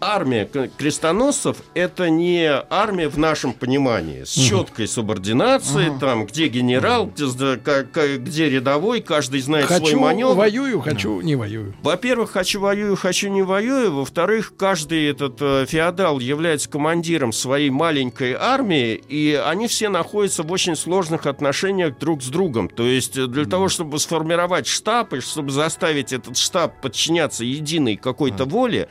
[0.00, 7.06] Армия к- крестоносцев– это не армия в нашем понимании, с четкой субординацией, там, где генерал,
[7.06, 10.34] где, где рядовой, каждый знает свой Хочу маневр.
[10.34, 11.74] воюю, хочу не воюю.
[11.82, 13.92] Во-первых, хочу воюю, хочу не воюю.
[13.94, 20.52] Во-вторых, каждый этот э, феодал является командиром своей маленькой армии, и они все находятся в
[20.52, 22.68] очень сложных отношениях друг с другом.
[22.68, 27.96] То есть э, для того, чтобы сформировать штаб и чтобы заставить этот штаб подчиняться единой
[27.96, 28.88] какой-то воле,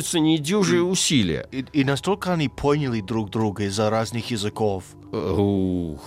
[0.00, 1.46] требуются недюжие усилия.
[1.52, 4.84] И, и настолько они поняли друг друга из-за разных языков.
[5.12, 6.00] Ух,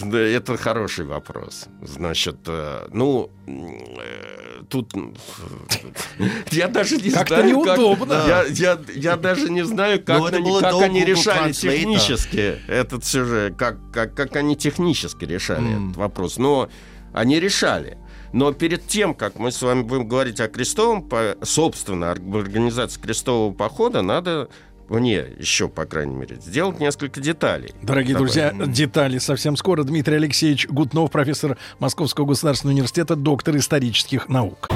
[0.00, 1.66] да, это хороший вопрос.
[1.82, 8.06] Значит, э, ну, э, тут э, я даже не Как-то знаю, неудобно.
[8.06, 11.00] как, я, я, я даже не знаю, как, Ну, это они, было как до они
[11.00, 16.38] Google решали технически этот сюжет, как, как, как они технически решали этот вопрос.
[16.38, 16.68] Но
[17.12, 17.98] они решали.
[18.34, 21.08] Но перед тем, как мы с вами будем говорить о крестовом,
[21.42, 24.48] собственно, ор- организации крестового похода, надо
[24.88, 27.72] мне еще, по крайней мере, сделать несколько деталей.
[27.80, 28.26] Дорогие Давай.
[28.26, 29.84] друзья, детали совсем скоро.
[29.84, 34.68] Дмитрий Алексеевич Гутнов, профессор Московского государственного университета, доктор исторических наук.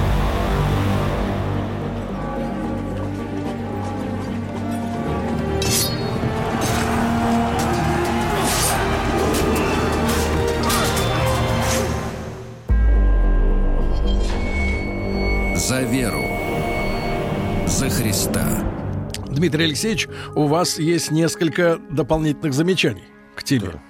[19.39, 23.05] Дмитрий Алексеевич, у вас есть несколько дополнительных замечаний
[23.36, 23.81] к теме.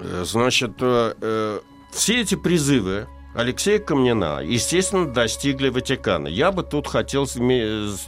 [0.00, 1.60] Э, Значит, э, э,
[1.92, 6.28] все эти призывы Алексея Камнина, естественно, достигли Ватикана.
[6.28, 7.26] Я бы тут хотел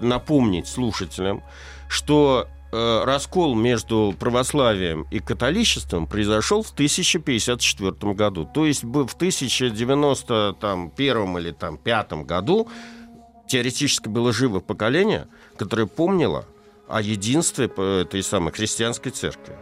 [0.00, 1.42] напомнить слушателям,
[1.88, 8.46] что э, раскол между православием и католичеством произошел в 1054 году.
[8.52, 12.68] То есть в 1091 или там, пятом году
[13.50, 15.26] теоретически было живо поколение,
[15.60, 16.46] которое помнило
[16.88, 19.54] о единстве этой самой христианской церкви.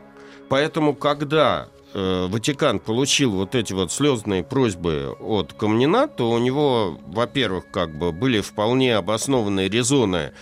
[0.48, 7.00] Поэтому, когда э, Ватикан получил вот эти вот слезные просьбы от Камнина, то у него,
[7.04, 10.34] во-первых, как бы были вполне обоснованные резоны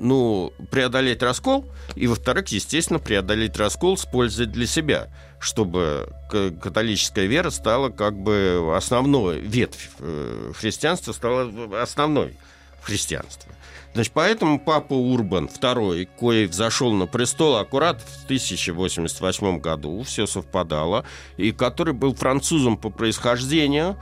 [0.00, 1.64] ну, преодолеть раскол,
[1.94, 8.72] и, во-вторых, естественно, преодолеть раскол с пользой для себя, чтобы католическая вера стала как бы
[8.74, 12.36] основной, ветвь э, христианства стала основной
[12.82, 13.52] в христианстве.
[13.94, 21.04] Значит, поэтому папа Урбан II, кое взошел на престол аккурат в 1088 году, все совпадало,
[21.36, 23.96] и который был французом по происхождению,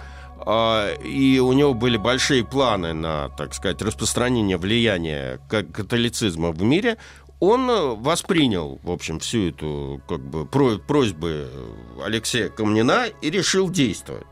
[0.46, 6.62] а, и у него были большие планы на, так сказать, распространение влияния ка- католицизма в
[6.62, 6.96] мире,
[7.38, 11.50] он э, воспринял, в общем, всю эту как бы, про- просьбы
[12.02, 14.26] Алексея Камнина и решил действовать.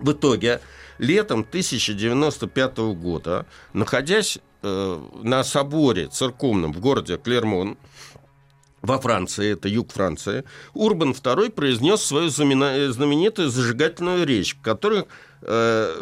[0.00, 0.60] В итоге,
[0.98, 7.76] летом 1095 года, находясь э, на соборе церковном в городе Клермон,
[8.82, 15.04] во Франции, это юг Франции, Урбан II произнес свою замена- знаменитую зажигательную речь, которой,
[15.42, 15.94] э,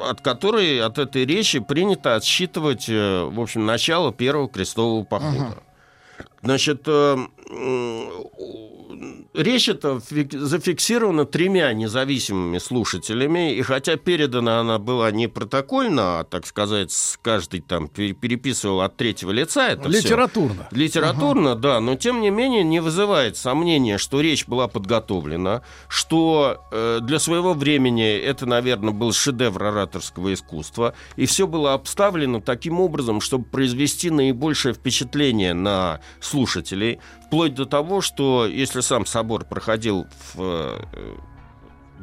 [0.00, 5.62] от которой, от этой речи принято отсчитывать, э, в общем, начало первого крестового похода.
[6.42, 7.16] Значит, э,
[7.50, 16.20] м, речь эта фик- зафиксирована тремя независимыми слушателями, и хотя передана она была не протокольно,
[16.20, 16.92] а, так сказать,
[17.22, 19.88] каждый там пер- переписывал от третьего лица это.
[19.88, 20.68] Литературно.
[20.70, 27.00] Литературно, да, но тем не менее не вызывает сомнения, что речь была подготовлена, что э,
[27.02, 33.20] для своего времени это, наверное, был шедевр ораторского искусства, и все было обставлено таким образом,
[33.20, 40.40] чтобы произвести наибольшее впечатление на слушателей, вплоть до того, что если сам собор проходил в
[40.40, 40.78] э,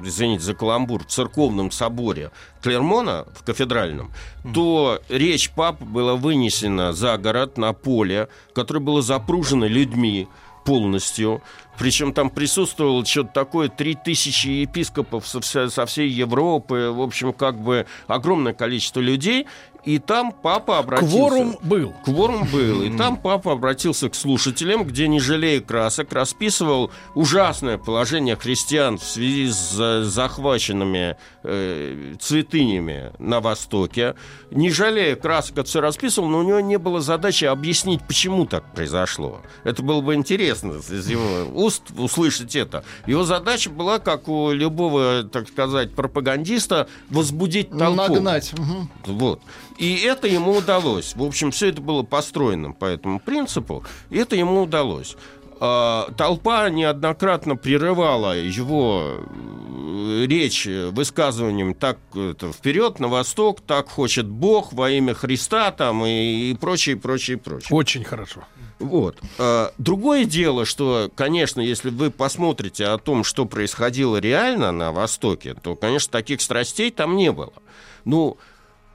[0.04, 2.32] извините за каламбур, в церковном соборе
[2.64, 4.12] Клермона, в кафедральном,
[4.56, 10.28] то речь папы была вынесена за город на поле, которое было запружено людьми
[10.66, 11.42] полностью.
[11.78, 17.60] Причем там присутствовало что-то такое, 3000 епископов со, вся- со всей Европы, в общем, как
[17.60, 19.48] бы огромное количество людей.
[19.84, 21.16] И там папа обратился...
[21.16, 21.94] Кворум был.
[22.06, 22.84] Кворум был.
[22.84, 29.04] И там папа обратился к слушателям, где, не жалея красок, расписывал ужасное положение христиан в
[29.04, 34.16] связи с за- захваченными э, святынями на Востоке.
[34.52, 38.72] Не жалея красок, это все расписывал, но у него не было задачи объяснить, почему так
[38.74, 39.42] произошло.
[39.64, 42.84] Это было бы интересно из его уст услышать это.
[43.08, 47.96] Его задача была, как у любого, так сказать, пропагандиста, возбудить толпу.
[47.96, 48.54] Нагнать.
[49.06, 49.42] Вот.
[49.82, 51.16] И это ему удалось.
[51.16, 55.18] В общем, все это было построено по этому принципу, и это ему удалось.
[55.60, 63.90] А, Толпа неоднократно прерывала его э, речь э, высказыванием так это, вперед, на восток, так
[63.90, 67.76] хочет Бог во имя Христа там и, и прочее, прочее, прочее.
[67.76, 68.44] Очень хорошо.
[68.78, 69.18] Вот.
[69.40, 75.56] А, Другое дело, что, конечно, если вы посмотрите о том, что происходило реально на Востоке,
[75.56, 77.54] то, конечно, таких страстей там не было.
[78.06, 78.51] Ну, э,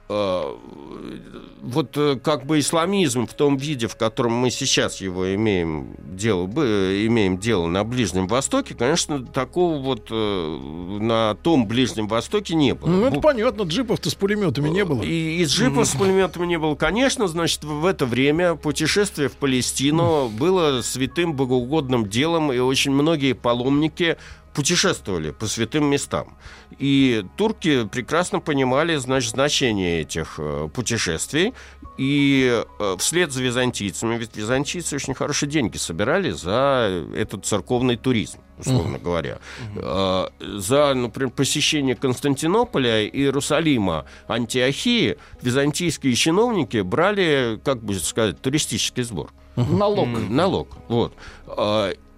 [0.09, 6.45] вот э, как бы исламизм в том виде, в котором мы сейчас его имеем дело,
[6.45, 10.57] бы- имеем дело на Ближнем Востоке, конечно, такого вот э,
[11.01, 12.87] на том Ближнем Востоке не было.
[12.87, 15.01] Ну, это понятно, джипов-то с пулеметами не было.
[15.03, 16.75] и из джипов с пулеметами не было.
[16.75, 23.33] Конечно, значит, в это время путешествие в Палестину было святым богоугодным делом, и очень многие
[23.33, 24.17] паломники
[24.53, 26.35] путешествовали по святым местам.
[26.79, 31.53] И турки прекрасно понимали значит, значение этих э, путешествий.
[31.97, 38.37] И э, вслед за византийцами, ведь византийцы очень хорошие деньги собирали за этот церковный туризм,
[38.59, 39.39] условно говоря.
[39.75, 49.31] Э, За, например, посещение Константинополя, Иерусалима, Антиохии византийские чиновники брали, как бы сказать, туристический сбор.
[49.55, 50.05] Налог.
[50.07, 51.13] М, Налог, вот.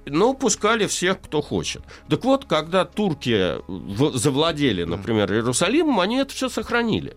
[0.05, 1.83] Но пускали всех, кто хочет.
[2.09, 3.55] Так вот, когда турки
[4.17, 7.15] завладели, например, Иерусалимом, они это все сохранили.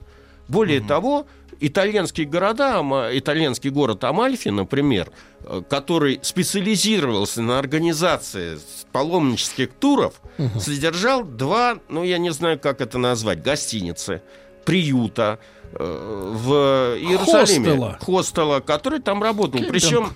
[0.48, 1.26] Более того,
[1.60, 2.82] итальянские города,
[3.12, 5.10] итальянский город Амальфи, например,
[5.44, 8.58] э, который специализировался на организации
[8.90, 10.20] паломнических туров,
[10.58, 14.22] содержал два, ну я не знаю, как это назвать, гостиницы,
[14.64, 15.38] приюта
[15.78, 17.70] в Иерусалиме.
[17.70, 17.98] Хостела.
[18.00, 19.60] Хостела, который там работал.
[19.68, 20.12] Причем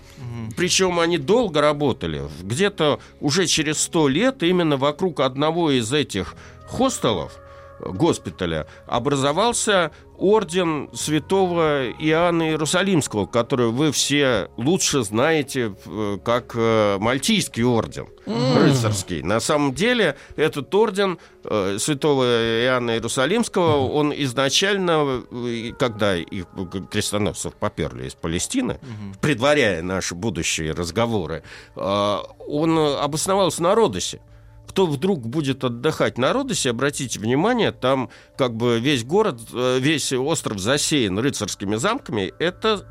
[0.56, 2.22] причем они долго работали.
[2.42, 6.34] Где-то уже через сто лет именно вокруг одного из этих
[6.66, 7.38] хостелов,
[7.80, 17.64] госпиталя, образовался орден святого Иоанна Иерусалимского, который вы все лучше знаете э, как э, Мальтийский
[17.64, 18.56] орден М.
[18.56, 19.22] рыцарский.
[19.22, 22.24] На самом деле этот орден э, святого
[22.64, 25.22] Иоанна Иерусалимского, он изначально,
[25.78, 26.46] когда их
[26.90, 28.80] крестоносцев поперли из Палестины,
[29.20, 31.42] предваряя наши будущие разговоры,
[31.74, 34.20] он обосновался на Родосе.
[34.66, 40.12] Кто вдруг будет отдыхать на Родосе, обратите внимание, там как бы весь город, э, весь
[40.12, 42.32] остров засеян рыцарскими замками.
[42.38, 42.84] Это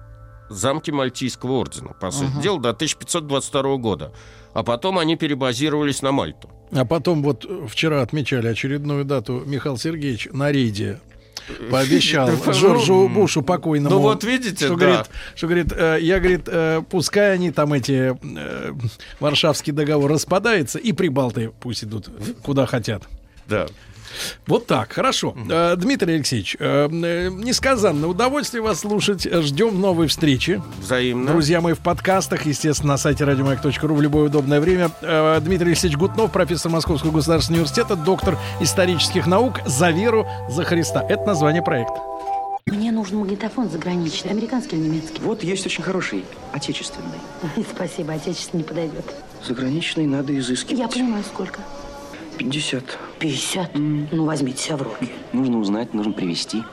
[0.49, 2.41] замки Мальтийского ордена, по сути Ага.
[2.41, 4.13] дела, до 1522 года.
[4.53, 6.49] А потом они перебазировались на Мальту.
[6.71, 10.99] А потом вот вчера отмечали очередную дату Михаил Сергеевич на рейде.
[11.71, 13.95] Пообещал Джорджу Бушу покойному.
[13.95, 14.85] ну вот видите, что да.
[14.85, 15.05] говорит,
[15.35, 18.73] что говорит, э, я говорит, э, пускай они там эти э,
[19.19, 22.09] Варшавский договор распадается и прибалты пусть идут
[22.43, 23.03] куда хотят.
[23.47, 23.67] Да.
[24.47, 25.35] Вот так, хорошо.
[25.49, 29.23] Э, Дмитрий Алексеевич, э, э, несказанное удовольствие вас слушать.
[29.23, 30.61] Ждем новой встречи.
[30.79, 31.31] Взаимно.
[31.31, 34.89] Друзья мои, в подкастах, естественно, на сайте радиомаяк.ру в любое удобное время.
[35.41, 41.05] Дмитрий Алексеевич Гутнов, профессор Московского государственного университета, доктор исторических наук «За веру, за Христа».
[41.07, 42.01] Это название проекта.
[42.67, 45.21] Мне нужен магнитофон заграничный, американский или немецкий?
[45.21, 47.19] Вот есть очень хороший, отечественный.
[47.75, 49.05] Спасибо, отечественный не подойдет.
[49.47, 50.79] Заграничный надо изыскивать.
[50.79, 51.59] Я понимаю, сколько.
[52.37, 52.97] 50.
[53.19, 53.71] 50?
[53.75, 55.09] Ну, возьмите себя в руки.
[55.33, 56.63] Нужно узнать, нужно привезти.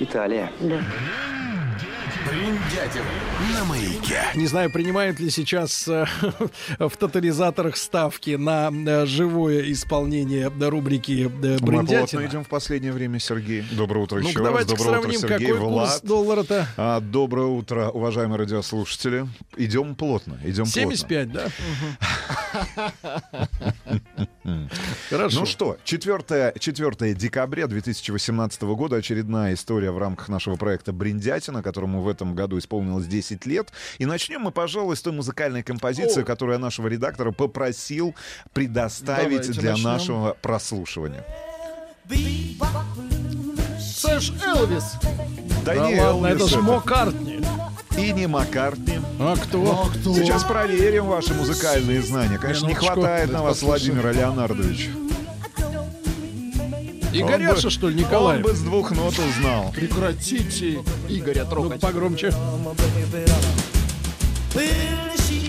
[0.00, 0.50] Италия.
[0.60, 0.80] Да.
[2.24, 3.02] Бриндятин
[3.52, 4.20] на маяке.
[4.34, 6.06] Не знаю, принимают ли сейчас э,
[6.78, 12.22] в тотализаторах ставки на э, живое исполнение э, рубрики э, Мы «Бриндятина».
[12.22, 13.64] плотно идем в последнее время, Сергей.
[13.72, 14.46] Доброе утро Ну-ка, еще раз.
[14.46, 15.46] давайте Доброе утро, сравним, Сергей.
[15.48, 16.00] какой курс Влад.
[16.04, 16.68] доллара-то.
[16.76, 19.26] А, доброе утро, уважаемые радиослушатели.
[19.56, 20.96] Идем плотно, идем плотно.
[20.96, 21.46] 75, да?
[25.10, 25.40] Хорошо.
[25.40, 32.00] Ну что, 4, 4 декабря 2018 года очередная история в рамках нашего проекта «Бриндятина», которому
[32.06, 33.70] в этом году исполнилось 10 лет.
[33.98, 36.24] И начнем мы, пожалуй, с той музыкальной композиции, О.
[36.24, 38.14] которую я нашего редактора попросил
[38.54, 39.84] предоставить Давайте для начнем.
[39.84, 41.24] нашего прослушивания.
[43.80, 44.94] Сэш Элвис.
[45.64, 46.62] Да, Да не ладно, Элвис это ж это.
[46.62, 47.40] Маккартни.
[47.98, 48.98] И не Маккартни.
[49.18, 49.90] А кто?
[50.04, 52.38] Сейчас проверим ваши музыкальные знания.
[52.38, 52.94] Конечно, не Минуточку.
[52.94, 53.94] хватает на вас Послушаем.
[53.94, 54.90] Владимира Леонардовича.
[57.20, 58.44] Игоряша, бы- что ли, Николаев?
[58.44, 59.72] Он бы с двух нот узнал.
[59.72, 61.80] Прекратите Игоря трогать.
[61.82, 62.32] Ну, погромче.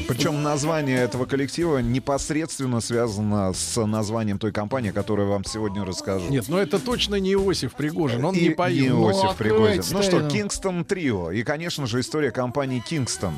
[0.07, 6.29] Причем название этого коллектива непосредственно связано с названием той компании, которую я вам сегодня расскажу.
[6.29, 8.89] Нет, ну это точно не Иосиф Пригожин, он И не поет.
[8.91, 9.83] Иосиф Ну, Пригожин.
[9.91, 10.27] Ну что.
[10.27, 11.31] Кингстон Трио.
[11.31, 13.33] И, конечно же, история компании Кингстон.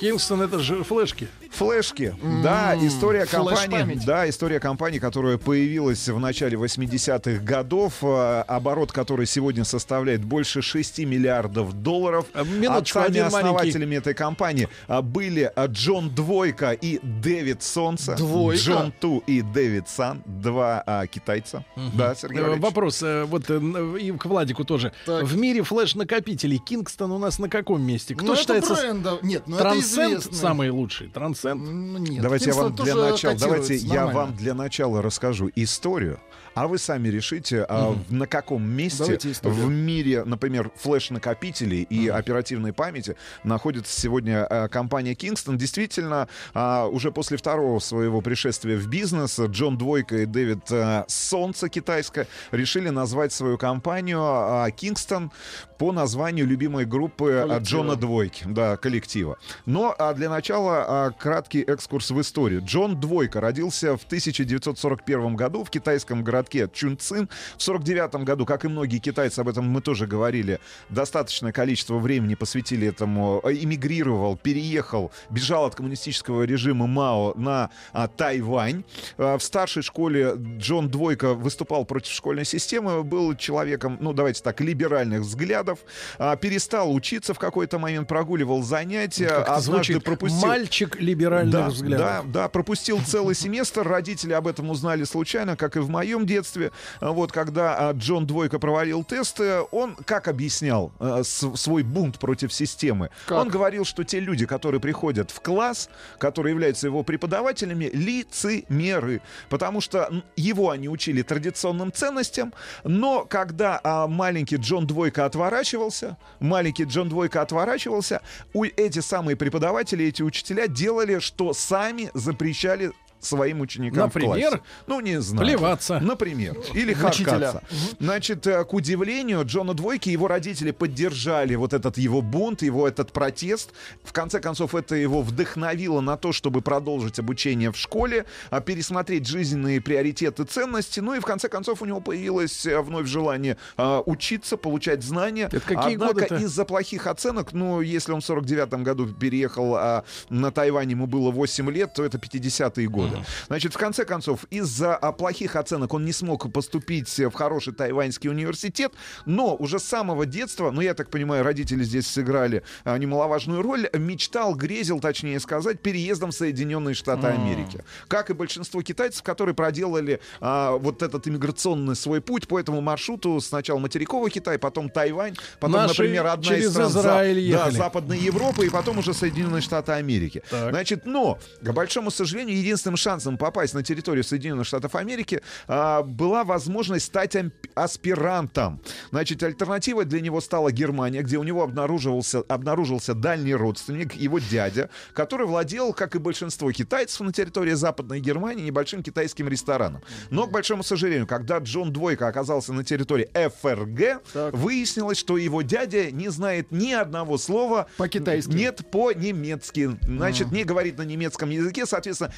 [0.00, 1.28] Кингстон это же флешки.
[1.50, 2.14] Флешки.
[2.42, 9.26] Да, история компании, да, история компании, которая появилась в начале 80-х годов, э, оборот которой
[9.26, 12.26] сегодня составляет больше 6 миллиардов долларов.
[12.34, 18.14] минуточку, Отцами основателями этой компании а, были а, Джон Двойка и Дэвид Солнце.
[18.16, 18.62] Двойка?
[18.62, 20.22] Джон Ту и Дэвид Сан.
[20.24, 21.64] Два а, китайца.
[21.94, 22.62] Да, Сергей Валерьевич?
[22.62, 23.60] Вопрос э, вот э,
[24.00, 24.92] и к Владику тоже.
[25.06, 28.14] В мире флеш-накопителей Кингстон у нас на каком месте?
[28.14, 29.18] Кто Ну, это считается с- бренда.
[29.22, 31.08] Нет, ну это Трансцент самый лучший?
[31.08, 31.62] Трансцент?
[31.62, 36.20] Нет, Давайте я вам для начала, давайте я вам для начала расскажу историю,
[36.54, 43.16] а вы сами решите, а, на каком месте в мире, например, флеш-накопителей и оперативной памяти
[43.44, 45.56] находится сегодня а, компания Kingston.
[45.56, 51.68] Действительно, а, уже после второго своего пришествия в бизнес Джон Двойка и Дэвид а, Солнце
[51.68, 55.30] китайское решили назвать свою компанию а, Kingston
[55.78, 57.60] по названию любимой группы а, Коллектива.
[57.60, 59.38] Джона Двойки, да, коллектива.
[59.66, 62.62] Но а, для начала а, краткий экскурс в историю.
[62.62, 67.28] Джон Двойка родился в 1941 году в китайском городке Чунцин.
[67.58, 70.58] В 1949 году, как и многие китайцы, об этом мы тоже говорили,
[70.88, 78.08] достаточное количество времени посвятили этому, а, эмигрировал, переехал, бежал от коммунистического режима Мао на а,
[78.08, 78.84] Тайвань.
[79.18, 84.60] А, в старшей школе Джон Двойка выступал против школьной системы, был человеком, ну давайте так,
[84.60, 85.80] либеральных взглядов,
[86.18, 90.04] а, перестал учиться в какой-то момент, прогуливал занятия, Как это однажды звучит?
[90.04, 90.48] пропустил...
[90.48, 92.06] Мальчик либеральных Да, взглядов.
[92.06, 93.86] да, да, пропустил целый семестр.
[93.86, 96.70] Родители об этом узнали случайно, как и в моем детстве.
[97.00, 103.10] Вот когда а, Джон Двойка провалил тесты, он как объяснял а, свой бунт против системы?
[103.28, 105.88] Он говорил, что те люди, которые приходят в класс,
[106.18, 109.20] которые являются его преподавателями, лицемеры.
[109.48, 112.54] Потому что его они учили традиционным ценностям,
[112.84, 118.22] но когда а, маленький Джон Двойка отворачивался, маленький Джон Двойка отворачивался,
[118.54, 124.50] у эти самые преподаватели, эти учителя делали, что сами запрещали своим ученикам в Например?
[124.50, 124.62] классе.
[124.86, 125.46] Ну, не знаю.
[125.46, 126.00] Плеваться.
[126.00, 126.56] Например.
[126.74, 127.62] Или харкаться.
[127.98, 133.12] Значит, э, к удивлению, Джона Двойки, его родители поддержали вот этот его бунт, его этот
[133.12, 133.70] протест.
[134.02, 139.26] В конце концов, это его вдохновило на то, чтобы продолжить обучение в школе, а, пересмотреть
[139.26, 141.00] жизненные приоритеты, ценности.
[141.00, 145.48] Ну и в конце концов у него появилось э, вновь желание а, учиться, получать знания.
[145.52, 150.50] Это какие Однако из-за плохих оценок, ну, если он в 49 году переехал а, на
[150.50, 153.09] Тайвань, ему было 8 лет, то это 50-е годы.
[153.48, 158.30] Значит, в конце концов, из-за а, плохих оценок он не смог поступить в хороший тайваньский
[158.30, 158.92] университет,
[159.26, 163.88] но уже с самого детства, ну, я так понимаю, родители здесь сыграли а, немаловажную роль,
[163.92, 167.40] мечтал, грезил, точнее сказать, переездом в Соединенные Штаты М.
[167.40, 167.84] Америки.
[168.08, 173.40] Как и большинство китайцев, которые проделали а, вот этот иммиграционный свой путь по этому маршруту,
[173.40, 177.70] сначала материковый Китай, потом Тайвань, потом, Наши например, одна из стран Израиль за- да.
[177.70, 180.42] Западной Европы, и потом уже Соединенные Штаты Америки.
[180.50, 186.44] Значит, но, к большому сожалению, единственным шансом попасть на территорию Соединенных Штатов Америки а, была
[186.44, 187.30] возможность стать
[187.74, 188.80] аспирантом.
[189.10, 194.90] Значит, альтернативой для него стала Германия, где у него обнаруживался, обнаружился дальний родственник, его дядя,
[195.12, 200.02] который владел, как и большинство китайцев на территории Западной Германии, небольшим китайским рестораном.
[200.30, 204.22] Но, к большому сожалению, когда Джон Двойка оказался на территории ФРГ,
[204.52, 208.50] выяснилось, что его дядя не знает ни одного слова по-китайски.
[208.50, 209.90] Нет, по-немецки.
[210.02, 212.32] Значит, не говорит на немецком языке, соответственно,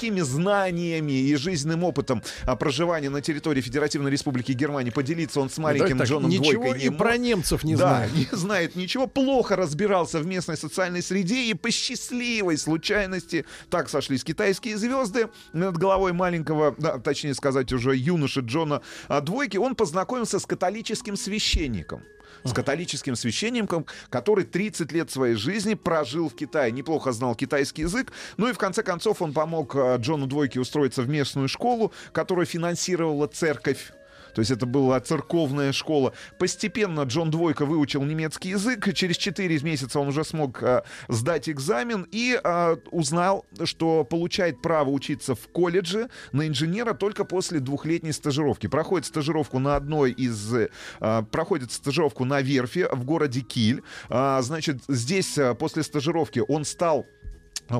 [0.00, 5.58] никакими знаниями и жизненным опытом а, проживания на территории Федеративной Республики Германии поделиться он с
[5.58, 6.98] маленьким Давайте так, Джоном ничего Двойкой не и мог.
[6.98, 8.12] про немцев не да, знает.
[8.14, 14.24] не знает ничего, плохо разбирался в местной социальной среде и по счастливой случайности так сошлись
[14.24, 20.38] китайские звезды над головой маленького, да, точнее сказать, уже юноши Джона а, Двойки, он познакомился
[20.38, 22.02] с католическим священником
[22.44, 28.12] с католическим священником, который 30 лет своей жизни прожил в Китае, неплохо знал китайский язык,
[28.36, 32.46] ну и в конце концов он помог а, Джону Двойке устроиться в местную школу, которую
[32.46, 33.92] финансировала церковь.
[34.34, 36.12] То есть это была церковная школа.
[36.38, 38.92] Постепенно Джон Двойко выучил немецкий язык.
[38.94, 44.90] Через 4 месяца он уже смог а, сдать экзамен и а, узнал, что получает право
[44.90, 48.66] учиться в колледже на инженера только после двухлетней стажировки.
[48.66, 50.54] Проходит стажировку на одной из...
[51.00, 53.82] а, проходит стажировку на верфи в городе Киль.
[54.08, 57.06] А, значит, здесь а, после стажировки он стал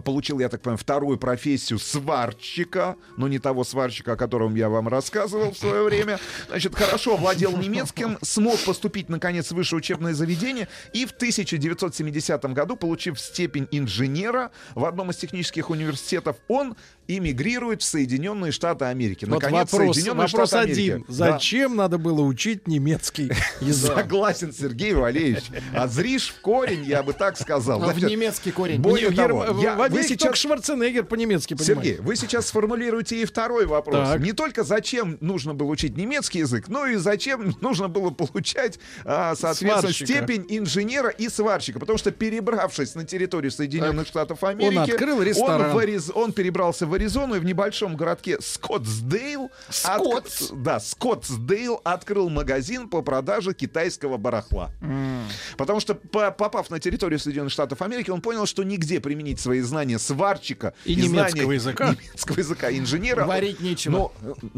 [0.05, 4.87] Получил, я так понимаю, вторую профессию сварщика, но не того сварщика, о котором я вам
[4.87, 6.21] рассказывал в свое время.
[6.49, 12.77] Значит, хорошо владел немецким, смог поступить, наконец, в высшее учебное заведение и в 1970 году,
[12.77, 16.77] получив степень инженера в одном из технических университетов, он
[17.09, 19.25] эмигрирует в Соединенные Штаты Америки.
[19.25, 20.91] Вот Наконец, вопрос, Соединенные вопрос Штаты Америки.
[20.91, 21.05] один.
[21.09, 21.15] Да.
[21.33, 23.95] Зачем надо было учить немецкий язык?
[23.95, 25.45] Согласен, Сергей Валерьевич.
[25.75, 27.83] А зришь в корень, я бы так сказал.
[27.83, 28.81] А в немецкий корень.
[28.81, 29.47] Более того,
[29.89, 31.85] вы сейчас Шварценеггер по-немецки понимает.
[31.87, 34.19] Сергей, вы сейчас сформулируете и второй вопрос.
[34.19, 39.35] Не только зачем нужно было учить немецкий язык, но и зачем нужно было получать, а,
[39.35, 41.79] соответственно, степень инженера и сварщика.
[41.81, 45.71] Потому что, перебравшись на территорию Соединенных Штатов Америки, открыл ресторан.
[45.71, 49.51] Он, в Ариз- он перебрался в Аризону и в небольшом городке Скоттсдейл...
[49.69, 50.51] Скоттс?
[50.53, 54.71] Да, Скоттсдейл открыл магазин по продаже китайского барахла.
[55.57, 59.61] Потому что, по- попав на территорию Соединенных Штатов Америки, он понял, что нигде применить свои
[59.61, 61.97] знания сварщика И знания немецкого языка.
[62.03, 63.25] немецкого языка инженера.
[63.25, 63.93] Варить нечего.
[63.93, 64.13] Но,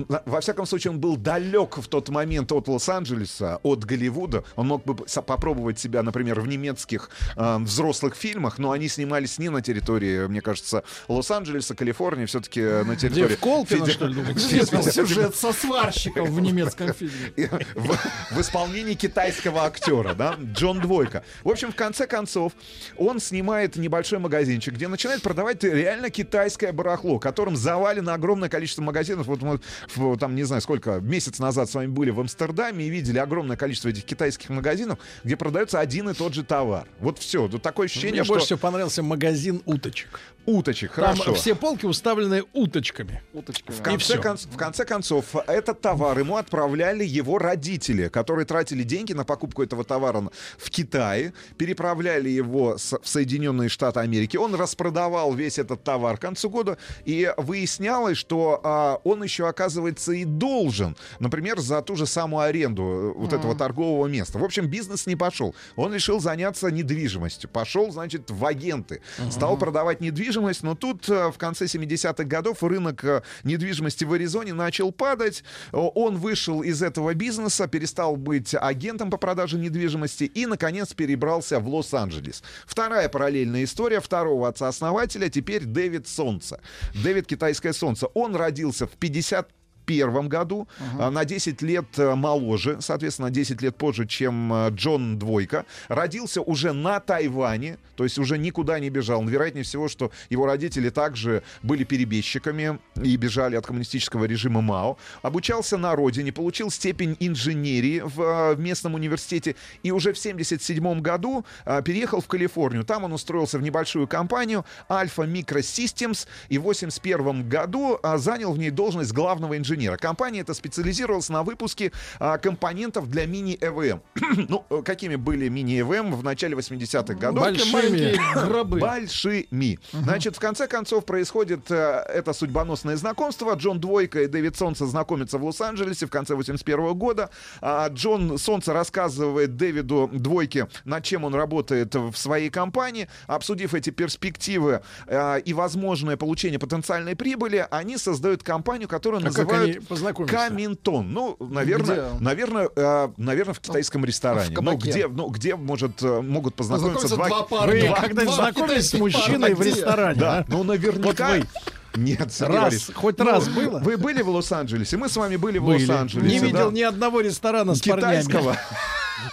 [0.08, 4.44] э, во всяком случае, он был далек в тот момент от Лос-Анджелеса, от Голливуда.
[4.56, 4.94] Он мог бы
[5.26, 10.40] попробовать себя, например, в немецких э, взрослых фильмах, но они снимались не на территории, мне
[10.40, 13.26] кажется, Лос-Анджелеса, Калифорнии, все-таки на территории...
[13.26, 17.50] Где, в Колпино, Феде- что ли, сюжет со сварщиком в немецком фильме.
[17.74, 17.96] В,
[18.36, 21.24] в исполнении китайского актера, да, Джон Двойка.
[21.44, 22.52] В общем, в конце концов,
[22.96, 29.26] он снимает небольшой магазинчик, где начинает продавать реально китайское барахло, которым завалено огромное количество магазинов.
[29.26, 29.60] Вот мы,
[29.94, 33.56] в- там, не знаю, сколько, месяц назад с вами были в Амстердаме и видели огромное
[33.56, 36.86] количество этих китайских магазинов, где продается один и тот же товар.
[37.00, 37.48] Вот все.
[37.48, 38.32] Тут такое ощущение, Мне что...
[38.34, 40.20] больше всего понравился магазин уточек.
[40.44, 41.34] Уточек, Там хорошо.
[41.34, 42.11] все полки уставлены
[42.52, 43.22] уточками.
[43.32, 43.76] Уточками.
[43.76, 49.12] В конце, кон- в конце концов, этот товар ему отправляли его родители, которые тратили деньги
[49.12, 50.12] на покупку этого товара
[50.58, 54.36] в Китае, переправляли его с- в Соединенные Штаты Америки.
[54.36, 60.12] Он распродавал весь этот товар к концу года, и выяснялось, что а, он еще, оказывается,
[60.12, 64.38] и должен, например, за ту же самую аренду э, вот этого торгового места.
[64.38, 65.54] В общем, бизнес не пошел.
[65.76, 67.48] Он решил заняться недвижимостью.
[67.50, 69.00] Пошел, значит, в агенты.
[69.30, 71.66] Стал продавать недвижимость, но тут э, в конце
[72.02, 75.44] 70-х годов рынок э, недвижимости в Аризоне начал падать.
[75.72, 81.68] Он вышел из этого бизнеса, перестал быть агентом по продаже недвижимости и, наконец, перебрался в
[81.68, 82.42] Лос-Анджелес.
[82.66, 86.60] Вторая параллельная история второго отца-основателя теперь Дэвид Солнце.
[86.94, 88.06] Дэвид Китайское Солнце.
[88.08, 89.48] Он родился в 50
[89.92, 94.70] первом году, а, на 10 лет э, моложе, соответственно, на 10 лет позже, чем э,
[94.70, 95.66] Джон Двойка.
[95.88, 99.22] Родился уже на Тайване, то есть уже никуда не бежал.
[99.22, 104.96] Вероятнее всего, что его родители также были перебежчиками и бежали от коммунистического режима Мао.
[105.20, 111.02] Обучался на родине, получил степень инженерии в, э, в местном университете и уже в 77
[111.02, 111.44] году
[111.84, 112.84] переехал в Калифорнию.
[112.84, 118.70] Там он устроился в небольшую компанию Alpha Microsystems и в 81 году занял в ней
[118.70, 119.81] должность главного инженера.
[120.00, 124.00] Компания эта специализировалась на выпуске а, компонентов для мини-ЭВМ.
[124.48, 127.42] ну, э, какими были мини-ЭВМ в начале 80-х годов?
[127.42, 128.46] Большими.
[128.46, 128.78] Гробы.
[128.80, 129.78] Большими.
[129.92, 133.54] Значит, в конце концов происходит э, это судьбоносное знакомство.
[133.54, 137.30] Джон Двойка и Дэвид Солнце знакомятся в Лос-Анджелесе в конце 81 года.
[137.60, 143.08] А Джон Солнце рассказывает Дэвиду Двойке, над чем он работает в своей компании.
[143.26, 149.61] Обсудив эти перспективы э, и возможное получение потенциальной прибыли, они создают компанию, которую А как
[149.88, 150.30] называют?
[150.30, 151.12] Каминтон.
[151.12, 152.24] Ну, наверное, Где?
[152.24, 154.54] наверное, э, наверное, в китайском ресторане.
[154.54, 157.72] в ну, где, ну, где может, э, могут познакомиться два, два парня.
[157.72, 160.20] Вы Два- когда-нибудь два знакомились с мужчиной в ресторане?
[160.20, 160.44] Да, а?
[160.48, 161.02] ну наверняка.
[161.08, 161.46] Вот вы.
[161.94, 163.78] Нет, Раз, хоть Ну, раз было?
[163.80, 164.96] Вы были в Лос-Анджелесе?
[164.96, 165.66] Мы с вами были в.
[165.66, 166.38] Лос-Анджелесе.
[166.38, 166.76] Не видел да?
[166.76, 168.54] ни одного ресторана с китайского.
[168.54, 168.58] парнями.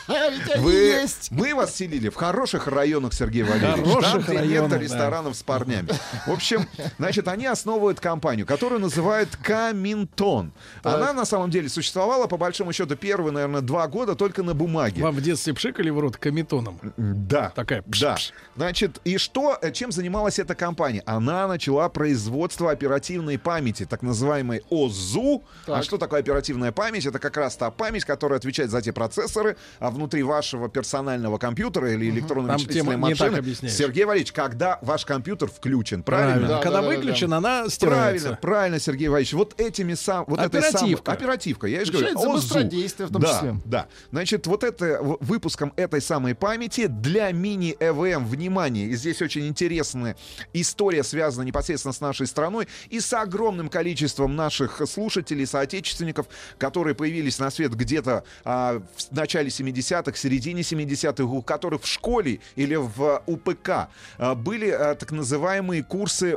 [0.08, 1.32] А Вы, есть.
[1.32, 4.04] мы вас селили в хороших районах, Сергей Валерьевич.
[4.04, 4.78] Там, где нет да.
[4.78, 5.90] ресторанов с парнями.
[6.26, 6.68] В общем,
[6.98, 10.52] значит, они основывают компанию, которую называют Каминтон.
[10.84, 15.02] Она на самом деле существовала, по большому счету, первые, наверное, два года только на бумаге.
[15.02, 16.80] Вам в детстве пшикали в рот каметоном?
[16.98, 17.52] Да.
[17.56, 18.16] Такая Да.
[18.16, 18.34] пш-пш.
[18.56, 21.04] Значит, и что, э, чем занималась эта компания?
[21.06, 25.44] Она начала производство оперативной памяти, так называемой ОЗУ.
[25.66, 25.84] А Так.
[25.84, 27.06] что такое оперативная память?
[27.06, 31.94] Это как раз та память, которая отвечает за те процессоры а внутри вашего персонального компьютера
[31.94, 33.70] или электронной Там вычислительной тема не так машины.
[33.70, 36.48] Сергей Валерьевич, когда ваш компьютер включен, правильно?
[36.48, 38.40] Да, Когда да, да, выключен, она Правильно, стирается.
[38.42, 39.34] правильно, Сергей Валерьевич.
[39.34, 41.12] Вот этими сам, вот этой самой- Оперативка.
[41.12, 41.68] оперативка.
[41.68, 42.32] Я же говорю, ОЗУ.
[42.34, 43.56] быстродействие в том да, числе.
[43.66, 43.88] Да.
[44.12, 50.16] Значит, вот это выпуском этой самой памяти для мини-ЭВМ, внимание, и здесь очень интересная
[50.54, 56.28] история, связана непосредственно с нашей страной и с огромным количеством наших слушателей, соотечественников,
[56.58, 61.88] которые появились на свет где-то а, в начале 70-х 70-х, середине 70-х, у которых в
[61.88, 66.32] школе или в УПК а, были а, так называемые курсы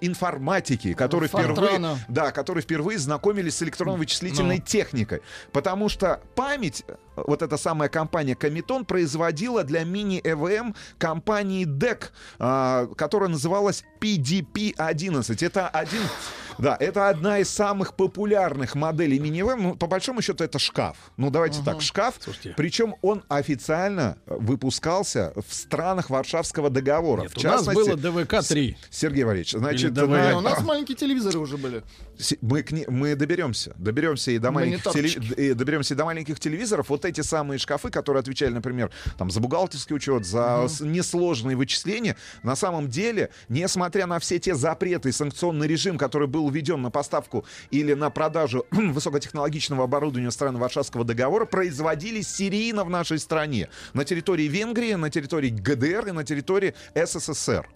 [0.00, 4.62] информатики, которые впервые, да, которые впервые знакомились с электронно-вычислительной Ну.
[4.64, 5.20] техникой.
[5.52, 6.84] Потому что память,
[7.16, 15.44] вот эта самая компания Комитон производила для мини-ЭВМ компании DEC, которая называлась PDP-11.
[15.44, 16.02] Это один...
[16.58, 19.62] Да, это одна из самых популярных моделей мини-ЭВМ.
[19.62, 20.96] Ну, по большому счету, это шкаф.
[21.16, 22.18] Ну, давайте так, шкаф.
[22.56, 27.22] Причем он официально выпускался в странах Варшавского договора.
[27.22, 28.76] Нет, в у нас частности, было ДВК-3.
[28.90, 30.08] Сергей Валерьевич, значит, ДВ.
[30.08, 31.82] на- Не, у нас маленькие телевизоры уже были.
[32.40, 33.74] Мы, к не- мы доберемся.
[33.78, 36.88] Доберемся и до, маленьких теле- и доберемся и до маленьких телевизоров.
[36.88, 42.16] Вот эти самые шкафы, которые отвечали, например, там, за бухгалтерский учет, за с- несложные вычисления,
[42.42, 46.90] на самом деле, несмотря на все те запреты и санкционный режим, который был введен на
[46.90, 53.68] поставку или на продажу высокотехнологичного оборудования стран Варшавского договора, производились серийно в нашей стране.
[53.94, 57.68] На территории Венгрии, на территории ГДР и на территории СССР.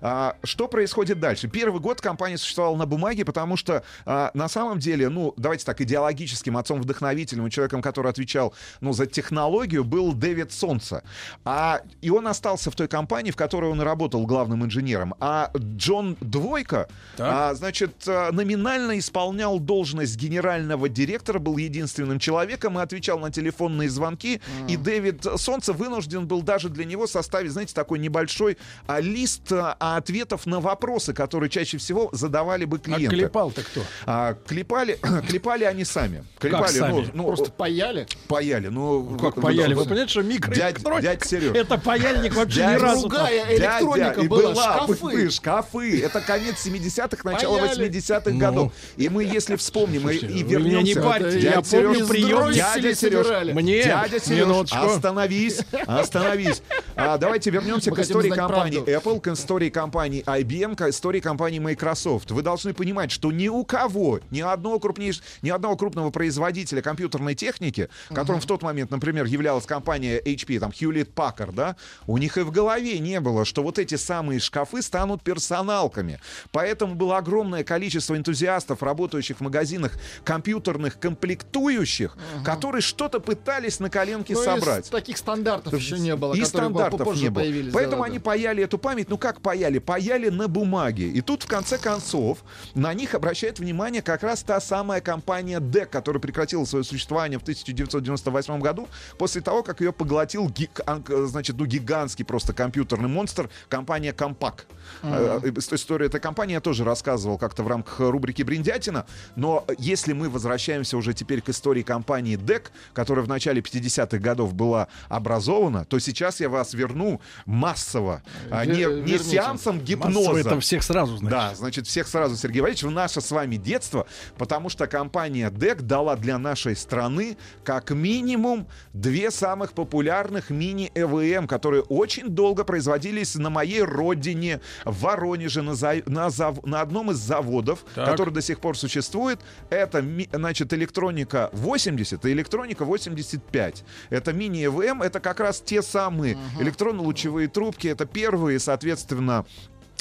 [0.00, 1.48] А, что происходит дальше?
[1.48, 5.80] Первый год компания существовала на бумаге, потому что а, на самом деле, ну, давайте так,
[5.80, 11.02] идеологическим отцом-вдохновителем и человеком, который отвечал ну, за технологию, был Дэвид Солнце.
[11.44, 15.14] А, и он остался в той компании, в которой он работал главным инженером.
[15.20, 16.88] А Джон Двойко,
[17.18, 23.30] а, значит, а, Э, номинально исполнял должность генерального директора, был единственным человеком и отвечал на
[23.30, 24.36] телефонные звонки.
[24.36, 24.70] Mm.
[24.72, 29.76] И Дэвид Солнце вынужден был даже для него составить, знаете, такой небольшой а, лист а,
[29.78, 33.06] ответов на вопросы, которые чаще всего задавали бы а клиенты.
[33.06, 33.82] А клепал-то кто?
[34.06, 36.24] А, клепали, клепали они сами.
[36.38, 36.92] Клепали, как сами?
[36.92, 38.06] Ну, ну, Просто паяли?
[38.26, 38.68] Паяли.
[38.68, 39.74] Ну, ну как вы, ну, паяли?
[39.74, 41.02] Вы, вы понимаете, что микроэлектроника?
[41.02, 41.54] Дядь, дядь Сереж.
[41.54, 43.08] Это паяльник вообще дядь, ни разу.
[43.08, 44.96] Другая электроника дядя, была, была шкафы.
[44.96, 45.30] шкафы.
[45.30, 46.02] Шкафы.
[46.02, 48.07] Это конец 70-х, начало 80-х.
[48.08, 48.38] 60-х ну.
[48.38, 48.72] годов.
[48.96, 50.82] И мы, если вспомним Слушайте, и, и вернемся...
[50.82, 52.52] не парьте, я помню прием.
[52.52, 56.62] Дядя Сереж, мне, дядя Сереж, остановись, остановись.
[56.96, 59.10] А, давайте вернемся Мы к истории компании правду.
[59.10, 62.30] Apple, к истории компании IBM, к истории компании Microsoft.
[62.30, 67.34] Вы должны понимать, что ни у кого, ни одного крупнейшего, ни одного крупного производителя компьютерной
[67.34, 68.44] техники, которым uh-huh.
[68.44, 71.76] в тот момент, например, являлась компания HP, там, Hewlett Packard, да,
[72.06, 76.20] у них и в голове не было, что вот эти самые шкафы станут персоналками.
[76.50, 79.92] Поэтому было огромное количество энтузиастов, работающих в магазинах
[80.24, 84.90] компьютерных комплектующих, которые что-то пытались на коленке Ну, из собрать.
[84.90, 87.42] таких стандартов еще не было, И стандартов не было.
[87.42, 87.72] появились.
[87.72, 88.24] Поэтому да, они да.
[88.24, 89.08] паяли эту память.
[89.08, 89.78] Ну как паяли?
[89.78, 91.08] Паяли на бумаге.
[91.08, 92.38] И тут, в конце концов,
[92.74, 97.42] на них обращает внимание как раз та самая компания DEC, которая прекратила свое существование в
[97.42, 98.88] 1998 году,
[99.18, 104.60] после того, как ее поглотил ги- ан- значит, ну, гигантский просто компьютерный монстр, компания Compaq.
[105.02, 109.06] Э, э, с- Историю этой компании я тоже рассказывал как-то в рамках рубрики «Бриндятина».
[109.36, 114.54] Но если мы возвращаемся уже теперь к истории компании DEC, которая в начале 50-х годов
[114.54, 118.22] была образована, то сейчас я вас верну массово.
[118.50, 119.24] а, Вер- не, не верните.
[119.24, 120.18] сеансом гипноза.
[120.18, 121.30] Массово это всех сразу, значит.
[121.30, 124.06] Да, значит, всех сразу, Сергей Валерьевич, в наше с вами детство,
[124.36, 131.82] потому что компания DEC дала для нашей страны как минимум две самых популярных мини-ЭВМ, которые
[131.82, 137.16] очень долго производились на моей родине, в Воронеже, на, за- на зав- на одном из
[137.16, 138.06] заводов, Так.
[138.06, 139.40] который до сих пор существует.
[139.70, 143.84] Это, значит, электроника 80 и электроника 85.
[144.10, 149.44] Это мини-ЭВМ, это как раз те самые электронно-лучевые трубки, это первые, соответственно,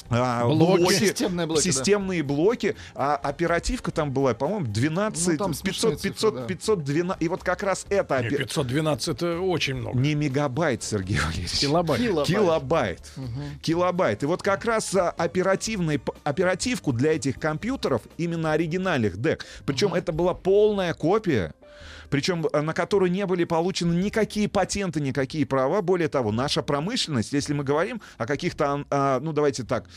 [0.09, 0.93] а, Блоки.
[0.93, 1.71] Системные блоки, да.
[1.71, 6.01] системные блоки, а оперативка там была, по-моему, 12, Ну, там 500, смешные 500,
[6.33, 6.47] цифры, да.
[6.47, 9.99] 512, и вот как раз это Не, опе- 512 это очень много.
[9.99, 11.59] не мегабайт, Сергей Валерьевич.
[11.59, 12.01] Килобайт.
[12.01, 12.27] Килобайт.
[12.27, 13.11] Килобайт.
[13.61, 14.23] Килобайт.
[14.23, 20.11] И вот как раз а, оперативный, оперативку для этих компьютеров, именно оригинальных DEC, причем это
[20.11, 21.53] была полная копия,
[22.09, 25.81] причем а, на которую не были получены никакие патенты, никакие права.
[25.81, 29.87] Более того, наша промышленность, если мы говорим о каких-то, а, ну давайте так,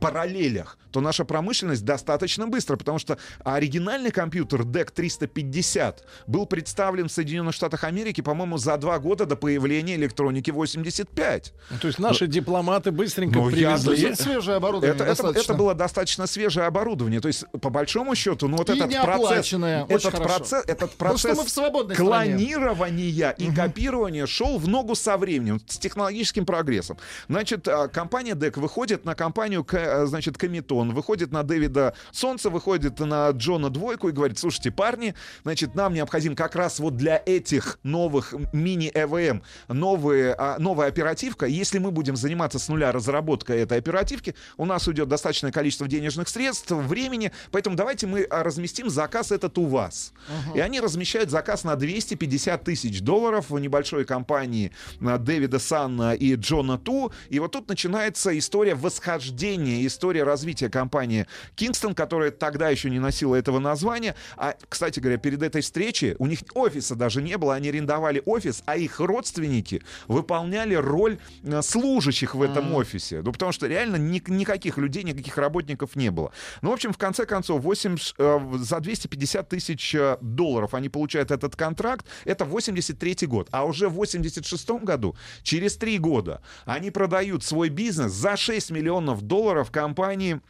[0.00, 7.12] параллелях, то наша промышленность достаточно быстро, потому что оригинальный компьютер DEC 350 был представлен в
[7.12, 11.52] Соединенных Штатах Америки, по-моему, за два года до появления электроники 85.
[11.70, 14.08] Ну, То есть наши дипломаты быстренько Ну, я- привезли.
[14.08, 17.20] Тут свежее оборудование Это, это, это было достаточно свежее оборудование.
[17.20, 20.22] То есть, по большому счету, ну вот И этот процесс, этот хорошо.
[20.22, 22.34] процесс, этот процесс мы в свободной стране.
[22.36, 26.98] клонирования и копирования шел в ногу со временем, с технологическим прогрессом.
[27.28, 29.64] Значит, а, компания DEC выходит на компанию
[30.04, 35.74] значит, Комитон, выходит на Дэвида Солнце, выходит на Джона Двойку и говорит, слушайте, парни, значит,
[35.74, 41.46] нам необходим как раз вот для этих новых мини-ЭВМ новые, а, новая оперативка.
[41.46, 46.28] Если мы будем заниматься с нуля разработкой этой оперативки, у нас уйдет достаточное количество денежных
[46.28, 50.12] средств, времени, поэтому давайте мы а, разместим заказ этот у вас.
[50.54, 56.34] И они размещают заказ на 250 тысяч долларов в небольшой компании а, Дэвида Санна и
[56.34, 57.12] Джона Ту.
[57.28, 63.34] И вот тут начинается история восхождения, история развития компании Кингстон, которая тогда еще не носила
[63.36, 64.14] этого названия.
[64.36, 68.62] А, кстати говоря, перед этой встречей у них офиса даже не было, они арендовали офис,
[68.66, 73.22] а их родственники выполняли роль э, служащих в этом офисе.
[73.22, 76.32] Ну, потому что реально ни- никаких людей, никаких работников не было.
[76.62, 80.88] Ну, в общем, в конце концов, 8, ш- э, за 250 тысяч э, долларов они
[80.88, 82.06] получают этот контракт.
[82.24, 83.48] Это 83 год.
[83.50, 89.22] А уже в 86 году, через три года, они продают свой бизнес за 6 миллионов
[89.22, 90.40] долларов компании,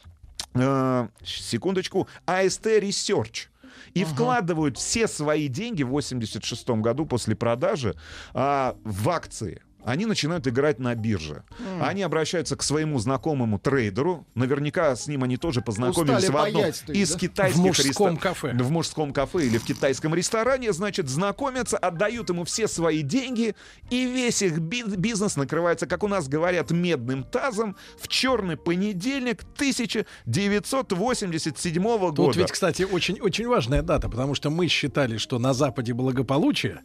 [0.55, 3.49] э, секундочку, AST Research.
[3.95, 7.95] И вкладывают все свои деньги в 86 году после продажи
[8.33, 9.61] а, в акции.
[9.85, 11.43] Они начинают играть на бирже.
[11.81, 14.27] Они обращаются к своему знакомому трейдеру.
[14.35, 17.19] Наверняка с ним они тоже познакомились Устали в одном паять, есть, из да?
[17.19, 18.53] китайских В мужском рестор- кафе.
[18.55, 23.55] В мужском кафе или в китайском ресторане, значит, знакомятся, отдают ему все свои деньги,
[23.91, 29.43] и весь их би- бизнес накрывается, как у нас говорят, медным тазом в черный понедельник
[29.57, 32.15] 1987 года.
[32.15, 36.81] Тут ведь, кстати, очень, очень важная дата, потому что мы считали, что на Западе благополучие,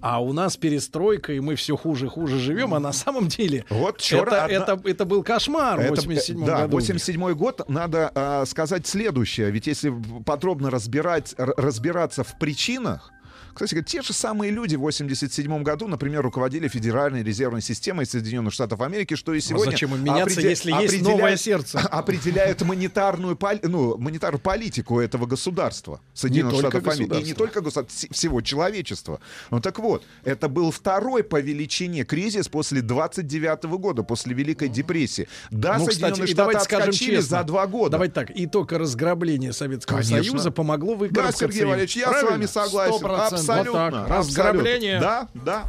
[0.00, 3.64] а у нас перестройка, и мы все хуже и хуже живем, а на самом деле
[3.70, 6.72] Вот чёр- это, одна- это, это был кошмар в Это, 87 да, году.
[6.72, 7.68] 87 год.
[7.68, 9.50] Надо а, сказать следующее.
[9.50, 9.92] Ведь если
[10.26, 13.11] подробно разбирать, разбираться в причинах,
[13.54, 18.80] кстати те же самые люди в 87 году, например, руководили Федеральной резервной системой Соединенных Штатов
[18.80, 19.68] Америки, что и сегодня...
[19.68, 21.78] А зачем им меняться, опреде- если есть новое сердце?
[21.90, 26.00] Определяют монетарную, ну, монетарную политику этого государства.
[26.14, 27.22] Соединенных только Штатов Америки.
[27.22, 29.20] И не только государства, вс- всего человечества.
[29.50, 35.28] Ну так вот, это был второй по величине кризис после 29 года, после Великой депрессии.
[35.50, 37.90] Да, ну, Соединенные кстати, Штаты давайте скажем отскочили честно, за два года.
[37.92, 40.18] Давайте так, и только разграбление Советского Конечно.
[40.18, 41.38] Союза помогло Да, выкарабкаться.
[41.46, 41.64] Сергей.
[41.64, 42.30] Валерьевич, я с Правильно?
[42.32, 42.94] вами согласен.
[43.04, 43.41] 100%.
[43.48, 44.00] Абсолютно.
[44.00, 44.18] Вот так.
[44.18, 45.00] Разграбление.
[45.00, 45.64] Да, да.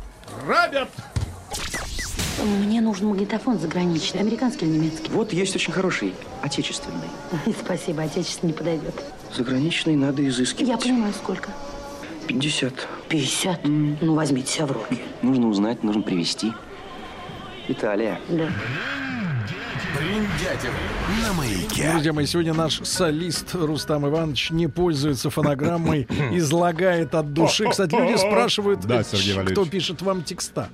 [0.46, 0.90] Грабят.
[2.44, 5.10] Мне нужен магнитофон заграничный, американский или немецкий?
[5.12, 7.08] Вот есть очень хороший, отечественный.
[7.64, 8.96] Спасибо, отечественный не подойдет.
[9.36, 10.70] Заграничный надо изыскивать.
[10.70, 11.52] Я понимаю, сколько.
[12.28, 12.88] 50.
[13.10, 13.60] 50?
[13.66, 15.00] Ну, возьмите себя в руки.
[15.22, 16.54] Нужно узнать, нужно привезти.
[17.68, 18.20] Италия.
[18.30, 18.50] Да.
[19.96, 20.72] Бриндятин
[21.22, 21.92] на маяке.
[21.92, 27.68] Друзья мои, сегодня наш солист Рустам Иванович не пользуется фонограммой, излагает от души.
[27.70, 30.70] Кстати, люди спрашивают, Да, кто пишет вам текста.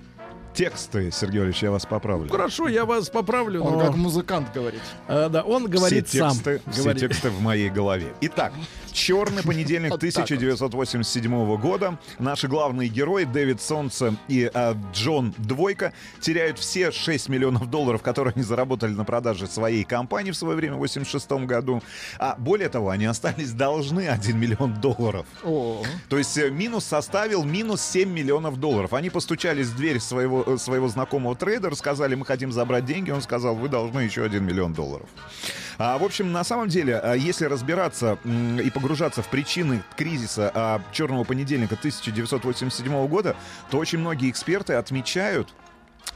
[0.54, 2.30] Тексты, Сергей Валерьевич, я вас поправлю.
[2.30, 3.64] Хорошо, я вас поправлю.
[3.64, 4.82] Он но- как музыкант говорит.
[5.08, 6.32] А, да, он говорит все сам.
[6.32, 7.02] тексты, все Говорит.
[7.02, 8.08] тексты в моей голове.
[8.22, 8.52] Итак,
[8.92, 10.24] черный понедельник Вот так вот.
[10.24, 11.98] 1987 года.
[12.18, 18.34] Наши главные герои Дэвид Солнце и а, Джон Двойка теряют все 6 миллионов долларов, которые
[18.34, 21.82] они заработали на продаже своей компании в свое время в 86 году.
[22.18, 25.26] А более того, они остались должны 1 миллион долларов.
[25.44, 28.94] О, То есть э, минус составил минус 7 миллионов долларов.
[28.94, 33.12] Они постучались в дверь своего, э, своего знакомого трейдера, сказали, мы хотим забрать деньги.
[33.12, 35.08] Он сказал, вы должны еще 1 миллион долларов.
[35.80, 40.82] А, в общем, на самом деле, а, если разбираться и погружаться в причины кризиса а,
[40.92, 43.38] черного понедельника 1987 года,
[43.72, 45.48] то очень многие эксперты отмечают,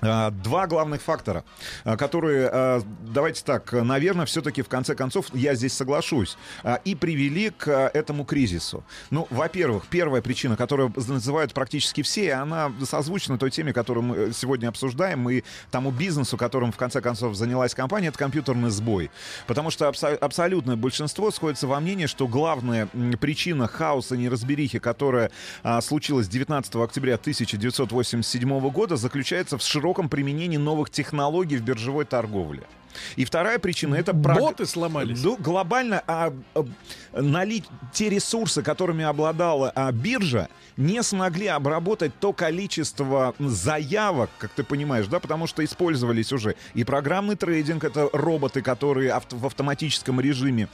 [0.01, 1.45] Два главных фактора,
[1.85, 6.93] а, которые, а, давайте так, наверное, все-таки в конце концов, я здесь соглашусь, а, и
[6.93, 8.83] привели к а, этому кризису.
[9.11, 14.33] Ну, во-первых, первая причина, которую называют практически все, и она созвучна той теме, которую мы
[14.33, 19.09] сегодня обсуждаем, и тому бизнесу, которым в конце концов занялась компания, это компьютерный сбой.
[19.47, 22.87] Потому что абсо- абсолютное большинство сходится во мнении, что главная
[23.21, 25.31] причина хаоса неразберихи, которая
[25.63, 32.63] а, случилась 19 октября 1987 года, заключается в широком применении новых технологий в биржевой торговле.
[33.15, 35.21] И вторая причина это прог- Боты сломались.
[35.23, 36.65] Ну, глобально а, а,
[37.19, 40.47] налить те ресурсы, которыми обладала а, биржа,
[40.77, 46.83] не смогли обработать то количество заявок, как ты понимаешь, да, потому что использовались уже и
[46.83, 50.67] программный трейдинг, это роботы, которые авто- в автоматическом режиме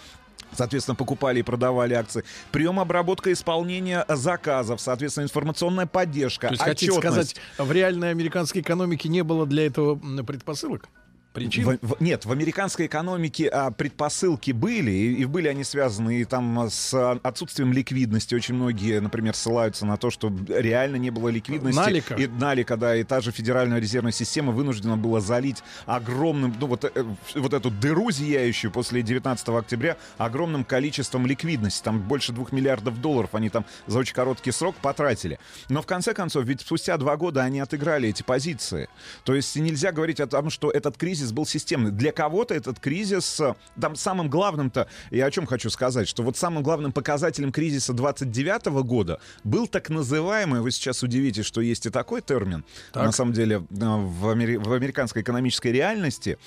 [0.51, 2.23] Соответственно, покупали и продавали акции.
[2.51, 9.09] Прием, обработка, исполнение заказов, соответственно, информационная поддержка, То есть, хотите сказать, в реальной американской экономике
[9.09, 10.89] не было для этого предпосылок?
[11.33, 11.77] Причин?
[11.81, 16.25] В- в- нет, в американской экономике а, предпосылки были, и, и были они связаны и
[16.25, 18.35] там а, с а, отсутствием ликвидности.
[18.35, 21.79] Очень многие, например, ссылаются на то, что реально не было ликвидности.
[21.79, 22.15] Налика.
[22.15, 26.85] И налика, да, и та же Федеральная резервная система вынуждена была залить огромным, ну вот,
[26.85, 31.83] э, вот эту дыру зияющую после 19 октября огромным количеством ликвидности.
[31.83, 35.39] Там больше двух миллиардов долларов они там за очень короткий срок потратили.
[35.69, 38.89] Но в конце концов, ведь спустя два года они отыграли эти позиции.
[39.23, 41.91] То есть нельзя говорить о том, что этот кризис был системный.
[41.91, 46.37] Для кого-то этот кризис, э, там самым главным-то, я о чем хочу сказать, что вот
[46.37, 51.89] самым главным показателем кризиса 29 года был так называемый, вы сейчас удивитесь, что есть и
[51.89, 52.63] такой термин,
[52.93, 53.03] Так.
[53.05, 56.37] на самом деле, э, в, амери- в американской экономической реальности,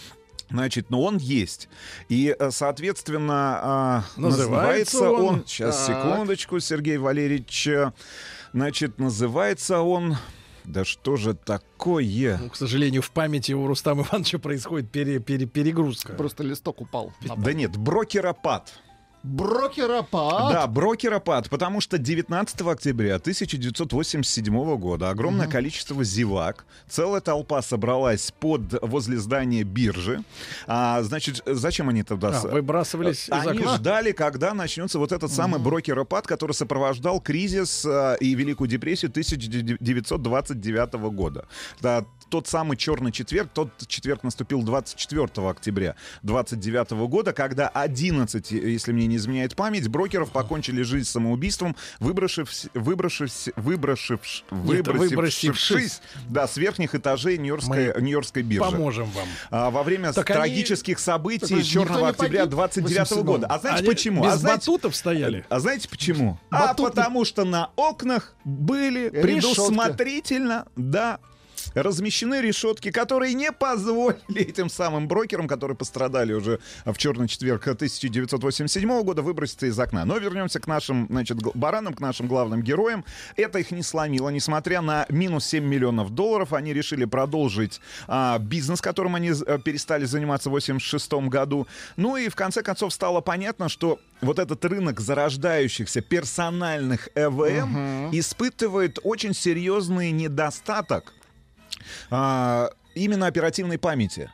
[0.51, 1.71] Значит, но он есть.
[2.11, 5.45] И, э, соответственно, а, Называется называется он- он...
[5.47, 5.97] Сейчас, Так.
[6.05, 7.69] секундочку, Сергей Валерьевич.
[8.53, 10.17] Значит, называется он...
[10.65, 12.39] Да что же такое?
[12.39, 16.13] Ну, к сожалению, в памяти у Рустама Ивановича происходит пере- пере- перегрузка.
[16.15, 17.13] Просто листок упал.
[17.37, 18.73] Да нет, брокеропад.
[19.23, 20.53] Брокеропад.
[20.53, 28.83] Да, брокеропад, потому что 19 октября 1987 года огромное количество зевак, целая толпа собралась под
[28.83, 30.25] возле здания биржи.
[30.67, 32.41] А, значит, зачем они туда?
[32.43, 33.77] А, выбрасывались из Они окна?
[33.77, 40.95] ждали, когда начнется вот этот самый брокеропад, который сопровождал кризис а, и Великую депрессию 1929
[41.15, 41.47] года.
[41.81, 48.93] Да, тот самый черный четверг, тот четверг наступил 24 октября 29 года, когда 11, если
[48.93, 56.01] мне не изменяет память, брокеров покончили жизнь самоубийством, выбросив, выбросив, выбросив, выбросившись,
[56.31, 58.71] да, с верхних этажей Нью-Йоркской, Нью-Йоркской биржи.
[58.71, 59.29] Поможем вам.
[59.51, 63.47] А, во время Так они- трагических событий Так Черного октября погиб 29 в года.
[63.49, 64.25] А знаете Они почему?
[64.25, 65.45] без а знаете, батутов стояли?
[65.51, 66.39] а знаете почему?
[66.51, 71.19] А Батут- потому что на окнах были предусмотрительно, да,
[71.75, 79.03] размещены решетки, которые не позволили этим самым брокерам, которые пострадали уже в черный четверг 1987
[79.03, 80.05] года, выброситься из окна.
[80.05, 83.05] Но вернемся к нашим, значит, баранам, к нашим главным героям.
[83.37, 84.29] Это их не сломило.
[84.29, 90.05] Несмотря на минус 7 миллионов долларов, они решили продолжить а, бизнес, которым они э, перестали
[90.05, 91.67] заниматься в 1986 году.
[91.97, 98.99] Ну и в конце концов стало понятно, что вот этот рынок зарождающихся персональных ЭВМ испытывает
[99.03, 101.13] очень серьезный недостаток
[102.11, 104.31] а, именно оперативной памяти,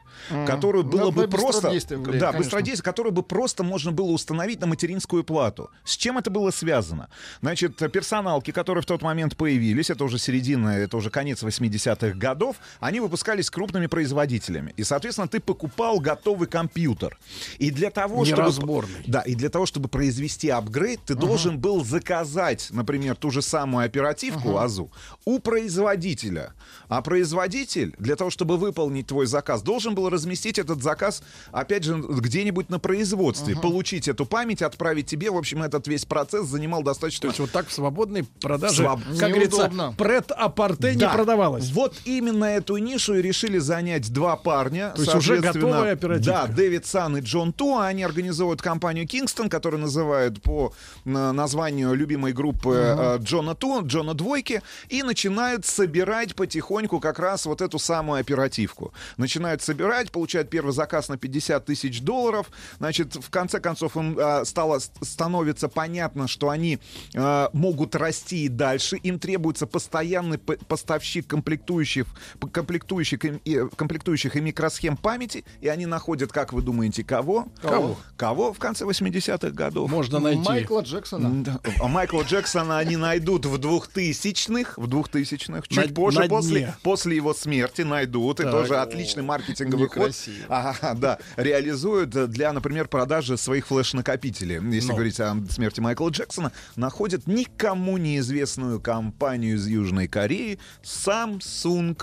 [0.46, 1.72] Которую Ну, было бы просто,
[2.18, 5.70] да, быстродействие, которую бы просто можно было установить на материнскую плату.
[5.84, 7.08] С чем это было связано?
[7.40, 12.56] Значит, персоналки, которые в тот момент появились, это уже середина, это уже конец 80-х годов,
[12.80, 14.74] они выпускались крупными производителями.
[14.76, 17.18] И, соответственно, ты покупал готовый компьютер.
[17.58, 18.86] И для того, чтобы...
[19.06, 23.84] Да, и для того, чтобы произвести апгрейд, ты должен был заказать, например, ту же самую
[23.84, 24.90] оперативку АЗУ
[25.24, 26.54] у производителя.
[26.88, 31.22] А производитель, для того, чтобы выполнить твой заказ, должен был разместить этот заказ,
[31.52, 35.30] опять же, где-нибудь на производстве, получить эту память, отправить тебе.
[35.30, 37.22] В общем, этот весь процесс занимал достаточно...
[37.22, 39.94] То есть вот так в свободной продаже, Своб- как говорится, Неудобно.
[39.98, 41.10] прет-а-порте не Да.
[41.12, 41.70] продавалось.
[41.72, 44.92] Вот именно эту нишу и решили занять два парня.
[44.94, 46.46] То есть уже готовая оперативка.
[46.46, 47.78] Да, Дэвид Сан и Джон Ту.
[47.78, 50.72] Они организовывают компанию Kingston, которую называют по
[51.04, 57.60] названию любимой группы э, Джона Ту, Джона Двойки, и начинают собирать потихоньку как раз вот
[57.60, 58.92] эту самую оперативку.
[59.16, 62.50] Начинают собирать, получают первый заказ на 50 тысяч долларов.
[62.78, 66.78] Значит, в конце концов им э, стало становится понятно, что они
[67.14, 68.96] э, могут расти и дальше.
[68.96, 72.06] Им требуется постоянный поставщик комплектующих,
[72.52, 75.44] комплектующих, и, и- комплектующих и микросхем памяти.
[75.60, 77.48] И они находят, как вы думаете, кого?
[77.60, 77.96] Кого?
[78.16, 79.90] Кого в конце 80-х годов?
[79.90, 80.42] Можно найти.
[80.42, 81.30] Майкла Джексона.
[81.44, 81.60] Да.
[81.80, 86.76] А Майкла Джексона они найдут в 2000-х, в 2000-х, чуть На- позже, на после, дне.
[86.82, 88.40] после его смерти найдут.
[88.40, 90.46] И тоже отличный маркетинговый Некрасиво.
[90.48, 94.60] Ага, да, реализуют для, например, продажи своих флеш-накопителей.
[94.74, 94.94] Если Ну.
[94.94, 101.96] говорить о смерти Майкла Джексона, находят никому неизвестную компанию из Южной Кореи Samsung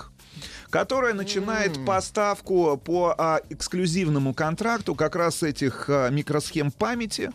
[0.70, 7.30] которая начинает поставку по а, эксклюзивному контракту как раз этих а, микросхем памяти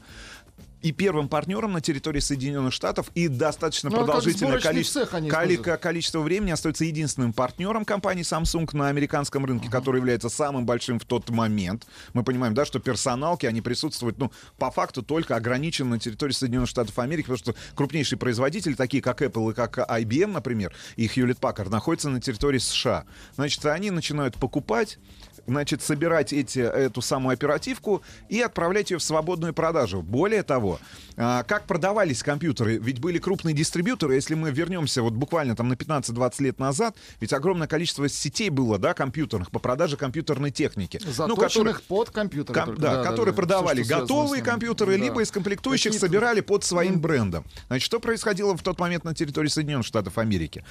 [0.81, 5.05] и первым партнером на территории Соединенных Штатов и достаточно Ну, а как продолжительное сборочный количество,
[5.05, 10.99] коли- количество времени остается единственным партнером компании Samsung на американском рынке, который является самым большим
[10.99, 11.85] в тот момент.
[12.13, 16.69] Мы понимаем, да, что персоналки, они присутствуют, ну, по факту только ограничены на территории Соединенных
[16.69, 21.39] Штатов Америки, потому что крупнейшие производители, такие как Apple и как IBM, например, и Hewlett
[21.39, 23.05] Packard, находятся на территории США.
[23.35, 24.97] Значит, они начинают покупать
[25.47, 30.01] значит, собирать эти, эту самую оперативку и отправлять ее в свободную продажу.
[30.01, 30.79] Более того,
[31.17, 32.77] а, как продавались компьютеры?
[32.77, 34.15] Ведь были крупные дистрибьюторы.
[34.15, 38.77] Если мы вернемся вот буквально там на 15-20 лет назад, ведь огромное количество сетей было,
[38.77, 40.99] да, компьютерных по продаже компьютерной техники.
[41.03, 42.55] Заточенных которые- под компьютер.
[42.55, 47.45] Ком- да, которые продавали готовые компьютеры, либо из комплектующих собирали под своим брендом.
[47.67, 50.63] Значит, что происходило в тот момент на территории Соединенных Штатов Америки?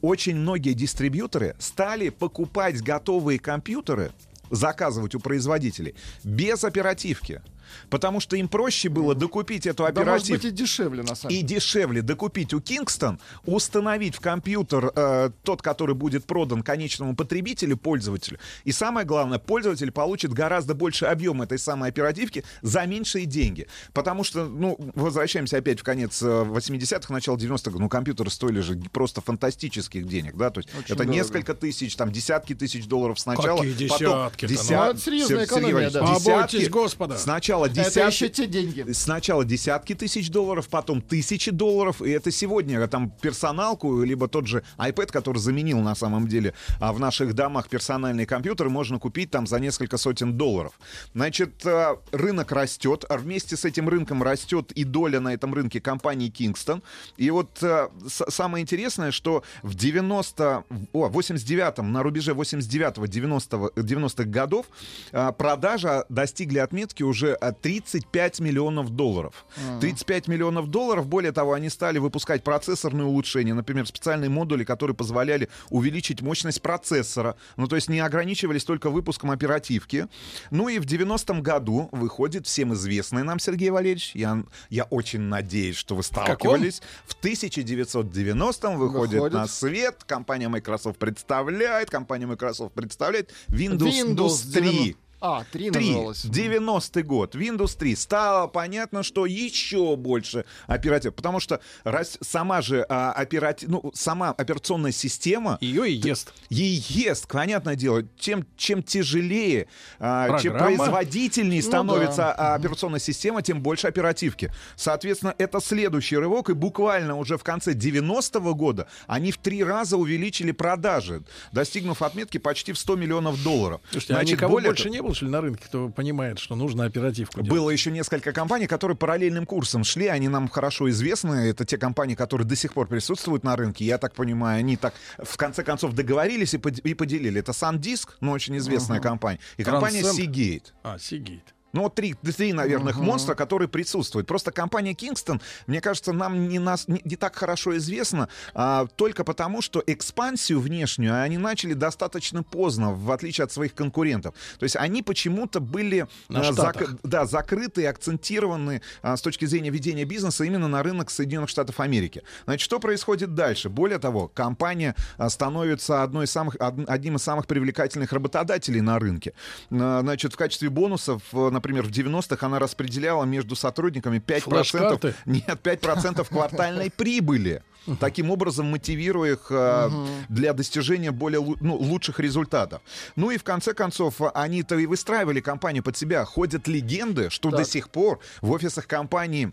[0.00, 4.12] Очень многие дистрибьюторы стали покупать готовые компьютеры,
[4.50, 5.94] заказывать у производителей
[6.24, 7.42] без оперативки.
[7.90, 10.42] Потому что им проще было докупить эту Да, может оперативку.
[10.42, 15.62] быть, и дешевле, на самом И дешевле докупить у Kingston, установить в компьютер э, тот,
[15.62, 18.38] который будет продан конечному потребителю, пользователю.
[18.64, 23.66] И самое главное, пользователь получит гораздо больше объем этой самой оперативки за меньшие деньги.
[23.92, 28.76] Потому что, ну, возвращаемся опять в конец э, 80-х, начало 90-х, ну, компьютеры стоили же
[28.92, 31.12] просто фантастических денег, да, то есть Очень это дорого.
[31.14, 33.58] несколько тысяч, там, десятки тысяч долларов сначала.
[33.58, 34.58] Какие потом десятки-то, ну?
[34.58, 36.00] десят- Ну, это серьезная экономия, да.
[36.14, 36.24] десятки.
[36.28, 37.18] Побойтесь Господа.
[37.18, 38.14] Сначала Это десятки.
[38.14, 38.92] еще те деньги.
[38.92, 44.62] Сначала десятки тысяч долларов, потом тысячи долларов, и это сегодня там персоналку, либо тот же
[44.78, 49.46] iPad, который заменил на самом деле а, в наших домах персональные компьютеры, можно купить там
[49.46, 50.78] за несколько сотен долларов.
[51.14, 55.80] Значит, а, рынок растет, а вместе с этим рынком растет и доля на этом рынке
[55.80, 56.82] компании Kingston.
[57.16, 64.66] И вот с- самое интересное, что в 90, о, 89-м, на рубеже 89-90 90-х годов
[65.12, 69.44] а, продажа достигли отметки уже 35 миллионов долларов.
[69.80, 71.06] 35 миллионов долларов.
[71.06, 77.36] Более того, они стали выпускать процессорные улучшения, например, специальные модули, которые позволяли увеличить мощность процессора.
[77.56, 80.06] Ну, то есть не ограничивались только выпуском оперативки.
[80.50, 84.12] Ну и в 90-м году выходит всем известный нам Сергей Валерьевич.
[84.14, 86.82] Я, я очень надеюсь, что вы сталкивались.
[87.06, 89.34] В 1990-м выходит, Выходит.
[89.34, 90.04] на свет.
[90.04, 91.90] Компания Microsoft представляет.
[91.90, 94.62] Компания Microsoft представляет Windows, Windows 3.
[94.62, 95.07] 90.
[95.20, 96.24] А, 3 3, называлось.
[96.24, 97.96] 90-й год, Windows 3.
[97.96, 101.14] Стало понятно, что еще больше оператив.
[101.14, 105.58] Потому что рас- сама же а, операти- ну, сама операционная система...
[105.60, 106.32] Ее и ест.
[106.50, 108.04] Ей ест, понятное дело.
[108.18, 109.66] Чем, чем тяжелее,
[109.98, 112.34] а, чем производительнее Ну становится да.
[112.34, 114.52] а, операционная система, тем больше оперативки.
[114.76, 116.50] Соответственно, это следующий рывок.
[116.50, 121.22] И буквально уже в конце 90-го года они в три раза увеличили продажи,
[121.52, 123.80] достигнув отметки почти в 100 миллионов долларов.
[123.90, 127.50] Слушайте, а никого больше не было, ли, на рынке, кто понимает, что нужно оперативку делать?
[127.50, 130.06] Было еще несколько компаний, которые параллельным курсом шли.
[130.06, 131.48] Они нам хорошо известны.
[131.50, 133.84] Это те компании, которые до сих пор присутствуют на рынке.
[133.84, 137.40] Я так понимаю, они так в конце концов договорились и, под- и поделили.
[137.40, 140.18] Это SanDisk, ну, очень известная компания, и компания Transcend.
[140.18, 140.64] Seagate.
[140.82, 141.40] А, Seagate.
[141.78, 144.26] Ну, вот три, три наверное, монстра, которые присутствуют.
[144.26, 149.22] Просто компания Kingston, мне кажется, нам не, нас, не, не так хорошо известна, а, только
[149.22, 154.34] потому, что экспансию внешнюю они начали достаточно поздно, в отличие от своих конкурентов.
[154.58, 156.96] То есть они почему-то были а, Штатах.
[157.04, 161.78] да, закрыты и акцентированы а, с точки зрения ведения бизнеса именно на рынок Соединенных Штатов
[161.78, 162.24] Америки.
[162.44, 163.68] Значит, что происходит дальше?
[163.68, 168.98] Более того, компания а, становится одной из самых, од- одним из самых привлекательных работодателей на
[168.98, 169.32] рынке.
[169.70, 175.14] А, Значит, в качестве бонусов, э, например, в 90-х она распределяла между сотрудниками 5%, Флеш-карты?
[175.26, 177.62] нет, 5% квартальной прибыли.
[178.00, 179.90] Таким образом, мотивируя их э,
[180.28, 182.82] для достижения более ну, лучших результатов.
[183.16, 186.24] Ну и в конце концов, они-то и выстраивали компанию под себя.
[186.24, 189.52] Ходят легенды, что до сих пор в офисах компании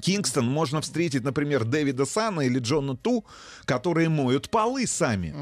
[0.00, 3.24] Кингстон можно встретить, например, Дэвида Сана или Джона Ту,
[3.64, 5.34] которые моют полы сами.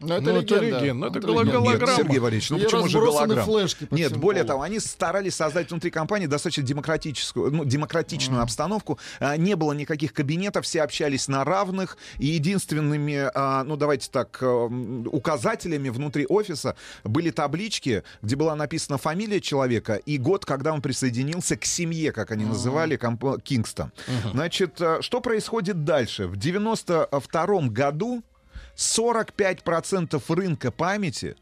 [0.00, 0.76] Ну, это Ну, это легенда.
[1.06, 1.42] это легенда.
[1.44, 1.96] Нет, голограмма.
[1.96, 3.42] Сергей Валерьевич, ну И почему же голограмма?
[3.42, 4.48] флешки Нет, более полу.
[4.48, 8.98] того, они старались создать внутри компании достаточно демократическую, ну, демократичную обстановку.
[9.20, 11.96] А, Не было никаких кабинетов, все общались на равных.
[12.18, 18.98] И единственными, а, ну давайте так, эм, указателями внутри офиса были таблички, где была написана
[18.98, 23.92] фамилия человека и год, когда он присоединился к семье, как они называли, комп- Кингстон.
[24.32, 26.26] Значит, э, что происходит дальше?
[26.26, 28.22] В 92 году
[28.76, 31.36] 45% рынка памяти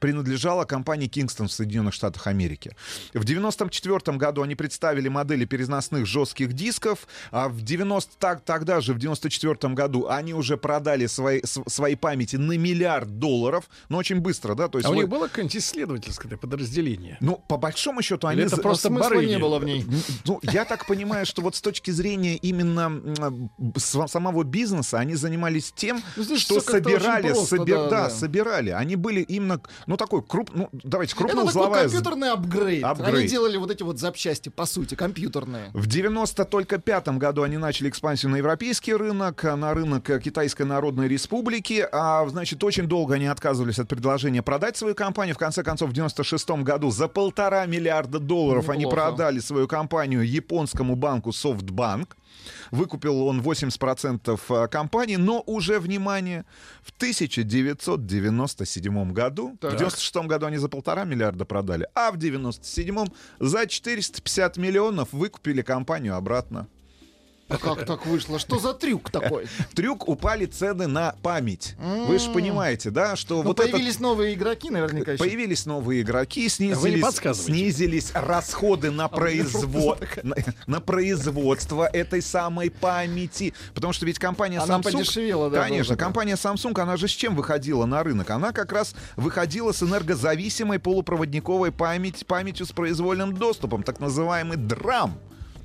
[0.00, 2.74] принадлежала компании Kingston в Соединенных Штатах Америки.
[3.14, 8.94] В 94 году они представили модели переносных жестких дисков, а в 90, так, тогда же,
[8.94, 14.54] в 94 году, они уже продали свои, свои памяти на миллиард долларов, но очень быстро,
[14.54, 14.68] да?
[14.68, 17.18] То есть А у вы- них было какое-нибудь исследовательское подразделение?
[17.20, 18.42] ну, по большому счету, Или они...
[18.46, 19.28] это за- просто Смысла барыги?
[19.30, 19.84] не было в ней.
[20.24, 23.02] Ну, я так понимаю, что вот с точки зрения именно
[23.76, 28.10] самого бизнеса они занимались тем, Ну, что собирали, просто, да, да.
[28.10, 28.70] собирали.
[28.70, 29.60] Они были именно,
[29.90, 31.82] ну, такой круп, ну, давайте, Это такой крупноузловая...
[31.82, 32.84] компьютерный апгрейд.
[32.84, 33.28] Они Апгрейд.
[33.28, 35.72] делали вот эти вот запчасти, по сути, компьютерные.
[35.72, 40.62] В 90 только пятом году они начали экспансию на европейский рынок, на рынок э, Китайской
[40.62, 41.84] Народной Республики.
[41.90, 45.34] А, значит, очень долго они отказывались от предложения продать свою компанию.
[45.34, 49.08] В конце концов, в 96 году за полтора миллиарда долларов они Неплохо.
[49.08, 52.10] продали свою компанию японскому банку SoftBank.
[52.70, 56.44] Выкупил он 80% э, компании, но уже, внимание,
[56.82, 59.74] в 1997 году, Так.
[59.74, 63.06] в 96 году они за полтора миллиарда продали, а в 97
[63.38, 66.66] за 450 миллионов выкупили компанию обратно.
[67.50, 68.38] А как так вышло?
[68.38, 69.46] Что за трюк такой?
[69.74, 71.74] Трюк упали цены на память.
[71.78, 75.16] Вы же понимаете, да, что Ну, вот появились новые игроки, наверняка.
[75.16, 77.04] Появились новые игроки, не снизились,
[77.36, 80.02] снизились расходы на, А производ...
[80.66, 83.54] на, производство этой самой памяти.
[83.74, 84.82] Потому что ведь компания Samsung...
[84.82, 88.30] подешевела, да, Конечно, компания Samsung, она же с чем выходила на рынок?
[88.30, 95.12] Она как раз выходила с энергозависимой полупроводниковой память, памятью с произвольным доступом, так называемый DRAM.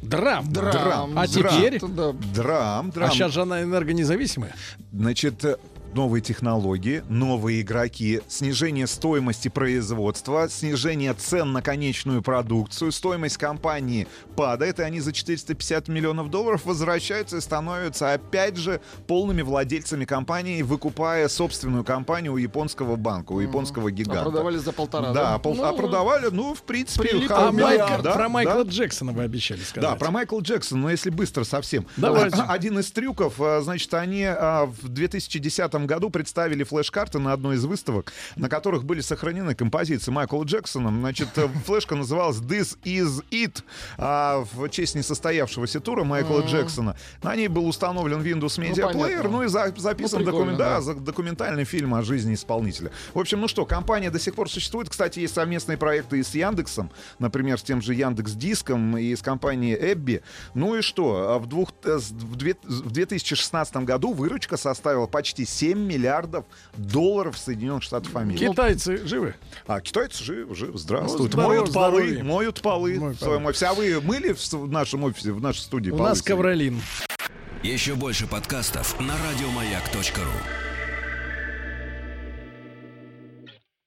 [0.09, 0.51] Драм.
[0.51, 1.17] Драм.
[1.17, 1.27] А Драм.
[1.27, 1.79] теперь?
[1.79, 2.91] Драм, драм.
[3.07, 4.55] А сейчас же она энергонезависимая.
[4.91, 5.57] Значит, э,
[5.95, 14.79] новые технологии, новые игроки, снижение стоимости производства, снижение цен на конечную продукцию, стоимость компании падает,
[14.79, 21.29] и они за 450 миллионов долларов возвращаются и становятся опять же полными владельцами компании, выкупая
[21.29, 24.23] собственную компанию у японского банка, у японского А гиганта.
[24.23, 25.39] продавали за полтора, Да, да?
[25.39, 28.29] пол- Ну, а продавали, ну, в принципе, А Майкл- да, про да.
[28.29, 29.89] Майкла Джексона вы обещали сказать.
[29.89, 31.85] Да, про Майкла Джексона, но если быстро совсем.
[31.95, 32.35] Давайте.
[32.37, 37.55] А, Один из трюков, а, значит, они а, в 2010 году представили флеш-карты на одной
[37.55, 40.89] из выставок, на которых были сохранены композиции Майкла Джексона.
[40.89, 43.63] Значит, э, флешка называлась This Is It
[43.97, 46.47] а, в честь несостоявшегося тура Майкла Мгм.
[46.47, 46.95] Джексона.
[47.23, 48.97] На ней был установлен Windows Media понятно.
[48.99, 50.93] Player, ну и за- записан Ну, документ- да, да.
[50.93, 52.91] документальный фильм о жизни исполнителя.
[53.13, 54.89] В общем, ну что, компания до сих пор существует.
[54.89, 59.21] Кстати, есть совместные проекты и с Яндексом, например, с тем же Яндекс Диском и с
[59.21, 60.21] компанией Эбби.
[60.53, 66.45] Ну и что, а в, двух, э, в 2016 году выручка составила почти 7 миллиардов
[66.75, 68.47] долларов Соединенных Штатов Америки.
[68.47, 69.35] Китайцы живы?
[69.67, 71.37] А китайцы живы, живы, здравствуйте.
[71.37, 72.99] Ну, моют полы, моют полы.
[72.99, 73.67] Моют в своем офисе.
[73.67, 76.81] А вы мыли в, нашем офисе, в нашей студии У полы нас ковролин.
[77.63, 80.74] Еще больше подкастов на радиомаяк.ру.